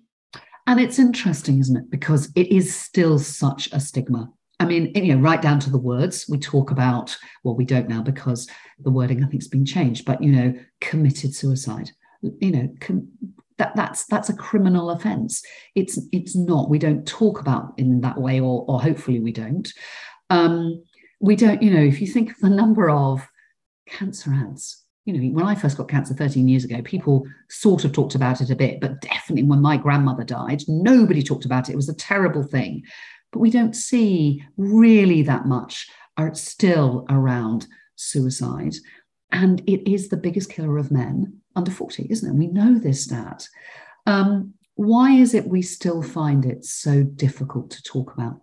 And 0.68 0.78
it's 0.78 0.98
interesting, 0.98 1.58
isn't 1.60 1.76
it? 1.76 1.90
Because 1.90 2.30
it 2.36 2.48
is 2.52 2.74
still 2.74 3.18
such 3.18 3.68
a 3.72 3.80
stigma. 3.80 4.30
I 4.60 4.64
mean, 4.64 4.92
you 4.94 5.14
know, 5.14 5.20
right 5.20 5.40
down 5.40 5.60
to 5.60 5.70
the 5.70 5.78
words 5.78 6.26
we 6.28 6.38
talk 6.38 6.70
about. 6.70 7.16
Well, 7.44 7.54
we 7.54 7.64
don't 7.64 7.88
now 7.88 8.02
because 8.02 8.48
the 8.80 8.90
wording 8.90 9.22
I 9.22 9.28
think 9.28 9.42
has 9.42 9.48
been 9.48 9.64
changed. 9.64 10.04
But 10.04 10.22
you 10.22 10.32
know, 10.32 10.54
committed 10.80 11.34
suicide 11.34 11.90
you 12.22 12.50
know 12.50 12.68
com- 12.80 13.08
that 13.58 13.74
that's 13.74 14.06
that's 14.06 14.28
a 14.28 14.36
criminal 14.36 14.90
offence 14.90 15.42
it's 15.74 15.98
it's 16.12 16.36
not 16.36 16.70
we 16.70 16.78
don't 16.78 17.06
talk 17.06 17.40
about 17.40 17.74
in 17.76 18.00
that 18.00 18.18
way 18.20 18.40
or 18.40 18.64
or 18.68 18.80
hopefully 18.80 19.20
we 19.20 19.32
don't 19.32 19.72
um, 20.30 20.82
we 21.20 21.36
don't 21.36 21.62
you 21.62 21.70
know 21.70 21.82
if 21.82 22.00
you 22.00 22.06
think 22.06 22.30
of 22.30 22.38
the 22.40 22.50
number 22.50 22.90
of 22.90 23.26
cancer 23.86 24.32
ads 24.32 24.84
you 25.04 25.14
know 25.14 25.34
when 25.34 25.46
i 25.46 25.54
first 25.54 25.76
got 25.76 25.88
cancer 25.88 26.14
13 26.14 26.46
years 26.46 26.64
ago 26.64 26.82
people 26.82 27.24
sort 27.48 27.84
of 27.84 27.92
talked 27.92 28.14
about 28.14 28.40
it 28.40 28.50
a 28.50 28.56
bit 28.56 28.80
but 28.80 29.00
definitely 29.00 29.42
when 29.42 29.62
my 29.62 29.76
grandmother 29.76 30.24
died 30.24 30.62
nobody 30.68 31.22
talked 31.22 31.46
about 31.46 31.68
it 31.68 31.72
it 31.72 31.76
was 31.76 31.88
a 31.88 31.94
terrible 31.94 32.42
thing 32.42 32.82
but 33.32 33.40
we 33.40 33.50
don't 33.50 33.74
see 33.74 34.44
really 34.56 35.22
that 35.22 35.46
much 35.46 35.88
are 36.16 36.34
still 36.34 37.06
around 37.08 37.66
suicide 37.96 38.74
and 39.32 39.60
it 39.66 39.90
is 39.90 40.08
the 40.08 40.16
biggest 40.16 40.50
killer 40.50 40.78
of 40.78 40.90
men 40.90 41.40
under 41.54 41.70
40, 41.70 42.06
isn't 42.10 42.28
it? 42.28 42.38
We 42.38 42.46
know 42.46 42.78
this 42.78 43.04
stat. 43.04 43.48
Um, 44.06 44.54
why 44.74 45.12
is 45.12 45.34
it 45.34 45.48
we 45.48 45.60
still 45.62 46.02
find 46.02 46.46
it 46.46 46.64
so 46.64 47.02
difficult 47.02 47.70
to 47.72 47.82
talk 47.82 48.14
about? 48.14 48.40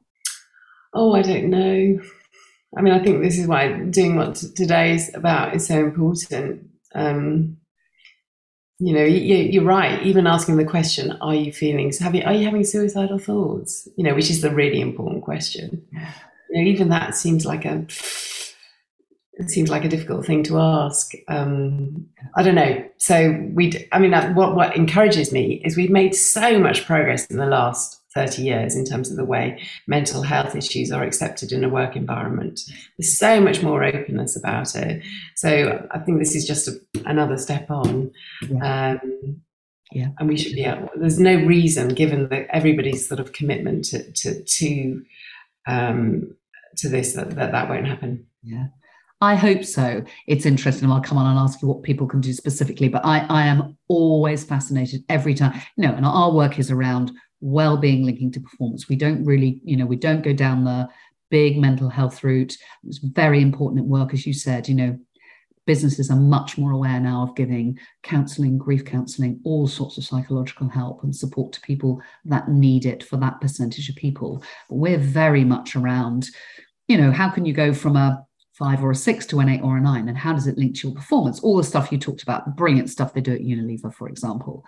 Oh, 0.94 1.14
I 1.14 1.22
don't 1.22 1.50
know. 1.50 2.00
I 2.78 2.82
mean, 2.82 2.94
I 2.94 3.02
think 3.02 3.22
this 3.22 3.40
is 3.40 3.48
why 3.48 3.72
doing 3.90 4.16
what 4.16 4.36
today 4.36 4.94
is 4.94 5.14
about 5.16 5.56
is 5.56 5.66
so 5.66 5.80
important. 5.80 6.68
Um, 6.94 7.58
you 8.80 8.94
know, 8.94 9.04
you, 9.04 9.62
are 9.62 9.64
right. 9.64 10.02
Even 10.04 10.28
asking 10.28 10.58
the 10.58 10.66
question, 10.66 11.12
"Are 11.22 11.36
you 11.36 11.54
feeling? 11.54 11.94
Have 12.00 12.14
you, 12.14 12.24
are 12.24 12.34
you 12.34 12.46
having 12.46 12.64
suicidal 12.64 13.20
thoughts?" 13.20 13.88
You 13.96 14.04
know, 14.04 14.16
which 14.16 14.30
is 14.30 14.42
the 14.42 14.54
really 14.54 14.82
important 14.82 15.24
question. 15.24 15.86
You 16.50 16.64
know, 16.64 16.70
even 16.70 16.90
that 16.90 17.16
seems 17.16 17.46
like 17.46 17.66
a 17.66 17.86
it 19.38 19.50
seems 19.50 19.70
like 19.70 19.84
a 19.84 19.90
difficult 19.90 20.26
thing 20.26 20.44
to 20.44 20.60
ask. 20.60 21.12
Um, 21.28 22.06
I 22.36 22.44
don't 22.44 22.56
know. 22.56 22.84
So 22.98 23.48
we, 23.54 23.88
I 23.92 24.00
mean, 24.00 24.14
what 24.36 24.56
what 24.56 24.76
encourages 24.76 25.32
me 25.32 25.62
is 25.66 25.78
we've 25.78 25.90
made 25.90 26.16
so 26.16 26.60
much 26.60 26.86
progress 26.86 27.26
in 27.28 27.38
the 27.38 27.46
last 27.46 28.02
thirty 28.16 28.44
years 28.44 28.76
in 28.76 28.86
terms 28.86 29.12
of 29.12 29.18
the 29.18 29.26
way 29.26 29.62
mental 29.88 30.22
health 30.22 30.56
issues 30.56 30.92
are 30.92 31.04
accepted 31.04 31.52
in 31.52 31.64
a 31.64 31.70
work 31.70 31.96
environment. 31.96 32.62
There's 32.98 33.18
so 33.18 33.42
much 33.42 33.62
more 33.62 33.84
openness 33.84 34.38
about 34.38 34.74
it. 34.76 35.04
So 35.36 35.86
I 35.92 36.00
think 36.00 36.20
this 36.20 36.36
is 36.36 36.48
just 36.48 36.68
a, 36.68 36.80
another 37.06 37.38
step 37.38 37.70
on. 37.70 38.12
Yeah. 38.50 38.98
Um, 39.04 39.42
yeah. 39.92 40.08
And 40.18 40.30
we 40.30 40.38
should 40.38 40.54
be. 40.54 40.66
There's 40.96 41.20
no 41.20 41.36
reason, 41.36 41.90
given 41.90 42.30
that 42.30 42.48
everybody's 42.50 43.08
sort 43.08 43.20
of 43.20 43.34
commitment 43.34 43.86
to 43.86 44.12
to 44.12 44.44
to 44.44 45.04
um, 45.68 46.36
to 46.78 46.90
this, 46.90 47.14
that, 47.14 47.32
that 47.32 47.52
that 47.52 47.70
won't 47.70 47.88
happen. 47.88 48.26
Yeah. 48.44 48.68
I 49.22 49.36
hope 49.36 49.64
so. 49.64 50.04
It's 50.28 50.46
interesting. 50.46 50.92
I'll 50.92 51.02
come 51.02 51.18
on 51.18 51.26
and 51.26 51.40
ask 51.40 51.62
you 51.62 51.70
what 51.70 51.84
people 51.84 52.06
can 52.06 52.20
do 52.20 52.34
specifically, 52.34 52.90
but 52.90 53.06
I, 53.06 53.20
I 53.30 53.48
am 53.48 53.78
always 53.88 54.44
fascinated 54.44 55.06
every 55.08 55.34
time. 55.34 55.60
You 55.78 55.88
know, 55.88 55.96
and 55.96 56.06
our 56.06 56.34
work 56.34 56.60
is 56.60 56.70
around 56.70 57.12
well-being 57.42 58.04
linking 58.04 58.32
to 58.32 58.40
performance. 58.40 58.90
We 58.90 58.96
don't 58.96 59.24
really, 59.24 59.62
you 59.64 59.78
know, 59.78 59.86
we 59.86 59.96
don't 59.96 60.24
go 60.24 60.34
down 60.34 60.64
the 60.64 60.88
big 61.30 61.58
mental 61.58 61.90
health 61.90 62.24
route. 62.24 62.58
It's 62.88 63.00
very 63.00 63.42
important 63.42 63.82
at 63.82 63.88
work, 63.88 64.14
as 64.14 64.26
you 64.26 64.34
said. 64.34 64.68
You 64.68 64.76
know, 64.76 65.00
businesses 65.66 66.10
are 66.12 66.18
much 66.18 66.58
more 66.58 66.72
aware 66.72 67.00
now 67.00 67.24
of 67.24 67.36
giving 67.36 67.80
counseling, 68.04 68.58
grief 68.58 68.86
counseling, 68.86 69.40
all 69.44 69.68
sorts 69.68 69.98
of 69.98 70.04
psychological 70.04 70.70
help 70.70 71.04
and 71.04 71.16
support 71.16 71.54
to 71.54 71.62
people 71.62 72.02
that 72.26 72.50
need 72.50 72.86
it 72.86 73.04
for 73.04 73.18
that 73.18 73.42
percentage 73.42 73.90
of 73.90 73.96
people. 73.96 74.44
But 74.70 74.76
we're 74.76 74.98
very 74.98 75.44
much 75.44 75.76
around, 75.76 76.28
you 76.88 76.98
know, 76.98 77.12
how 77.12 77.30
can 77.30 77.46
you 77.46 77.54
go 77.54 77.74
from 77.74 77.96
a 77.96 78.26
five 78.54 78.82
or 78.84 78.92
a 78.92 78.96
six 78.96 79.26
to 79.26 79.40
an 79.42 79.50
eight 79.50 79.62
or 79.62 79.78
a 79.78 79.82
nine 79.82 80.08
and 80.08 80.18
how 80.18 80.32
does 80.32 80.48
it 80.48 80.58
link 80.58 80.76
to 80.78 80.88
your 80.88 80.96
performance 80.96 81.42
all 81.42 81.58
the 81.58 81.64
stuff 81.64 81.92
you 81.92 81.98
talked 81.98 82.24
about 82.24 82.46
the 82.46 82.52
brilliant 82.52 82.90
stuff 82.90 83.14
they 83.14 83.20
do 83.20 83.34
at 83.34 83.42
unilever 83.42 83.94
for 83.94 84.08
example 84.08 84.64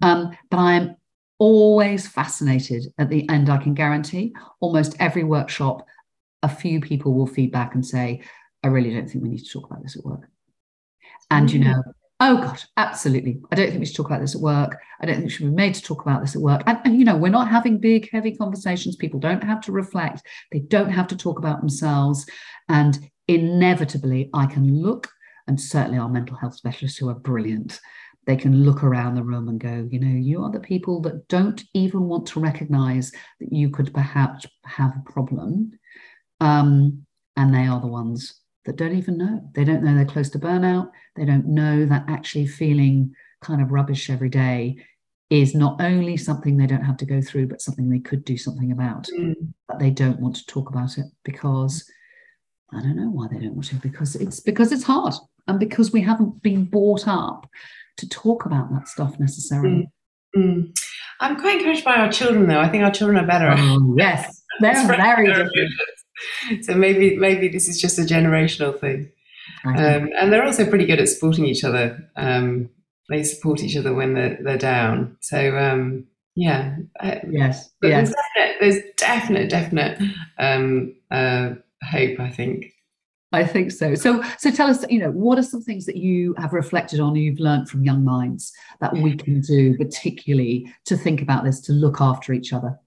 um, 0.00 0.30
but 0.48 0.58
i 0.58 0.74
am 0.74 0.94
always 1.42 2.06
fascinated 2.06 2.84
at 2.98 3.08
the 3.08 3.28
end 3.28 3.50
i 3.50 3.56
can 3.56 3.74
guarantee 3.74 4.32
almost 4.60 4.94
every 5.00 5.24
workshop 5.24 5.84
a 6.42 6.48
few 6.48 6.80
people 6.80 7.14
will 7.14 7.26
feedback 7.26 7.74
and 7.74 7.84
say 7.84 8.20
I 8.62 8.68
really 8.68 8.92
don't 8.92 9.08
think 9.08 9.24
we 9.24 9.30
need 9.30 9.44
to 9.44 9.50
talk 9.50 9.70
about 9.70 9.82
this 9.82 9.96
at 9.96 10.04
work. 10.04 10.28
And 11.30 11.48
mm-hmm. 11.48 11.62
you 11.62 11.64
know, 11.64 11.82
oh 12.20 12.36
God, 12.38 12.62
absolutely. 12.76 13.40
I 13.50 13.56
don't 13.56 13.68
think 13.68 13.80
we 13.80 13.86
should 13.86 13.96
talk 13.96 14.06
about 14.06 14.20
this 14.20 14.34
at 14.34 14.40
work. 14.40 14.78
I 15.00 15.06
don't 15.06 15.16
think 15.16 15.26
we 15.26 15.30
should 15.30 15.46
be 15.46 15.54
made 15.54 15.74
to 15.74 15.82
talk 15.82 16.02
about 16.02 16.20
this 16.20 16.36
at 16.36 16.42
work. 16.42 16.62
And, 16.66 16.78
and 16.84 16.98
you 16.98 17.04
know, 17.04 17.16
we're 17.16 17.30
not 17.30 17.48
having 17.48 17.78
big, 17.78 18.10
heavy 18.10 18.36
conversations. 18.36 18.96
People 18.96 19.20
don't 19.20 19.42
have 19.42 19.60
to 19.62 19.72
reflect. 19.72 20.22
They 20.52 20.60
don't 20.60 20.90
have 20.90 21.08
to 21.08 21.16
talk 21.16 21.38
about 21.38 21.60
themselves. 21.60 22.26
And 22.68 22.98
inevitably, 23.28 24.30
I 24.34 24.46
can 24.46 24.82
look, 24.82 25.08
and 25.48 25.60
certainly 25.60 25.98
our 25.98 26.08
mental 26.08 26.36
health 26.36 26.54
specialists 26.54 26.98
who 26.98 27.08
are 27.08 27.14
brilliant, 27.14 27.80
they 28.26 28.36
can 28.36 28.64
look 28.64 28.84
around 28.84 29.14
the 29.14 29.22
room 29.22 29.48
and 29.48 29.58
go, 29.58 29.86
you 29.90 29.98
know, 29.98 30.14
you 30.14 30.42
are 30.44 30.50
the 30.50 30.60
people 30.60 31.00
that 31.02 31.26
don't 31.28 31.62
even 31.74 32.02
want 32.02 32.26
to 32.26 32.40
recognize 32.40 33.10
that 33.40 33.52
you 33.52 33.68
could 33.68 33.92
perhaps 33.92 34.46
have 34.64 34.92
a 34.96 35.10
problem. 35.10 35.72
Um, 36.40 37.04
and 37.36 37.52
they 37.52 37.66
are 37.66 37.80
the 37.80 37.88
ones 37.88 38.40
that 38.64 38.76
don't 38.76 38.96
even 38.96 39.18
know. 39.18 39.40
They 39.54 39.64
don't 39.64 39.82
know 39.82 39.94
they're 39.94 40.04
close 40.04 40.30
to 40.30 40.38
burnout. 40.38 40.90
They 41.16 41.24
don't 41.24 41.46
know 41.46 41.84
that 41.86 42.04
actually 42.08 42.46
feeling 42.46 43.14
kind 43.40 43.60
of 43.60 43.72
rubbish 43.72 44.08
every 44.08 44.28
day 44.28 44.76
is 45.30 45.54
not 45.54 45.80
only 45.80 46.16
something 46.16 46.56
they 46.56 46.66
don't 46.66 46.84
have 46.84 46.98
to 46.98 47.06
go 47.06 47.20
through, 47.20 47.48
but 47.48 47.62
something 47.62 47.88
they 47.88 47.98
could 47.98 48.24
do 48.24 48.36
something 48.36 48.70
about. 48.70 49.08
Mm. 49.18 49.34
But 49.66 49.78
they 49.78 49.90
don't 49.90 50.20
want 50.20 50.36
to 50.36 50.46
talk 50.46 50.68
about 50.68 50.98
it 50.98 51.06
because 51.24 51.90
I 52.72 52.80
don't 52.80 52.96
know 52.96 53.10
why 53.10 53.28
they 53.28 53.38
don't 53.38 53.54
want 53.54 53.66
to, 53.68 53.76
because 53.76 54.14
it's 54.14 54.40
because 54.40 54.72
it's 54.72 54.84
hard 54.84 55.14
and 55.48 55.58
because 55.58 55.92
we 55.92 56.02
haven't 56.02 56.42
been 56.42 56.64
brought 56.64 57.08
up 57.08 57.48
to 57.98 58.08
talk 58.08 58.46
about 58.46 58.70
that 58.70 58.88
stuff 58.88 59.18
necessarily. 59.18 59.88
Mm. 60.36 60.44
Mm. 60.44 60.78
I'm 61.20 61.38
quite 61.38 61.58
encouraged 61.58 61.84
by 61.84 61.96
our 61.96 62.10
children, 62.10 62.48
though. 62.48 62.60
I 62.60 62.68
think 62.68 62.84
our 62.84 62.90
children 62.90 63.22
are 63.22 63.26
better. 63.26 63.54
Oh, 63.56 63.94
yes, 63.96 64.42
they're 64.60 64.86
very 64.86 65.28
different. 65.28 65.72
So 66.62 66.74
maybe 66.74 67.16
maybe 67.16 67.48
this 67.48 67.68
is 67.68 67.80
just 67.80 67.98
a 67.98 68.02
generational 68.02 68.78
thing. 68.78 69.10
Um, 69.64 70.10
and 70.18 70.32
they're 70.32 70.44
also 70.44 70.68
pretty 70.68 70.86
good 70.86 71.00
at 71.00 71.08
supporting 71.08 71.46
each 71.46 71.64
other. 71.64 71.98
Um, 72.16 72.70
they 73.08 73.22
support 73.22 73.62
each 73.62 73.76
other 73.76 73.94
when 73.94 74.14
they're, 74.14 74.38
they're 74.42 74.58
down. 74.58 75.16
So 75.20 75.56
um, 75.56 76.06
yeah, 76.34 76.76
yes, 77.28 77.70
but 77.80 77.88
yes. 77.88 78.14
There's 78.60 78.82
definite, 78.96 79.50
definite, 79.50 79.98
definite 79.98 80.00
um, 80.38 80.94
uh, 81.10 81.54
hope. 81.82 82.20
I 82.20 82.30
think. 82.30 82.71
I 83.32 83.44
think 83.44 83.72
so. 83.72 83.94
So, 83.94 84.22
so 84.38 84.50
tell 84.50 84.68
us, 84.68 84.84
you 84.90 84.98
know, 84.98 85.10
what 85.10 85.38
are 85.38 85.42
some 85.42 85.62
things 85.62 85.86
that 85.86 85.96
you 85.96 86.34
have 86.36 86.52
reflected 86.52 87.00
on, 87.00 87.16
you've 87.16 87.40
learned 87.40 87.68
from 87.68 87.82
young 87.82 88.04
minds 88.04 88.52
that 88.80 88.92
we 88.92 89.16
can 89.16 89.40
do, 89.40 89.76
particularly 89.78 90.70
to 90.84 90.96
think 90.96 91.22
about 91.22 91.42
this, 91.44 91.60
to 91.62 91.72
look 91.72 92.00
after 92.00 92.32
each 92.32 92.52
other? 92.52 92.78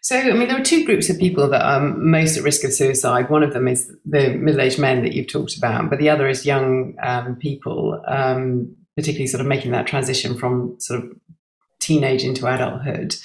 So, 0.00 0.18
I 0.18 0.32
mean, 0.32 0.48
there 0.48 0.60
are 0.60 0.64
two 0.64 0.84
groups 0.84 1.08
of 1.08 1.18
people 1.18 1.48
that 1.48 1.62
are 1.62 1.80
most 1.80 2.36
at 2.36 2.42
risk 2.42 2.64
of 2.64 2.72
suicide. 2.72 3.30
One 3.30 3.42
of 3.42 3.54
them 3.54 3.68
is 3.68 3.90
the 4.04 4.34
middle-aged 4.34 4.78
men 4.78 5.02
that 5.02 5.14
you've 5.14 5.32
talked 5.32 5.56
about, 5.56 5.88
but 5.88 5.98
the 5.98 6.10
other 6.10 6.28
is 6.28 6.44
young 6.44 6.94
um, 7.02 7.36
people, 7.36 8.02
um, 8.06 8.76
particularly 8.96 9.26
sort 9.26 9.40
of 9.40 9.46
making 9.46 9.72
that 9.72 9.86
transition 9.86 10.36
from 10.36 10.76
sort 10.78 11.04
of 11.04 11.10
teenage 11.84 12.24
into 12.24 12.46
adulthood. 12.46 13.16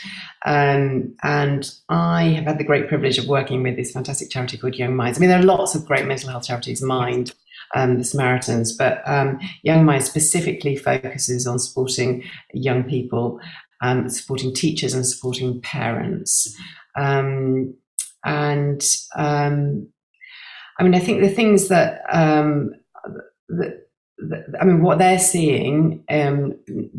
Um, 0.46 1.16
and 1.24 1.72
I 1.90 2.24
have 2.36 2.46
had 2.46 2.58
the 2.58 2.64
great 2.64 2.88
privilege 2.88 3.18
of 3.18 3.28
working 3.28 3.64
with 3.64 3.76
this 3.76 3.92
fantastic 3.92 4.30
charity 4.30 4.58
called 4.58 4.76
Young 4.76 4.96
Minds. 4.96 5.18
I 5.18 5.22
mean, 5.22 5.30
there 5.30 5.40
are 5.40 5.44
lots 5.44 5.76
of 5.76 5.86
great 5.86 6.06
mental 6.06 6.30
health 6.30 6.46
charities, 6.46 6.82
Mind, 6.82 7.34
um, 7.76 7.98
the 7.98 8.04
Samaritans, 8.04 8.76
but 8.76 9.02
um, 9.06 9.40
Young 9.64 9.86
Minds 9.86 10.06
specifically 10.06 10.76
focuses 10.76 11.46
on 11.46 11.60
supporting 11.60 12.24
young 12.54 12.84
people, 12.84 13.40
um, 13.82 14.10
supporting 14.10 14.54
teachers, 14.54 14.94
and 14.94 15.06
supporting 15.06 15.62
parents. 15.62 16.56
Um, 16.96 17.74
and 18.26 18.84
um, 19.16 19.88
I 20.78 20.84
mean, 20.84 20.96
I 20.96 21.00
think 21.00 21.22
the 21.22 21.30
things 21.30 21.68
that 21.68 22.02
that 23.50 23.89
I 24.60 24.66
mean, 24.66 24.82
what 24.82 24.98
they're 24.98 25.20
seeing 25.20 26.04
um, 26.10 26.56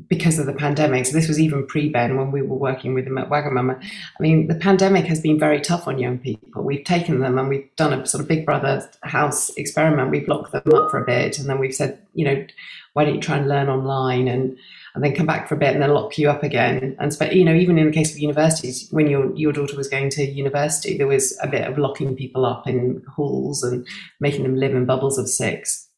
because 0.09 0.39
of 0.39 0.47
the 0.47 0.55
pandemic. 0.55 1.05
So 1.05 1.13
this 1.13 1.29
was 1.29 1.39
even 1.39 1.67
pre-Ben 1.67 2.17
when 2.17 2.33
we 2.33 2.41
were 2.41 2.57
working 2.57 2.95
with 2.95 3.05
them 3.05 3.19
at 3.19 3.29
Wagamama. 3.29 3.79
I 3.83 4.23
mean, 4.23 4.49
the 4.49 4.55
pandemic 4.55 5.05
has 5.05 5.21
been 5.21 5.39
very 5.39 5.61
tough 5.61 5.87
on 5.87 5.99
young 5.99 6.19
people. 6.19 6.63
We've 6.63 6.85
taken 6.85 7.21
them 7.21 7.39
and 7.39 7.49
we've 7.49 7.69
done 7.77 7.93
a 7.93 8.07
sort 8.07 8.23
of 8.23 8.29
Big 8.29 8.47
Brother 8.47 8.89
house 9.03 9.51
experiment. 9.51 10.11
We've 10.11 10.29
locked 10.29 10.53
them 10.53 10.63
up 10.75 10.91
for 10.91 11.03
a 11.03 11.05
bit, 11.05 11.39
and 11.39 11.49
then 11.49 11.59
we've 11.59 11.75
said, 11.75 12.01
you 12.15 12.25
know, 12.25 12.47
why 12.95 13.05
don't 13.05 13.17
you 13.17 13.21
try 13.21 13.37
and 13.37 13.49
learn 13.49 13.69
online 13.69 14.27
and 14.27 14.57
and 14.95 15.05
then 15.05 15.15
come 15.15 15.27
back 15.27 15.49
for 15.49 15.55
a 15.55 15.59
bit 15.59 15.73
and 15.73 15.83
then 15.83 15.95
lock 15.95 16.19
you 16.19 16.29
up 16.29 16.43
again. 16.43 16.97
And 16.99 17.15
but, 17.19 17.37
you 17.37 17.45
know, 17.45 17.55
even 17.55 17.79
in 17.79 17.87
the 17.87 17.93
case 17.93 18.13
of 18.13 18.19
universities, 18.19 18.89
when 18.91 19.09
your 19.09 19.35
your 19.37 19.53
daughter 19.53 19.77
was 19.77 19.89
going 19.89 20.11
to 20.11 20.25
university, 20.25 20.97
there 20.97 21.07
was 21.07 21.39
a 21.43 21.49
bit 21.49 21.69
of 21.69 21.79
locking 21.79 22.17
people 22.17 22.45
up 22.47 22.67
in 22.67 23.03
halls 23.15 23.63
and 23.63 23.87
making 24.21 24.43
them 24.43 24.57
live 24.57 24.75
in 24.75 24.87
bubbles 24.87 25.19
of 25.19 25.29
six. 25.29 25.90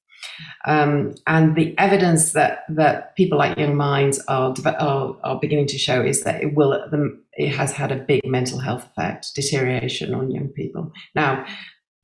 Um, 0.66 1.14
and 1.26 1.54
the 1.56 1.76
evidence 1.78 2.32
that, 2.32 2.64
that 2.68 3.16
people 3.16 3.38
like 3.38 3.58
Young 3.58 3.76
Minds 3.76 4.18
are, 4.28 4.54
are, 4.64 5.16
are 5.22 5.40
beginning 5.40 5.66
to 5.68 5.78
show 5.78 6.02
is 6.02 6.22
that 6.22 6.42
it 6.42 6.54
will 6.54 6.72
it 7.34 7.48
has 7.48 7.72
had 7.72 7.90
a 7.90 7.96
big 7.96 8.24
mental 8.24 8.58
health 8.58 8.86
effect, 8.86 9.34
deterioration 9.34 10.14
on 10.14 10.30
young 10.30 10.48
people. 10.48 10.92
Now, 11.14 11.46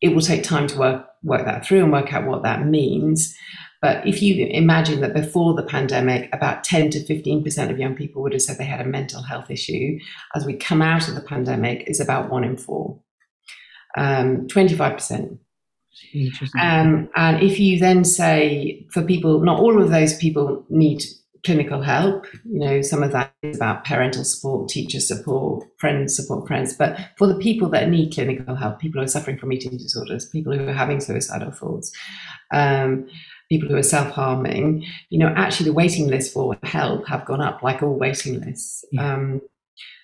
it 0.00 0.14
will 0.14 0.22
take 0.22 0.42
time 0.42 0.66
to 0.68 0.78
work 0.78 1.06
work 1.22 1.44
that 1.44 1.66
through 1.66 1.82
and 1.82 1.92
work 1.92 2.12
out 2.12 2.26
what 2.26 2.44
that 2.44 2.64
means. 2.64 3.36
But 3.80 4.06
if 4.06 4.22
you 4.22 4.46
imagine 4.46 5.00
that 5.00 5.14
before 5.14 5.54
the 5.54 5.62
pandemic, 5.62 6.28
about 6.32 6.64
10 6.64 6.90
to 6.90 7.00
15% 7.00 7.70
of 7.70 7.78
young 7.78 7.94
people 7.94 8.22
would 8.22 8.32
have 8.32 8.42
said 8.42 8.58
they 8.58 8.64
had 8.64 8.80
a 8.80 8.88
mental 8.88 9.22
health 9.22 9.50
issue, 9.50 9.98
as 10.34 10.44
we 10.44 10.54
come 10.54 10.82
out 10.82 11.08
of 11.08 11.14
the 11.14 11.20
pandemic, 11.20 11.84
is 11.86 12.00
about 12.00 12.30
one 12.30 12.44
in 12.44 12.56
four. 12.56 13.00
Um, 13.96 14.46
25% 14.48 15.38
um, 16.60 17.08
and 17.16 17.42
if 17.42 17.58
you 17.58 17.78
then 17.78 18.04
say 18.04 18.86
for 18.92 19.02
people, 19.02 19.40
not 19.40 19.60
all 19.60 19.82
of 19.82 19.90
those 19.90 20.16
people 20.16 20.64
need 20.68 21.02
clinical 21.44 21.82
help. 21.82 22.26
You 22.44 22.60
know, 22.60 22.82
some 22.82 23.02
of 23.02 23.12
that 23.12 23.32
is 23.42 23.56
about 23.56 23.84
parental 23.84 24.24
support, 24.24 24.68
teacher 24.68 25.00
support, 25.00 25.64
friends 25.78 26.16
support 26.16 26.46
friends. 26.46 26.74
But 26.74 26.98
for 27.16 27.26
the 27.26 27.36
people 27.36 27.68
that 27.70 27.88
need 27.88 28.12
clinical 28.12 28.54
help, 28.54 28.80
people 28.80 29.00
who 29.00 29.04
are 29.04 29.08
suffering 29.08 29.38
from 29.38 29.52
eating 29.52 29.76
disorders, 29.76 30.26
people 30.26 30.52
who 30.52 30.68
are 30.68 30.72
having 30.72 31.00
suicidal 31.00 31.52
thoughts, 31.52 31.92
um, 32.52 33.08
people 33.48 33.68
who 33.68 33.76
are 33.76 33.82
self-harming, 33.82 34.84
you 35.10 35.18
know, 35.18 35.32
actually 35.36 35.66
the 35.66 35.72
waiting 35.72 36.08
list 36.08 36.32
for 36.32 36.56
help 36.64 37.06
have 37.06 37.24
gone 37.24 37.40
up 37.40 37.62
like 37.62 37.82
all 37.82 37.94
waiting 37.94 38.40
lists. 38.40 38.84
Yeah. 38.92 39.14
Um, 39.14 39.40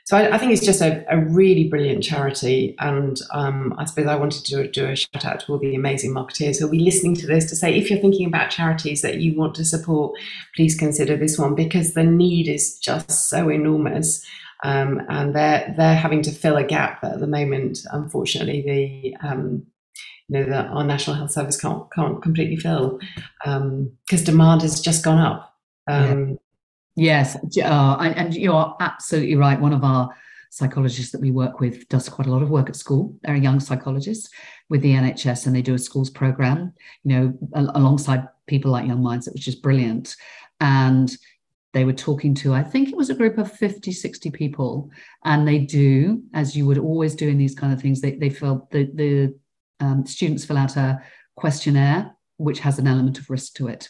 so 0.04 0.18
I, 0.18 0.34
I, 0.34 0.38
think 0.38 0.52
it's 0.52 0.64
just 0.64 0.82
a, 0.82 1.02
a 1.08 1.18
really 1.18 1.66
brilliant 1.68 2.04
charity. 2.04 2.76
And 2.78 3.18
um, 3.32 3.74
I 3.78 3.86
suppose 3.86 4.06
I 4.06 4.16
wanted 4.16 4.44
to 4.44 4.68
do 4.68 4.86
a 4.86 4.94
shout 4.94 5.24
out 5.24 5.40
to 5.40 5.52
all 5.52 5.58
the 5.58 5.74
amazing 5.74 6.12
marketeers 6.12 6.58
who'll 6.58 6.68
be 6.68 6.80
listening 6.80 7.14
to 7.16 7.26
this 7.26 7.48
to 7.48 7.56
say, 7.56 7.74
if 7.74 7.88
you're 7.88 7.98
thinking 7.98 8.26
about 8.26 8.50
charities 8.50 9.00
that 9.00 9.20
you 9.20 9.34
want 9.34 9.54
to 9.54 9.64
support, 9.64 10.14
please 10.54 10.74
consider 10.74 11.16
this 11.16 11.38
one 11.38 11.54
because 11.54 11.94
the 11.94 12.04
need 12.04 12.48
is 12.48 12.78
just 12.78 13.30
so 13.30 13.48
enormous. 13.48 14.22
Um, 14.62 15.00
and 15.08 15.34
they're, 15.34 15.74
they're 15.74 15.96
having 15.96 16.20
to 16.22 16.32
fill 16.32 16.56
a 16.56 16.64
gap 16.64 17.00
that 17.00 17.14
at 17.14 17.20
the 17.20 17.26
moment, 17.26 17.78
unfortunately, 17.90 18.62
the, 18.62 19.26
um, 19.26 19.66
you 20.28 20.38
know, 20.38 20.44
that 20.50 20.66
our 20.66 20.84
National 20.84 21.16
Health 21.16 21.32
Service 21.32 21.58
can't, 21.58 21.90
can't 21.92 22.22
completely 22.22 22.56
fill 22.56 22.98
because 23.42 24.20
um, 24.20 24.24
demand 24.24 24.60
has 24.62 24.82
just 24.82 25.02
gone 25.02 25.18
up. 25.18 25.54
Um, 25.86 26.38
Yes, 26.96 27.36
uh, 27.58 27.96
and 28.00 28.34
you 28.34 28.52
are 28.52 28.76
absolutely 28.80 29.34
right. 29.34 29.60
One 29.60 29.72
of 29.72 29.82
our 29.82 30.14
psychologists 30.50 31.10
that 31.10 31.20
we 31.20 31.32
work 31.32 31.58
with 31.58 31.88
does 31.88 32.08
quite 32.08 32.28
a 32.28 32.30
lot 32.30 32.42
of 32.42 32.50
work 32.50 32.68
at 32.68 32.76
school. 32.76 33.16
They're 33.22 33.34
a 33.34 33.40
young 33.40 33.58
psychologist 33.58 34.32
with 34.68 34.82
the 34.82 34.94
NHS, 34.94 35.46
and 35.46 35.56
they 35.56 35.62
do 35.62 35.74
a 35.74 35.78
schools 35.78 36.10
program. 36.10 36.72
You 37.02 37.16
know, 37.16 37.38
alongside 37.54 38.28
people 38.46 38.70
like 38.70 38.86
Young 38.86 39.02
Minds, 39.02 39.28
which 39.32 39.48
is 39.48 39.56
brilliant. 39.56 40.16
And 40.60 41.14
they 41.72 41.84
were 41.84 41.92
talking 41.92 42.34
to, 42.36 42.54
I 42.54 42.62
think 42.62 42.88
it 42.88 42.96
was 42.96 43.10
a 43.10 43.14
group 43.14 43.36
of 43.36 43.50
50, 43.50 43.90
60 43.90 44.30
people. 44.30 44.90
And 45.24 45.46
they 45.46 45.58
do, 45.58 46.22
as 46.32 46.56
you 46.56 46.66
would 46.66 46.78
always 46.78 47.16
do 47.16 47.28
in 47.28 47.38
these 47.38 47.54
kind 47.54 47.72
of 47.72 47.82
things, 47.82 48.00
they, 48.00 48.12
they 48.12 48.30
fill 48.30 48.68
the, 48.70 48.88
the 48.94 49.34
um, 49.80 50.06
students 50.06 50.44
fill 50.44 50.56
out 50.56 50.76
a 50.76 51.02
questionnaire, 51.36 52.14
which 52.36 52.60
has 52.60 52.78
an 52.78 52.86
element 52.86 53.18
of 53.18 53.28
risk 53.28 53.54
to 53.54 53.66
it. 53.66 53.88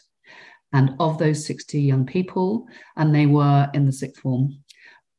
And 0.74 0.90
of 0.98 1.18
those 1.18 1.46
60 1.46 1.80
young 1.80 2.04
people, 2.04 2.66
and 2.96 3.14
they 3.14 3.26
were 3.26 3.70
in 3.72 3.86
the 3.86 3.92
sixth 3.92 4.20
form, 4.20 4.58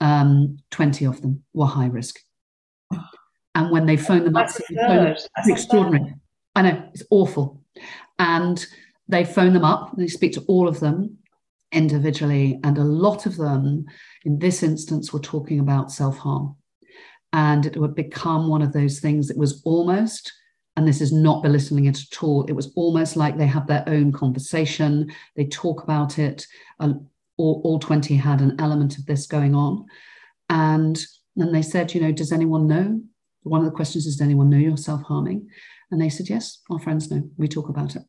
um, 0.01 0.58
20 0.72 1.06
of 1.06 1.22
them 1.22 1.43
were 1.53 1.66
high 1.66 1.88
risk. 1.88 2.20
And 3.56 3.72
when 3.72 3.86
they 3.86 3.95
phoned 3.95 4.26
them 4.26 4.36
up, 4.36 4.49
it's 4.49 5.47
extraordinary. 5.47 6.14
I 6.56 6.62
know, 6.62 6.89
it's 6.93 7.03
awful. 7.10 7.62
And 8.20 8.64
they 9.08 9.24
phone 9.24 9.53
them 9.53 9.64
up, 9.64 9.95
they 9.95 10.08
speak 10.08 10.34
to 10.34 10.41
all 10.41 10.68
of 10.68 10.82
them 10.82 11.20
individually. 11.72 12.60
And 12.66 12.78
a 12.78 12.84
lot 12.84 13.26
of 13.26 13.38
them, 13.38 13.86
in 14.26 14.39
this 14.39 14.62
instance, 14.62 15.14
were 15.14 15.20
talking 15.20 15.62
about 15.62 15.89
self 15.89 16.18
harm. 16.18 16.58
And 17.32 17.66
it 17.66 17.78
would 17.78 17.95
become 17.95 18.49
one 18.49 18.62
of 18.62 18.74
those 18.74 18.99
things 18.99 19.30
that 19.30 19.38
was 19.38 19.62
almost 19.64 20.34
and 20.78 20.88
this 20.88 21.01
is 21.01 21.13
not 21.13 21.41
belittling 21.41 21.86
it 21.86 21.99
at 21.99 22.23
all. 22.23 22.43
It 22.45 22.53
was 22.53 22.71
almost 22.76 23.15
like 23.15 23.38
they 23.38 23.47
have 23.47 23.67
their 23.67 23.84
own 23.88 24.11
conversation. 24.11 25.11
They 25.36 25.45
talk 25.45 25.84
about 25.84 26.19
it. 26.19 26.45
All, 26.80 27.07
all 27.38 27.80
20 27.80 28.15
had 28.15 28.41
an 28.41 28.55
element 28.59 28.97
of 28.97 29.05
this 29.05 29.26
going 29.26 29.55
on. 29.55 29.86
And 30.49 31.03
then 31.36 31.51
they 31.51 31.61
said, 31.61 31.93
you 31.93 32.01
know, 32.01 32.11
does 32.11 32.32
anyone 32.32 32.67
know? 32.67 33.01
One 33.43 33.61
of 33.61 33.65
the 33.65 33.76
questions 33.76 34.05
is, 34.05 34.15
does 34.15 34.26
anyone 34.26 34.49
know 34.49 34.57
you're 34.57 34.78
self 34.78 35.03
harming? 35.03 35.47
And 35.91 36.01
they 36.01 36.09
said, 36.09 36.30
Yes, 36.30 36.61
our 36.69 36.80
friends 36.80 37.11
know. 37.11 37.23
We 37.38 37.47
talk 37.47 37.69
about 37.69 37.95
it. 37.95 38.01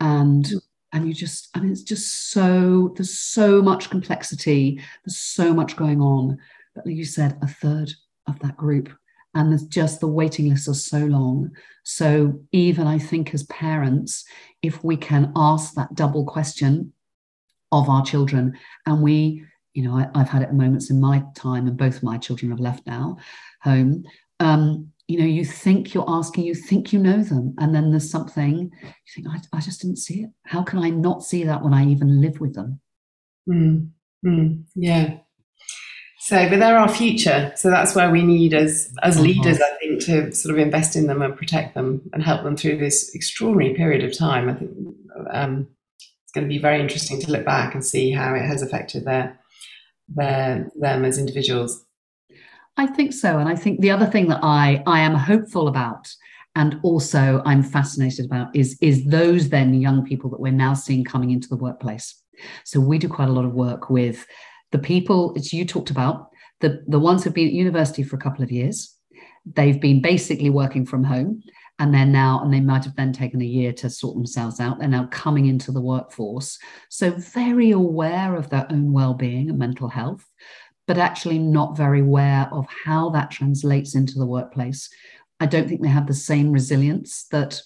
And 0.00 0.46
hmm. 0.46 0.56
and 0.92 1.06
you 1.06 1.14
just, 1.14 1.48
and 1.54 1.70
it's 1.70 1.82
just 1.82 2.30
so, 2.30 2.92
there's 2.96 3.16
so 3.16 3.62
much 3.62 3.90
complexity, 3.90 4.80
there's 5.04 5.16
so 5.16 5.54
much 5.54 5.76
going 5.76 6.00
on. 6.00 6.38
But 6.74 6.86
like 6.86 6.96
you 6.96 7.04
said, 7.04 7.38
a 7.42 7.46
third 7.46 7.92
of 8.26 8.38
that 8.40 8.56
group 8.56 8.90
and 9.34 9.50
there's 9.50 9.66
just 9.66 10.00
the 10.00 10.08
waiting 10.08 10.48
lists 10.48 10.68
are 10.68 10.74
so 10.74 10.98
long. 10.98 11.50
So 11.82 12.40
even 12.52 12.86
I 12.86 12.98
think 12.98 13.34
as 13.34 13.42
parents, 13.44 14.24
if 14.62 14.82
we 14.82 14.96
can 14.96 15.32
ask 15.36 15.74
that 15.74 15.94
double 15.94 16.24
question 16.24 16.92
of 17.72 17.88
our 17.88 18.04
children, 18.04 18.56
and 18.86 19.02
we, 19.02 19.44
you 19.74 19.82
know, 19.82 19.96
I, 19.96 20.18
have 20.18 20.28
had 20.28 20.42
it 20.42 20.52
moments 20.52 20.90
in 20.90 21.00
my 21.00 21.22
time, 21.36 21.66
and 21.66 21.76
both 21.76 22.02
my 22.02 22.16
children 22.16 22.50
have 22.50 22.60
left 22.60 22.86
now 22.86 23.18
home. 23.62 24.04
Um, 24.40 24.90
you 25.08 25.18
know, 25.18 25.26
you 25.26 25.44
think 25.44 25.92
you're 25.92 26.08
asking, 26.08 26.44
you 26.44 26.54
think 26.54 26.92
you 26.92 26.98
know 26.98 27.22
them, 27.22 27.54
and 27.58 27.74
then 27.74 27.90
there's 27.90 28.10
something 28.10 28.70
you 28.82 29.12
think, 29.14 29.26
I, 29.28 29.58
I 29.58 29.60
just 29.60 29.82
didn't 29.82 29.98
see 29.98 30.22
it. 30.22 30.30
How 30.44 30.62
can 30.62 30.78
I 30.78 30.90
not 30.90 31.22
see 31.22 31.44
that 31.44 31.62
when 31.62 31.74
I 31.74 31.86
even 31.86 32.20
live 32.20 32.40
with 32.40 32.54
them? 32.54 32.80
Mm, 33.48 33.90
mm, 34.24 34.62
yeah, 34.74 35.18
so, 36.24 36.48
but 36.48 36.58
they're 36.58 36.78
our 36.78 36.88
future. 36.88 37.52
So 37.54 37.68
that's 37.68 37.94
where 37.94 38.10
we 38.10 38.22
need 38.22 38.54
as 38.54 38.90
as 39.02 39.16
uh-huh. 39.16 39.26
leaders, 39.26 39.60
I 39.60 39.76
think, 39.78 40.02
to 40.06 40.32
sort 40.34 40.54
of 40.54 40.58
invest 40.58 40.96
in 40.96 41.06
them 41.06 41.20
and 41.20 41.36
protect 41.36 41.74
them 41.74 42.00
and 42.14 42.22
help 42.22 42.44
them 42.44 42.56
through 42.56 42.78
this 42.78 43.14
extraordinary 43.14 43.74
period 43.74 44.02
of 44.02 44.16
time. 44.16 44.48
I 44.48 44.54
think 44.54 44.70
um, 45.30 45.68
it's 45.98 46.32
going 46.32 46.46
to 46.46 46.48
be 46.48 46.58
very 46.58 46.80
interesting 46.80 47.20
to 47.20 47.30
look 47.30 47.44
back 47.44 47.74
and 47.74 47.84
see 47.84 48.10
how 48.10 48.34
it 48.34 48.40
has 48.40 48.62
affected 48.62 49.04
their 49.04 49.38
their 50.08 50.70
them 50.80 51.04
as 51.04 51.18
individuals. 51.18 51.84
I 52.78 52.86
think 52.86 53.12
so, 53.12 53.38
and 53.38 53.46
I 53.46 53.54
think 53.54 53.82
the 53.82 53.90
other 53.90 54.06
thing 54.06 54.28
that 54.28 54.40
I 54.42 54.82
I 54.86 55.00
am 55.00 55.14
hopeful 55.14 55.68
about 55.68 56.08
and 56.56 56.80
also 56.82 57.42
I'm 57.44 57.62
fascinated 57.62 58.24
about 58.24 58.56
is 58.56 58.78
is 58.80 59.04
those 59.04 59.50
then 59.50 59.74
young 59.74 60.06
people 60.06 60.30
that 60.30 60.40
we're 60.40 60.52
now 60.52 60.72
seeing 60.72 61.04
coming 61.04 61.32
into 61.32 61.50
the 61.50 61.56
workplace. 61.56 62.18
So 62.64 62.80
we 62.80 62.96
do 62.96 63.10
quite 63.10 63.28
a 63.28 63.32
lot 63.32 63.44
of 63.44 63.52
work 63.52 63.90
with 63.90 64.26
the 64.74 64.78
people 64.80 65.32
as 65.36 65.52
you 65.52 65.64
talked 65.64 65.90
about, 65.90 66.30
the, 66.58 66.82
the 66.88 66.98
ones 66.98 67.22
who've 67.22 67.32
been 67.32 67.46
at 67.46 67.52
university 67.52 68.02
for 68.02 68.16
a 68.16 68.18
couple 68.18 68.42
of 68.42 68.50
years, 68.50 68.92
they've 69.46 69.80
been 69.80 70.02
basically 70.02 70.50
working 70.50 70.84
from 70.84 71.04
home 71.04 71.40
and 71.78 71.94
they're 71.94 72.04
now 72.04 72.40
and 72.42 72.52
they 72.52 72.60
might 72.60 72.82
have 72.82 72.96
then 72.96 73.12
taken 73.12 73.40
a 73.40 73.46
year 73.46 73.72
to 73.72 73.88
sort 73.88 74.16
themselves 74.16 74.58
out. 74.58 74.80
They're 74.80 74.88
now 74.88 75.06
coming 75.12 75.46
into 75.46 75.70
the 75.70 75.80
workforce. 75.80 76.58
So 76.88 77.12
very 77.12 77.70
aware 77.70 78.34
of 78.34 78.50
their 78.50 78.66
own 78.68 78.92
well-being 78.92 79.48
and 79.48 79.58
mental 79.58 79.88
health 79.88 80.26
but 80.88 80.98
actually 80.98 81.38
not 81.38 81.76
very 81.76 82.00
aware 82.00 82.48
of 82.52 82.66
how 82.84 83.10
that 83.10 83.30
translates 83.30 83.94
into 83.94 84.18
the 84.18 84.26
workplace. 84.26 84.90
I 85.40 85.46
don't 85.46 85.68
think 85.68 85.80
they 85.80 85.88
have 85.88 86.08
the 86.08 86.14
same 86.14 86.50
resilience 86.50 87.26
that 87.30 87.62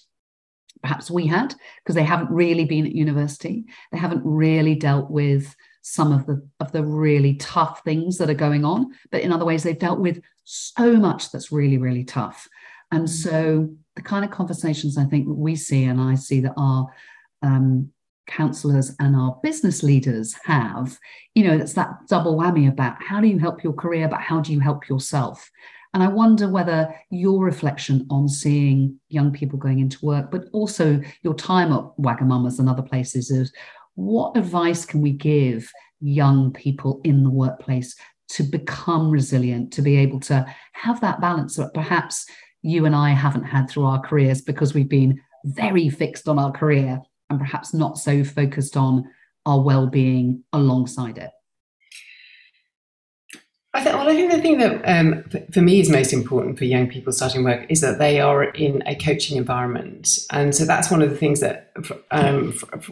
perhaps 0.81 1.11
we 1.11 1.27
had 1.27 1.53
because 1.83 1.95
they 1.95 2.03
haven't 2.03 2.31
really 2.31 2.65
been 2.65 2.85
at 2.85 2.93
university. 2.93 3.65
They 3.91 3.97
haven't 3.97 4.21
really 4.23 4.75
dealt 4.75 5.11
with 5.11 5.53
some 5.93 6.11
of 6.11 6.25
the 6.25 6.47
of 6.59 6.71
the 6.71 6.83
really 6.83 7.35
tough 7.35 7.83
things 7.83 8.17
that 8.17 8.29
are 8.29 8.35
going 8.35 8.65
on. 8.65 8.91
But 9.11 9.21
in 9.21 9.31
other 9.31 9.45
ways 9.45 9.63
they've 9.63 9.77
dealt 9.77 9.99
with 9.99 10.21
so 10.43 10.95
much 10.95 11.31
that's 11.31 11.51
really 11.51 11.77
really 11.77 12.03
tough. 12.03 12.47
And 12.91 13.05
mm. 13.05 13.09
so 13.09 13.69
the 13.99 14.03
kind 14.09 14.23
of 14.23 14.31
conversations 14.31 14.97
i 14.97 15.03
think 15.03 15.27
that 15.27 15.33
we 15.33 15.55
see 15.55 15.83
and 15.83 15.99
i 15.99 16.15
see 16.15 16.39
that 16.39 16.53
our 16.55 16.87
um, 17.41 17.91
counselors 18.27 18.95
and 18.99 19.15
our 19.15 19.37
business 19.43 19.83
leaders 19.83 20.35
have 20.45 20.97
you 21.35 21.43
know 21.43 21.57
that's 21.57 21.73
that 21.73 21.91
double 22.07 22.37
whammy 22.37 22.69
about 22.69 22.95
how 23.01 23.19
do 23.19 23.27
you 23.27 23.39
help 23.39 23.63
your 23.63 23.73
career 23.73 24.07
but 24.07 24.21
how 24.21 24.39
do 24.39 24.53
you 24.53 24.59
help 24.59 24.87
yourself? 24.87 25.51
And 25.93 26.03
i 26.03 26.07
wonder 26.07 26.47
whether 26.47 26.93
your 27.09 27.43
reflection 27.43 28.05
on 28.09 28.29
seeing 28.29 28.99
young 29.09 29.31
people 29.31 29.57
going 29.57 29.79
into 29.79 30.05
work 30.05 30.31
but 30.31 30.45
also 30.53 31.01
your 31.23 31.33
time 31.33 31.73
at 31.73 31.83
Wagamama's 31.99 32.59
and 32.59 32.69
other 32.69 32.83
places 32.83 33.31
is 33.31 33.51
what 33.99 34.37
advice 34.37 34.85
can 34.85 35.01
we 35.01 35.11
give 35.11 35.69
young 35.99 36.53
people 36.53 37.01
in 37.03 37.21
the 37.21 37.29
workplace 37.29 37.97
to 38.29 38.43
become 38.43 39.11
resilient, 39.11 39.73
to 39.73 39.81
be 39.81 39.97
able 39.97 40.21
to 40.21 40.45
have 40.71 41.01
that 41.01 41.19
balance 41.19 41.57
that 41.57 41.73
perhaps 41.73 42.25
you 42.61 42.85
and 42.85 42.95
I 42.95 43.09
haven't 43.09 43.43
had 43.43 43.69
through 43.69 43.83
our 43.83 43.99
careers 43.99 44.41
because 44.41 44.73
we've 44.73 44.87
been 44.87 45.19
very 45.43 45.89
fixed 45.89 46.29
on 46.29 46.39
our 46.39 46.51
career 46.53 47.01
and 47.29 47.39
perhaps 47.39 47.73
not 47.73 47.97
so 47.97 48.23
focused 48.23 48.77
on 48.77 49.03
our 49.45 49.61
well-being 49.61 50.45
alongside 50.53 51.17
it? 51.17 51.31
I 53.79 53.81
think, 53.81 53.95
well, 53.95 54.09
I 54.09 54.13
think 54.13 54.31
the 54.31 54.41
thing 54.41 54.57
that 54.57 54.81
um, 54.83 55.23
for 55.53 55.61
me 55.61 55.79
is 55.79 55.89
most 55.89 56.11
important 56.11 56.57
for 56.57 56.65
young 56.65 56.89
people 56.89 57.13
starting 57.13 57.45
work 57.45 57.65
is 57.69 57.79
that 57.79 57.97
they 57.97 58.19
are 58.19 58.43
in 58.43 58.83
a 58.85 58.93
coaching 58.93 59.37
environment, 59.37 60.19
and 60.31 60.53
so 60.53 60.65
that's 60.65 60.91
one 60.91 61.01
of 61.01 61.09
the 61.09 61.15
things 61.15 61.39
that 61.39 61.71
um, 62.11 62.51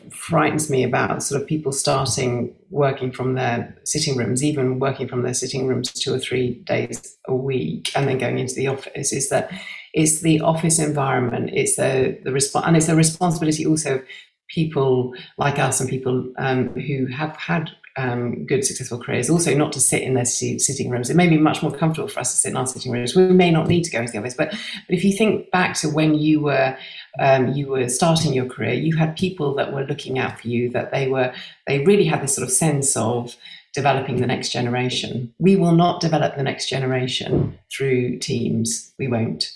frightens 0.10 0.70
me 0.70 0.86
about 0.86 1.24
sort 1.24 1.42
of 1.42 1.46
people 1.46 1.74
starting 1.74 2.56
working 2.70 3.12
from 3.12 3.34
their 3.34 3.78
sitting 3.84 4.16
rooms, 4.16 4.42
even 4.42 4.80
working 4.80 5.10
from 5.10 5.24
their 5.24 5.34
sitting 5.34 5.68
rooms 5.68 5.92
two 5.92 6.14
or 6.14 6.20
three 6.20 6.54
days 6.64 7.18
a 7.28 7.36
week, 7.36 7.92
and 7.94 8.08
then 8.08 8.18
going 8.18 8.40
into 8.40 8.56
the 8.56 8.68
office. 8.68 9.12
Is 9.12 9.28
that 9.28 9.52
it's 9.94 10.22
the 10.22 10.40
office 10.40 10.80
environment, 10.80 11.50
it's 11.54 11.76
the 11.76 12.18
the 12.24 12.32
response, 12.32 12.66
and 12.66 12.78
it's 12.78 12.88
a 12.88 12.96
responsibility 12.96 13.66
also 13.66 13.96
of 13.96 14.04
people 14.48 15.14
like 15.38 15.60
us 15.60 15.82
and 15.82 15.90
people 15.90 16.32
um, 16.38 16.70
who 16.70 17.08
have 17.08 17.36
had 17.36 17.72
um, 17.98 18.46
good, 18.46 18.64
successful 18.64 19.00
careers. 19.00 19.30
Also, 19.30 19.56
not 19.56 19.72
to 19.74 19.80
sit 19.80 20.04
in 20.04 20.14
their 20.14 20.26
sitting 20.26 20.90
rooms. 20.90 21.10
It 21.10 21.16
may 21.16 21.28
be 21.28 21.38
much 21.38 21.64
more 21.64 21.72
comfortable 21.72 22.08
for 22.08 22.20
us 22.20 22.32
to 22.32 22.38
sit 22.38 22.52
in 22.52 22.58
our 22.58 22.68
sitting 22.68 22.92
rooms. 22.92 23.16
We 23.16 23.28
may 23.30 23.50
not 23.50 23.68
need 23.68 23.84
to 23.86 23.92
go 23.92 24.00
into 24.00 24.12
the 24.12 24.20
office, 24.20 24.36
but 24.36 24.52
but 24.52 24.96
if 24.96 25.04
you 25.04 25.14
think 25.18 25.50
back 25.52 25.76
to 25.78 25.90
when 25.90 26.14
you 26.16 26.42
were 26.42 26.78
um, 27.20 27.54
you 27.54 27.68
were 27.68 27.90
starting 27.90 28.34
your 28.34 28.46
career, 28.46 28.74
you 28.74 28.96
had 28.96 29.18
people 29.18 29.56
that 29.56 29.74
were 29.74 29.84
looking 29.84 30.20
out 30.20 30.40
for 30.40 30.48
you. 30.48 30.70
That 30.70 30.92
they 30.92 31.08
were 31.08 31.34
they 31.66 31.84
really 31.84 32.06
had 32.06 32.22
this 32.22 32.36
sort 32.36 32.48
of 32.48 32.54
sense 32.54 32.96
of 32.96 33.36
developing 33.74 34.22
the 34.22 34.28
next 34.28 34.52
generation. 34.52 35.34
We 35.40 35.56
will 35.56 35.74
not 35.74 36.00
develop 36.00 36.36
the 36.36 36.44
next 36.44 36.70
generation 36.70 37.58
through 37.72 38.20
teams. 38.20 38.94
We 39.00 39.08
won't. 39.08 39.52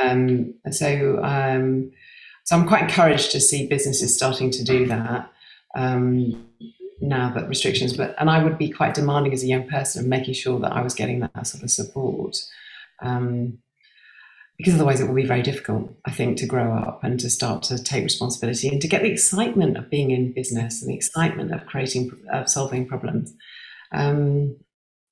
Um, 0.00 0.54
so 0.70 1.20
um, 1.24 1.90
so 2.44 2.56
I'm 2.56 2.68
quite 2.68 2.84
encouraged 2.84 3.32
to 3.32 3.40
see 3.40 3.66
businesses 3.66 4.14
starting 4.14 4.50
to 4.52 4.64
do 4.64 4.86
that. 4.86 5.30
Um, 5.74 6.47
now 7.00 7.32
that 7.34 7.48
restrictions, 7.48 7.96
but 7.96 8.14
and 8.18 8.30
I 8.30 8.42
would 8.42 8.58
be 8.58 8.70
quite 8.70 8.94
demanding 8.94 9.32
as 9.32 9.42
a 9.42 9.46
young 9.46 9.68
person 9.68 10.02
of 10.02 10.08
making 10.08 10.34
sure 10.34 10.58
that 10.60 10.72
I 10.72 10.82
was 10.82 10.94
getting 10.94 11.20
that 11.20 11.46
sort 11.46 11.62
of 11.62 11.70
support. 11.70 12.36
Um, 13.00 13.58
because 14.56 14.74
otherwise 14.74 15.00
it 15.00 15.06
will 15.06 15.14
be 15.14 15.24
very 15.24 15.42
difficult, 15.42 15.94
I 16.04 16.10
think, 16.10 16.36
to 16.38 16.46
grow 16.46 16.74
up 16.74 17.04
and 17.04 17.20
to 17.20 17.30
start 17.30 17.62
to 17.64 17.80
take 17.80 18.02
responsibility 18.02 18.68
and 18.68 18.82
to 18.82 18.88
get 18.88 19.02
the 19.02 19.10
excitement 19.10 19.76
of 19.76 19.88
being 19.88 20.10
in 20.10 20.32
business 20.32 20.82
and 20.82 20.90
the 20.90 20.96
excitement 20.96 21.54
of 21.54 21.64
creating, 21.66 22.10
of 22.32 22.48
solving 22.48 22.84
problems. 22.84 23.32
Um, 23.92 24.56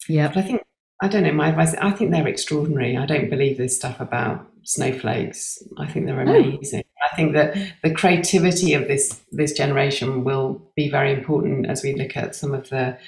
yeah, 0.09 0.26
but 0.26 0.39
I 0.39 0.43
think 0.43 0.62
I 1.01 1.09
don't 1.09 1.22
know. 1.22 1.32
My 1.32 1.51
advice, 1.51 1.74
I 1.74 1.91
think 1.91 2.11
they're 2.11 2.26
extraordinary. 2.26 2.97
I 2.97 3.07
don't 3.07 3.30
believe 3.30 3.59
this 3.59 3.76
stuff 3.76 4.01
about 4.01 4.49
snowflakes. 4.64 5.62
I 5.78 5.87
think 5.87 6.07
they're 6.07 6.20
amazing. 6.20 6.84
I 7.11 7.16
think 7.16 7.32
that 7.34 7.57
the 7.82 7.92
creativity 7.92 8.74
of 8.74 8.88
this 8.88 9.20
this 9.32 9.52
generation 9.52 10.24
will 10.24 10.62
be 10.74 10.90
very 10.90 11.12
important 11.12 11.66
as 11.66 11.82
we 11.82 11.94
look 11.94 12.16
at 12.16 12.34
some 12.34 12.54
of 12.54 12.68
the 12.68 12.98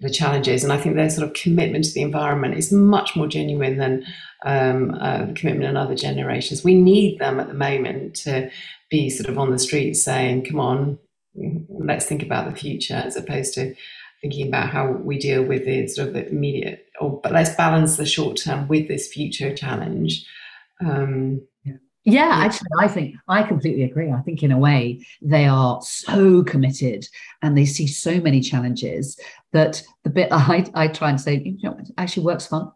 the 0.00 0.10
challenges. 0.10 0.64
And 0.64 0.72
I 0.72 0.78
think 0.78 0.96
their 0.96 1.10
sort 1.10 1.28
of 1.28 1.34
commitment 1.34 1.84
to 1.84 1.92
the 1.92 2.02
environment 2.02 2.56
is 2.56 2.72
much 2.72 3.14
more 3.14 3.28
genuine 3.28 3.78
than 3.78 4.04
um, 4.44 4.98
uh, 5.00 5.26
the 5.26 5.32
commitment 5.32 5.70
in 5.70 5.76
other 5.76 5.94
generations. 5.94 6.64
We 6.64 6.74
need 6.74 7.20
them 7.20 7.38
at 7.38 7.46
the 7.46 7.54
moment 7.54 8.16
to 8.16 8.50
be 8.90 9.08
sort 9.08 9.28
of 9.28 9.38
on 9.38 9.50
the 9.50 9.58
streets 9.58 10.02
saying, 10.02 10.44
"Come 10.44 10.60
on, 10.60 10.98
let's 11.68 12.06
think 12.06 12.22
about 12.22 12.50
the 12.50 12.56
future," 12.56 13.00
as 13.04 13.16
opposed 13.16 13.54
to 13.54 13.74
thinking 14.20 14.48
about 14.48 14.70
how 14.70 14.90
we 14.90 15.18
deal 15.18 15.42
with 15.42 15.64
the 15.64 15.86
sort 15.86 16.08
of 16.08 16.14
the 16.14 16.28
immediate. 16.28 16.86
Or 17.00 17.20
but 17.22 17.32
let's 17.32 17.54
balance 17.54 17.96
the 17.96 18.06
short 18.06 18.36
term 18.36 18.68
with 18.68 18.88
this 18.88 19.12
future 19.12 19.54
challenge. 19.54 20.26
Um, 20.84 21.42
yeah. 22.04 22.30
actually, 22.32 22.68
I 22.78 22.88
think 22.88 23.16
I 23.28 23.42
completely 23.42 23.84
agree. 23.84 24.10
I 24.10 24.20
think 24.20 24.42
in 24.42 24.52
a 24.52 24.58
way 24.58 25.04
they 25.20 25.46
are 25.46 25.80
so 25.82 26.42
committed 26.42 27.06
and 27.42 27.56
they 27.56 27.64
see 27.64 27.86
so 27.86 28.20
many 28.20 28.40
challenges 28.40 29.18
that 29.52 29.82
the 30.04 30.10
bit 30.10 30.28
I, 30.32 30.66
I 30.74 30.88
try 30.88 31.10
and 31.10 31.20
say, 31.20 31.42
you 31.44 31.58
know, 31.62 31.78
actually 31.98 32.24
works 32.24 32.46
fun. 32.46 32.70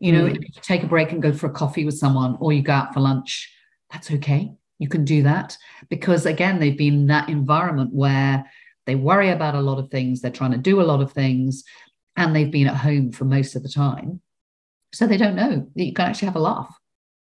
You 0.00 0.12
know, 0.12 0.24
mm. 0.24 0.36
if 0.36 0.42
you 0.42 0.62
take 0.62 0.82
a 0.82 0.88
break 0.88 1.12
and 1.12 1.22
go 1.22 1.32
for 1.32 1.46
a 1.46 1.52
coffee 1.52 1.84
with 1.84 1.96
someone 1.96 2.36
or 2.40 2.52
you 2.52 2.62
go 2.62 2.72
out 2.72 2.92
for 2.92 3.00
lunch, 3.00 3.52
that's 3.90 4.10
okay. 4.10 4.52
You 4.78 4.88
can 4.88 5.04
do 5.04 5.22
that 5.22 5.56
because 5.88 6.26
again, 6.26 6.58
they've 6.58 6.76
been 6.76 6.94
in 6.94 7.06
that 7.06 7.28
environment 7.28 7.90
where 7.92 8.44
they 8.86 8.96
worry 8.96 9.30
about 9.30 9.54
a 9.54 9.60
lot 9.60 9.78
of 9.78 9.90
things, 9.90 10.20
they're 10.20 10.32
trying 10.32 10.50
to 10.50 10.58
do 10.58 10.80
a 10.80 10.82
lot 10.82 11.00
of 11.00 11.12
things, 11.12 11.62
and 12.16 12.34
they've 12.34 12.50
been 12.50 12.66
at 12.66 12.76
home 12.76 13.12
for 13.12 13.24
most 13.24 13.54
of 13.54 13.62
the 13.62 13.68
time. 13.68 14.20
So 14.92 15.06
they 15.06 15.16
don't 15.16 15.36
know 15.36 15.68
that 15.74 15.84
you 15.84 15.92
can 15.92 16.08
actually 16.08 16.26
have 16.26 16.36
a 16.36 16.40
laugh 16.40 16.76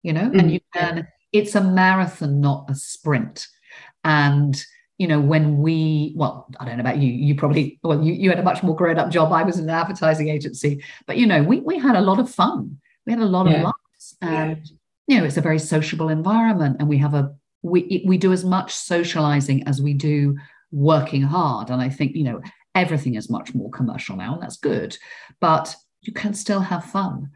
you 0.02 0.12
know, 0.12 0.22
mm-hmm. 0.22 0.38
and 0.38 0.50
you 0.52 0.60
can, 0.74 1.08
it's 1.32 1.54
a 1.54 1.60
marathon, 1.62 2.40
not 2.40 2.70
a 2.70 2.74
sprint. 2.74 3.46
And, 4.04 4.60
you 4.96 5.06
know, 5.06 5.20
when 5.20 5.58
we, 5.58 6.14
well, 6.16 6.48
I 6.58 6.64
don't 6.64 6.76
know 6.76 6.80
about 6.80 6.98
you, 6.98 7.12
you 7.12 7.34
probably, 7.34 7.78
well, 7.82 8.02
you, 8.02 8.12
you 8.12 8.30
had 8.30 8.38
a 8.38 8.42
much 8.42 8.62
more 8.62 8.74
grown 8.74 8.98
up 8.98 9.10
job. 9.10 9.32
I 9.32 9.42
was 9.42 9.58
in 9.58 9.64
an 9.64 9.70
advertising 9.70 10.28
agency, 10.28 10.82
but, 11.06 11.16
you 11.16 11.26
know, 11.26 11.42
we, 11.42 11.60
we 11.60 11.78
had 11.78 11.96
a 11.96 12.00
lot 12.00 12.18
of 12.18 12.30
fun. 12.30 12.78
We 13.06 13.12
had 13.12 13.22
a 13.22 13.26
lot 13.26 13.48
yeah. 13.48 13.58
of 13.58 13.62
laughs. 13.64 14.16
And, 14.20 14.70
you 15.06 15.18
know, 15.18 15.24
it's 15.24 15.36
a 15.36 15.42
very 15.42 15.58
sociable 15.58 16.08
environment 16.08 16.76
and 16.80 16.88
we 16.88 16.98
have 16.98 17.14
a, 17.14 17.34
we, 17.62 18.04
we 18.06 18.18
do 18.18 18.32
as 18.32 18.44
much 18.44 18.72
socializing 18.72 19.66
as 19.66 19.82
we 19.82 19.94
do 19.94 20.36
working 20.70 21.22
hard. 21.22 21.70
And 21.70 21.80
I 21.80 21.88
think, 21.88 22.14
you 22.14 22.24
know, 22.24 22.40
everything 22.74 23.16
is 23.16 23.30
much 23.30 23.54
more 23.54 23.70
commercial 23.70 24.16
now, 24.16 24.34
and 24.34 24.42
that's 24.42 24.58
good, 24.58 24.96
but 25.40 25.74
you 26.02 26.12
can 26.12 26.34
still 26.34 26.60
have 26.60 26.84
fun. 26.84 27.30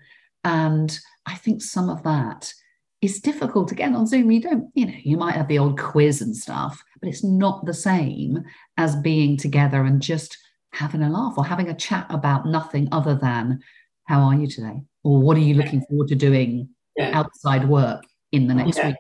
And 0.45 0.97
I 1.27 1.35
think 1.35 1.63
some 1.63 1.89
of 1.89 2.03
that 2.03 2.53
is 3.01 3.21
difficult 3.21 3.73
again 3.73 3.95
on 3.95 4.07
Zoom. 4.07 4.31
You 4.31 4.41
don't, 4.41 4.71
you 4.75 4.87
know, 4.87 4.95
you 5.03 5.17
might 5.17 5.35
have 5.35 5.49
the 5.49 5.59
old 5.59 5.79
quiz 5.79 6.23
and 6.23 6.37
stuff, 6.37 6.83
but 7.01 7.09
it's 7.09 7.25
not 7.25 7.67
the 7.67 7.75
same 7.75 8.45
as 8.77 8.97
being 8.97 9.37
together 9.37 9.85
and 9.85 10.01
just 10.01 10.39
having 10.73 11.03
a 11.03 11.11
laugh 11.11 11.35
or 11.37 11.45
having 11.45 11.69
a 11.69 11.75
chat 11.75 12.07
about 12.11 12.47
nothing 12.47 12.89
other 12.93 13.15
than 13.15 13.61
how 14.05 14.21
are 14.21 14.35
you 14.35 14.47
today? 14.47 14.83
Or 15.05 15.21
what 15.21 15.37
are 15.37 15.41
you 15.41 15.55
looking 15.55 15.83
forward 15.83 16.09
to 16.09 16.15
doing 16.15 16.69
yeah. 16.97 17.11
outside 17.13 17.69
work 17.69 18.05
in 18.31 18.47
the 18.47 18.55
next 18.55 18.79
yeah. 18.79 18.89
week? 18.89 18.97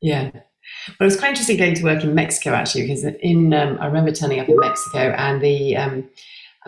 Yeah. 0.00 0.30
Well, 0.32 0.42
it 1.00 1.04
was 1.04 1.18
quite 1.18 1.30
interesting 1.30 1.56
going 1.56 1.74
to 1.74 1.84
work 1.84 2.04
in 2.04 2.14
Mexico 2.14 2.50
actually, 2.50 2.82
because 2.82 3.04
in 3.04 3.54
um, 3.54 3.78
I 3.80 3.86
remember 3.86 4.12
turning 4.12 4.40
up 4.40 4.48
in 4.48 4.58
Mexico 4.58 5.14
and 5.16 5.40
the 5.40 5.76
um, 5.76 6.10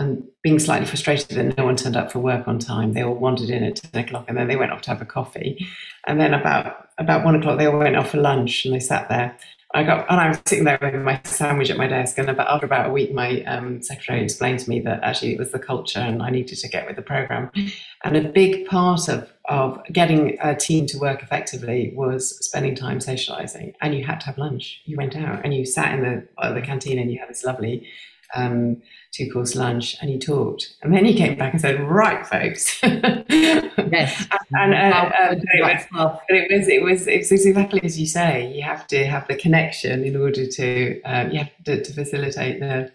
and 0.01 0.25
being 0.43 0.59
slightly 0.59 0.87
frustrated 0.87 1.29
that 1.37 1.57
no 1.59 1.65
one 1.67 1.77
turned 1.77 1.97
up 1.97 2.11
for 2.11 2.19
work 2.19 2.49
on 2.49 2.59
time. 2.59 2.95
They 2.95 3.03
all 3.03 3.15
wandered 3.15 3.51
in 3.51 3.63
at 3.63 3.77
ten 3.77 4.05
o'clock 4.05 4.25
and 4.29 4.37
then 4.37 4.49
they 4.49 4.57
went 4.57 4.73
off 4.73 4.83
to 4.83 4.91
have 4.91 5.03
a 5.03 5.05
coffee, 5.05 5.67
and 6.07 6.21
then 6.21 6.35
about 6.35 6.89
about 6.99 7.25
one 7.25 7.37
o'clock 7.37 7.59
they 7.59 7.67
all 7.67 7.79
went 7.79 7.97
off 7.97 8.11
for 8.11 8.19
lunch 8.19 8.65
and 8.65 8.75
they 8.75 8.81
sat 8.81 9.09
there. 9.09 9.37
I 9.73 9.85
got 9.85 10.11
and 10.11 10.21
I 10.21 10.29
was 10.31 10.43
sitting 10.47 10.65
there 10.65 10.79
with 10.83 10.95
my 10.97 11.21
sandwich 11.23 11.71
at 11.71 11.77
my 11.77 11.87
desk, 11.87 12.19
and 12.19 12.29
about, 12.29 12.49
after 12.49 12.67
about 12.67 12.89
a 12.89 12.93
week, 12.93 13.15
my 13.15 13.43
um, 13.45 13.83
secretary 13.83 14.25
explained 14.25 14.59
to 14.61 14.69
me 14.69 14.81
that 14.81 15.01
actually 15.05 15.35
it 15.35 15.39
was 15.39 15.53
the 15.53 15.61
culture, 15.61 16.01
and 16.01 16.23
I 16.23 16.31
needed 16.31 16.59
to 16.59 16.69
get 16.69 16.87
with 16.87 16.97
the 16.97 17.03
program. 17.03 17.53
And 18.03 18.17
a 18.17 18.29
big 18.29 18.67
part 18.67 19.09
of 19.09 19.31
of 19.45 19.81
getting 19.93 20.39
a 20.41 20.57
team 20.57 20.87
to 20.87 20.99
work 20.99 21.23
effectively 21.23 21.93
was 21.95 22.45
spending 22.45 22.75
time 22.75 22.99
socialising, 22.99 23.75
and 23.81 23.95
you 23.95 24.05
had 24.05 24.19
to 24.21 24.27
have 24.27 24.39
lunch. 24.39 24.81
You 24.87 24.97
went 24.97 25.15
out 25.15 25.45
and 25.45 25.55
you 25.55 25.65
sat 25.65 25.95
in 25.95 26.01
the 26.03 26.27
uh, 26.39 26.53
the 26.53 26.63
canteen, 26.63 26.99
and 26.99 27.13
you 27.13 27.21
had 27.21 27.29
this 27.29 27.45
lovely 27.45 27.87
um, 28.35 28.81
two 29.12 29.31
course 29.31 29.55
lunch 29.57 29.97
and 30.01 30.11
he 30.11 30.18
talked. 30.18 30.74
And 30.83 30.95
then 30.95 31.05
he 31.05 31.14
came 31.14 31.37
back 31.37 31.53
and 31.53 31.61
said, 31.61 31.81
Right, 31.81 32.26
folks. 32.26 32.81
yes. 32.83 34.26
and, 34.53 34.74
uh, 34.74 35.11
uh, 35.18 35.35
it, 35.35 35.62
was, 35.62 36.18
it, 36.28 36.43
was, 36.51 36.68
it, 36.68 36.83
was, 36.83 37.07
it 37.07 37.31
was 37.31 37.47
exactly 37.47 37.81
as 37.83 37.99
you 37.99 38.07
say. 38.07 38.53
You 38.53 38.62
have 38.62 38.87
to 38.89 39.05
have 39.07 39.26
the 39.28 39.37
connection 39.37 40.05
in 40.05 40.16
order 40.16 40.47
to, 40.47 41.03
um, 41.03 41.31
you 41.31 41.39
have 41.39 41.51
to, 41.64 41.83
to 41.83 41.93
facilitate 41.93 42.61
the, 42.61 42.93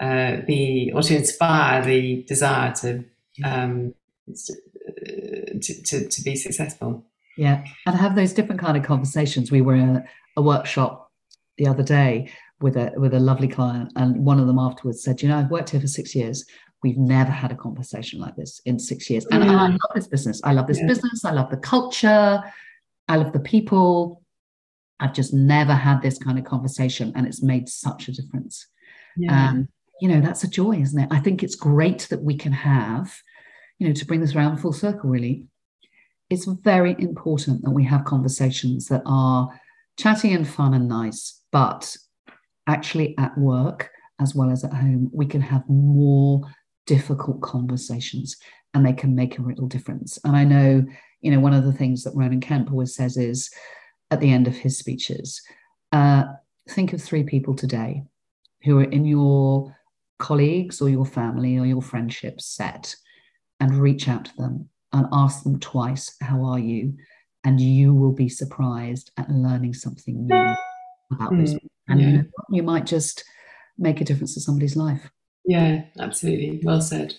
uh, 0.00 0.42
the, 0.46 0.92
or 0.92 1.02
to 1.02 1.16
inspire 1.16 1.84
the 1.84 2.24
desire 2.24 2.72
to, 2.72 3.04
um, 3.44 3.94
to, 4.26 5.82
to, 5.82 6.08
to, 6.08 6.22
be 6.22 6.34
successful. 6.34 7.04
Yeah. 7.36 7.64
And 7.86 7.96
have 7.96 8.16
those 8.16 8.32
different 8.32 8.60
kind 8.60 8.76
of 8.76 8.82
conversations. 8.82 9.50
We 9.50 9.60
were 9.60 9.74
in 9.74 10.04
a 10.36 10.42
workshop 10.42 11.12
the 11.56 11.68
other 11.68 11.82
day 11.82 12.32
with 12.60 12.76
a 12.76 12.92
with 12.96 13.14
a 13.14 13.20
lovely 13.20 13.48
client, 13.48 13.92
and 13.96 14.24
one 14.24 14.40
of 14.40 14.46
them 14.46 14.58
afterwards 14.58 15.02
said, 15.02 15.22
"You 15.22 15.28
know, 15.28 15.38
I've 15.38 15.50
worked 15.50 15.70
here 15.70 15.80
for 15.80 15.86
six 15.86 16.14
years. 16.14 16.44
We've 16.82 16.98
never 16.98 17.30
had 17.30 17.50
a 17.50 17.56
conversation 17.56 18.20
like 18.20 18.36
this 18.36 18.60
in 18.66 18.78
six 18.78 19.08
years, 19.08 19.26
and, 19.26 19.42
I 19.42 19.68
love 19.68 19.78
this 19.94 20.06
business. 20.06 20.40
I 20.44 20.52
love 20.52 20.66
this 20.66 20.78
yeah. 20.80 20.86
business. 20.86 21.24
I 21.24 21.32
love 21.32 21.50
the 21.50 21.56
culture. 21.56 22.42
I 23.08 23.16
love 23.16 23.32
the 23.32 23.40
people. 23.40 24.22
I've 25.00 25.14
just 25.14 25.34
never 25.34 25.74
had 25.74 26.02
this 26.02 26.18
kind 26.18 26.38
of 26.38 26.44
conversation, 26.44 27.12
and 27.16 27.26
it's 27.26 27.42
made 27.42 27.68
such 27.68 28.08
a 28.08 28.12
difference. 28.12 28.66
Yeah. 29.16 29.50
Um, 29.50 29.68
you 30.00 30.08
know, 30.08 30.20
that's 30.20 30.44
a 30.44 30.48
joy, 30.48 30.76
isn't 30.76 31.00
it? 31.00 31.08
I 31.10 31.20
think 31.20 31.42
it's 31.42 31.54
great 31.54 32.06
that 32.10 32.22
we 32.22 32.36
can 32.36 32.52
have, 32.52 33.16
you 33.78 33.88
know, 33.88 33.94
to 33.94 34.06
bring 34.06 34.20
this 34.20 34.34
around 34.34 34.58
full 34.58 34.72
circle. 34.72 35.10
Really, 35.10 35.44
it's 36.30 36.44
very 36.46 36.96
important 36.98 37.62
that 37.62 37.70
we 37.70 37.84
have 37.84 38.04
conversations 38.04 38.86
that 38.88 39.02
are 39.06 39.48
chatty 39.96 40.32
and 40.32 40.46
fun 40.46 40.74
and 40.74 40.88
nice, 40.88 41.40
but 41.52 41.96
actually 42.66 43.16
at 43.18 43.36
work 43.36 43.90
as 44.20 44.34
well 44.34 44.50
as 44.50 44.64
at 44.64 44.72
home, 44.72 45.10
we 45.12 45.26
can 45.26 45.40
have 45.40 45.68
more 45.68 46.42
difficult 46.86 47.40
conversations 47.40 48.36
and 48.72 48.84
they 48.84 48.92
can 48.92 49.14
make 49.14 49.38
a 49.38 49.42
real 49.42 49.66
difference. 49.66 50.18
And 50.24 50.36
I 50.36 50.44
know, 50.44 50.84
you 51.20 51.30
know, 51.30 51.40
one 51.40 51.54
of 51.54 51.64
the 51.64 51.72
things 51.72 52.04
that 52.04 52.14
Roman 52.14 52.40
Kemp 52.40 52.70
always 52.70 52.94
says 52.94 53.16
is 53.16 53.50
at 54.10 54.20
the 54.20 54.30
end 54.30 54.46
of 54.46 54.56
his 54.56 54.78
speeches, 54.78 55.42
uh, 55.92 56.24
think 56.68 56.92
of 56.92 57.02
three 57.02 57.24
people 57.24 57.54
today 57.54 58.02
who 58.62 58.78
are 58.78 58.84
in 58.84 59.04
your 59.04 59.76
colleagues 60.18 60.80
or 60.80 60.88
your 60.88 61.06
family 61.06 61.58
or 61.58 61.66
your 61.66 61.82
friendship 61.82 62.40
set 62.40 62.94
and 63.60 63.74
reach 63.74 64.08
out 64.08 64.26
to 64.26 64.36
them 64.36 64.68
and 64.92 65.06
ask 65.12 65.42
them 65.42 65.58
twice, 65.58 66.16
How 66.20 66.44
are 66.44 66.58
you? 66.58 66.94
And 67.44 67.60
you 67.60 67.94
will 67.94 68.12
be 68.12 68.28
surprised 68.28 69.10
at 69.16 69.30
learning 69.30 69.74
something 69.74 70.26
new 70.26 70.56
about 71.12 71.32
mm. 71.32 71.46
those 71.46 71.58
and 71.88 72.00
yeah. 72.00 72.22
you 72.50 72.62
might 72.62 72.86
just 72.86 73.24
make 73.78 74.00
a 74.00 74.04
difference 74.04 74.34
to 74.34 74.40
somebody's 74.40 74.76
life. 74.76 75.10
Yeah, 75.44 75.84
absolutely. 75.98 76.60
Well 76.62 76.80
said. 76.80 77.14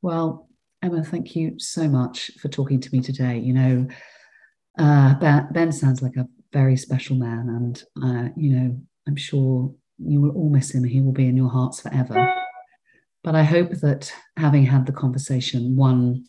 Well, 0.00 0.48
Emma, 0.82 1.02
thank 1.02 1.36
you 1.36 1.58
so 1.58 1.88
much 1.88 2.30
for 2.38 2.48
talking 2.48 2.80
to 2.80 2.90
me 2.92 3.00
today. 3.00 3.38
You 3.38 3.54
know, 3.54 3.88
uh, 4.78 5.14
ben, 5.14 5.48
ben, 5.52 5.72
sounds 5.72 6.02
like 6.02 6.16
a 6.16 6.28
very 6.52 6.76
special 6.76 7.16
man, 7.16 7.48
and 7.48 7.84
uh, 8.02 8.28
you 8.36 8.56
know, 8.56 8.78
I'm 9.06 9.16
sure 9.16 9.74
you 9.98 10.20
will 10.20 10.30
all 10.30 10.50
miss 10.50 10.74
him. 10.74 10.84
He 10.84 11.00
will 11.00 11.12
be 11.12 11.26
in 11.26 11.36
your 11.36 11.50
hearts 11.50 11.80
forever. 11.80 12.34
But 13.22 13.34
I 13.34 13.42
hope 13.42 13.70
that 13.80 14.12
having 14.36 14.66
had 14.66 14.84
the 14.84 14.92
conversation, 14.92 15.76
one, 15.76 16.24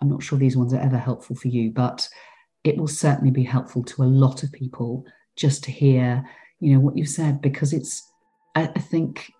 I'm 0.00 0.08
not 0.08 0.22
sure 0.22 0.38
these 0.38 0.56
ones 0.56 0.72
are 0.72 0.80
ever 0.80 0.98
helpful 0.98 1.34
for 1.34 1.48
you, 1.48 1.72
but 1.72 2.08
it 2.62 2.76
will 2.76 2.86
certainly 2.86 3.32
be 3.32 3.42
helpful 3.42 3.82
to 3.84 4.02
a 4.02 4.04
lot 4.04 4.42
of 4.42 4.52
people 4.52 5.04
just 5.36 5.62
to 5.64 5.70
hear, 5.70 6.28
you 6.60 6.72
know, 6.72 6.80
what 6.80 6.96
you've 6.96 7.08
said, 7.08 7.40
because 7.40 7.72
it's, 7.72 8.10
I, 8.54 8.70
I 8.74 8.78
think 8.80 9.32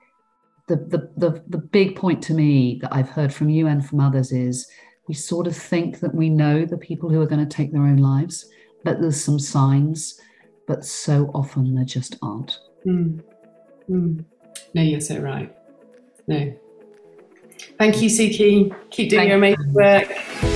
the, 0.68 0.76
the, 0.76 1.10
the, 1.16 1.42
the 1.48 1.58
big 1.58 1.96
point 1.96 2.22
to 2.24 2.34
me 2.34 2.78
that 2.82 2.94
I've 2.94 3.08
heard 3.08 3.32
from 3.32 3.48
you 3.48 3.66
and 3.66 3.86
from 3.86 4.00
others 4.00 4.32
is 4.32 4.68
we 5.08 5.14
sort 5.14 5.46
of 5.46 5.56
think 5.56 6.00
that 6.00 6.14
we 6.14 6.28
know 6.28 6.64
the 6.64 6.78
people 6.78 7.08
who 7.08 7.20
are 7.20 7.26
going 7.26 7.46
to 7.46 7.56
take 7.56 7.72
their 7.72 7.82
own 7.82 7.98
lives, 7.98 8.48
but 8.84 9.00
there's 9.00 9.22
some 9.22 9.38
signs, 9.38 10.20
but 10.66 10.84
so 10.84 11.30
often 11.34 11.74
there 11.74 11.84
just 11.84 12.16
aren't. 12.22 12.58
Mm. 12.84 13.22
Mm. 13.88 14.24
No, 14.74 14.82
you're 14.82 15.00
so 15.00 15.18
right. 15.18 15.54
No. 16.26 16.54
Thank 17.78 18.02
you, 18.02 18.08
Suki. 18.08 18.74
Keep 18.90 19.10
doing 19.10 19.20
Thank 19.20 19.28
your 19.28 19.38
amazing 19.38 19.72
work. 19.72 20.55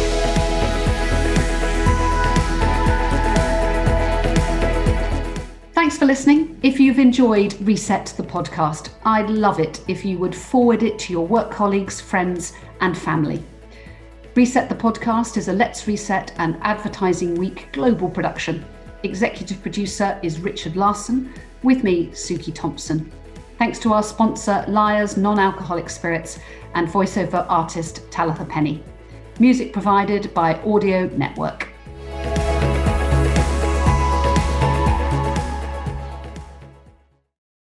Thanks 5.91 5.99
for 5.99 6.07
listening. 6.07 6.57
If 6.63 6.79
you've 6.79 7.01
enjoyed 7.01 7.61
Reset 7.63 8.15
the 8.17 8.23
podcast, 8.23 8.91
I'd 9.05 9.29
love 9.29 9.59
it 9.59 9.83
if 9.89 10.05
you 10.05 10.19
would 10.19 10.37
forward 10.37 10.85
it 10.85 11.01
to 11.01 11.13
your 11.13 11.27
work 11.27 11.51
colleagues, 11.51 12.01
friends, 12.01 12.53
and 12.81 12.97
family. 12.97 13.43
Reset 14.37 14.69
the 14.69 14.75
podcast 14.77 15.37
is 15.37 15.49
a 15.49 15.53
Let's 15.53 15.89
Reset 15.89 16.33
and 16.37 16.57
Advertising 16.63 17.35
Week 17.35 17.71
global 17.73 18.09
production. 18.09 18.65
Executive 19.03 19.61
producer 19.63 20.17
is 20.23 20.39
Richard 20.39 20.77
Larson, 20.77 21.35
with 21.65 21.83
me, 21.83 22.07
Suki 22.11 22.55
Thompson. 22.55 23.11
Thanks 23.59 23.81
to 23.81 23.93
our 23.93 24.05
sponsor, 24.05 24.65
Lyre's 24.69 25.17
Non 25.17 25.41
Alcoholic 25.41 25.91
Spirits, 25.91 26.39
and 26.77 26.87
voiceover 26.87 27.45
artist 27.49 28.09
Talitha 28.13 28.45
Penny. 28.45 28.81
Music 29.41 29.73
provided 29.73 30.33
by 30.35 30.55
Audio 30.63 31.07
Network. 31.17 31.69